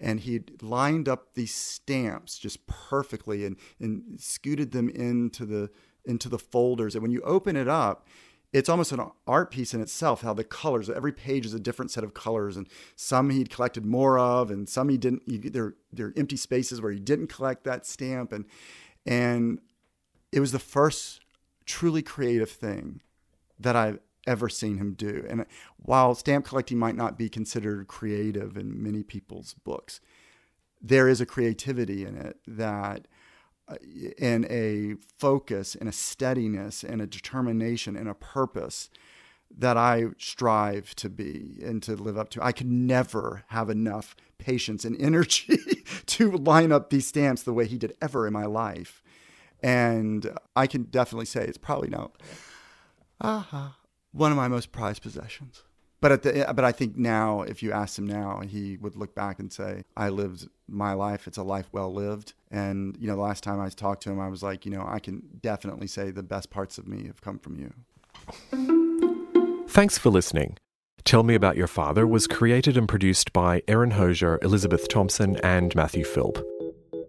and 0.01 0.21
he 0.21 0.41
lined 0.61 1.09
up 1.09 1.35
these 1.35 1.55
stamps 1.55 2.39
just 2.39 2.67
perfectly 2.67 3.45
and, 3.45 3.57
and 3.79 4.21
scooted 4.21 4.73
them 4.73 4.89
into 4.89 5.45
the 5.45 5.71
into 6.05 6.29
the 6.29 6.39
folders. 6.39 6.95
And 6.95 7.03
when 7.03 7.11
you 7.11 7.23
open 7.23 7.57
it 7.57 7.69
up, 7.69 8.07
it's 8.53 8.69
almost 8.69 8.93
an 8.93 9.01
art 9.27 9.51
piece 9.51 9.75
in 9.75 9.81
itself. 9.81 10.23
How 10.23 10.33
the 10.33 10.45
colors, 10.45 10.89
every 10.89 11.13
page 11.13 11.45
is 11.45 11.55
a 11.55 11.61
different 11.61 11.91
set 11.91 12.05
of 12.05 12.15
colors, 12.15 12.57
and 12.57 12.69
some 12.95 13.31
he'd 13.31 13.51
collected 13.51 13.85
more 13.85 14.19
of, 14.19 14.51
and 14.51 14.69
some 14.69 14.89
he 14.89 14.97
didn't. 14.97 15.23
You, 15.27 15.39
there, 15.39 15.75
there 15.93 16.07
are 16.07 16.15
empty 16.17 16.37
spaces 16.37 16.81
where 16.81 16.93
he 16.93 17.01
didn't 17.01 17.29
collect 17.29 17.65
that 17.65 17.85
stamp, 17.85 18.33
and 18.33 18.45
and 19.07 19.61
it 20.31 20.41
was 20.41 20.53
the 20.53 20.59
first 20.59 21.21
truly 21.67 22.03
creative 22.03 22.51
thing 22.51 23.01
that 23.59 23.75
I've 23.75 23.99
ever 24.27 24.49
seen 24.49 24.79
him 24.79 24.95
do. 24.95 25.25
And 25.29 25.47
while 25.77 26.15
stamp 26.15 26.47
collecting 26.47 26.79
might 26.79 26.97
not 26.97 27.19
be 27.19 27.29
considered 27.29 27.89
creative 27.89 28.57
in 28.57 28.83
many 28.83 29.03
people's 29.03 29.55
books, 29.55 30.01
there 30.81 31.09
is 31.09 31.21
a 31.21 31.27
creativity 31.27 32.05
in 32.05 32.17
it 32.17 32.39
that 32.47 33.09
uh, 33.67 33.77
and 34.21 34.45
a 34.47 34.95
focus 35.19 35.75
and 35.75 35.89
a 35.89 35.93
steadiness 35.93 36.85
and 36.85 37.01
a 37.01 37.07
determination 37.07 37.97
and 37.97 38.09
a 38.09 38.15
purpose 38.15 38.91
that 39.57 39.77
I 39.77 40.07
strive 40.19 40.95
to 40.97 41.09
be 41.09 41.59
and 41.63 41.83
to 41.85 41.95
live 41.95 42.19
up 42.19 42.29
to. 42.31 42.45
I 42.45 42.53
could 42.53 42.71
never 42.71 43.45
have 43.49 43.71
enough 43.71 44.17
patience 44.37 44.85
and 44.85 45.01
energy 45.01 45.59
to 46.07 46.33
line 46.33 46.73
up 46.73 46.91
these 46.91 47.07
stamps 47.07 47.43
the 47.43 47.55
way 47.55 47.67
he 47.67 47.79
did 47.79 47.97
ever 48.03 48.27
in 48.27 48.33
my 48.33 48.45
life. 48.45 49.03
And 49.63 50.37
I 50.55 50.67
can 50.67 50.85
definitely 50.85 51.27
say 51.27 51.45
it's 51.45 51.57
probably 51.57 51.89
not. 51.89 52.21
Uh-huh 53.21 53.71
one 54.15 54.31
of 54.31 54.37
my 54.37 54.49
most 54.49 54.73
prized 54.73 55.03
possessions. 55.03 55.63
But 56.01 56.13
at 56.13 56.23
the 56.23 56.53
but 56.55 56.65
I 56.65 56.73
think 56.73 56.97
now, 56.97 57.43
if 57.43 57.63
you 57.63 57.73
asked 57.73 57.99
him 57.99 58.07
now, 58.07 58.41
he 58.41 58.77
would 58.77 58.95
look 58.95 59.15
back 59.15 59.39
and 59.39 59.53
say, 59.53 59.85
"I 59.97 60.11
lived 60.11 60.49
my 60.69 60.93
life. 60.93 61.27
It's 61.27 61.39
a 61.39 61.43
life 61.43 61.69
well 61.73 61.93
lived." 61.93 62.35
And 62.51 62.97
you 63.01 63.07
know, 63.07 63.17
the 63.17 63.23
last 63.23 63.43
time 63.43 63.61
I 63.61 63.69
talked 63.71 64.03
to 64.03 64.11
him, 64.11 64.21
I 64.21 64.29
was 64.29 64.43
like, 64.43 64.67
you 64.67 64.71
know, 64.71 64.85
I 64.87 64.99
can 64.99 65.23
definitely 65.41 65.87
say 65.87 66.11
the 66.11 66.23
best 66.23 66.51
parts 66.51 66.77
of 66.79 66.87
me 66.87 67.07
have 67.07 67.21
come 67.21 67.39
from 67.39 67.59
you. 67.59 67.73
Thanks 69.69 69.97
for 69.99 70.11
listening. 70.11 70.59
Tell 71.05 71.23
Me 71.23 71.35
About 71.35 71.57
Your 71.57 71.67
Father 71.67 72.07
was 72.07 72.27
created 72.27 72.77
and 72.77 72.89
produced 72.89 73.33
by 73.33 73.63
Erin 73.67 73.93
Hosier, 73.93 74.39
Elizabeth 74.43 74.89
Thompson, 74.89 75.37
and 75.43 75.75
Matthew 75.75 76.05
Philp. 76.05 76.39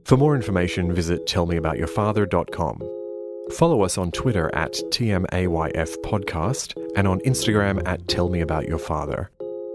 For 0.05 0.17
more 0.17 0.35
information, 0.35 0.93
visit 0.93 1.25
tellmeaboutyourfather.com. 1.25 3.04
Follow 3.51 3.83
us 3.83 3.97
on 3.97 4.11
Twitter 4.11 4.53
at 4.55 4.73
TMAYF 4.73 5.97
Podcast 6.01 6.75
and 6.95 7.07
on 7.07 7.19
Instagram 7.21 7.87
at 7.87 8.07
Tell 8.07 8.27
Me 8.27 8.41
About 8.41 8.67
Your 8.67 8.79
Father. 8.79 9.29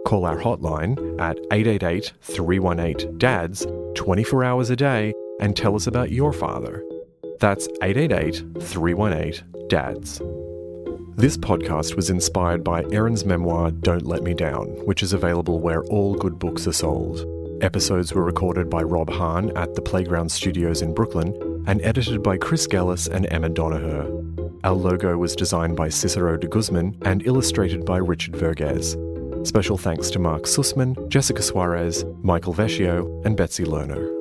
Call 0.05 0.25
our 0.27 0.37
hotline 0.37 1.21
at 1.21 1.39
888 1.53 2.13
318 2.21 3.19
DADS 3.19 3.67
24 3.95 4.45
hours 4.45 4.71
a 4.71 4.77
day 4.77 5.15
and 5.41 5.57
tell 5.57 5.77
us 5.77 5.87
about 5.87 6.11
your 6.11 6.33
father. 6.33 6.85
That's 7.39 7.69
888 7.81 8.63
318 8.63 9.69
DADS. 9.69 10.21
This 11.17 11.37
podcast 11.37 11.95
was 11.95 12.11
inspired 12.11 12.65
by 12.65 12.85
Erin's 12.91 13.25
memoir 13.25 13.71
Don't 13.71 14.07
Let 14.07 14.23
Me 14.23 14.35
Down, 14.35 14.67
which 14.85 15.03
is 15.03 15.13
available 15.13 15.61
where 15.61 15.85
all 15.85 16.15
good 16.15 16.39
books 16.39 16.67
are 16.67 16.73
sold. 16.73 17.40
Episodes 17.63 18.15
were 18.15 18.25
recorded 18.25 18.71
by 18.71 18.83
Rob 18.83 19.11
Hahn 19.11 19.55
at 19.57 19.75
the 19.75 19.83
Playground 19.83 20.31
Studios 20.33 20.81
in 20.81 20.95
Brooklyn 20.95 21.65
and 21.67 21.83
edited 21.83 22.23
by 22.23 22.39
Chris 22.39 22.67
Gellis 22.67 23.07
and 23.07 23.27
Emma 23.31 23.51
Donaher. 23.51 24.09
Our 24.65 24.75
logo 24.75 25.19
was 25.19 25.37
designed 25.37 25.77
by 25.77 25.91
Cicero 25.91 26.39
de 26.39 26.47
Guzman 26.47 26.97
and 27.03 27.27
illustrated 27.27 27.85
by 27.85 27.99
Richard 27.99 28.35
Verges. 28.37 28.97
Special 29.47 29.77
thanks 29.77 30.11
to 30.11 30.19
Mark 30.19 30.45
Sussman, 30.45 31.09
Jessica 31.09 31.43
Suarez, 31.43 32.05
Michael 32.23 32.55
Vecchio, 32.55 33.25
and 33.27 33.37
Betsy 33.37 33.65
Lerner. 33.65 34.20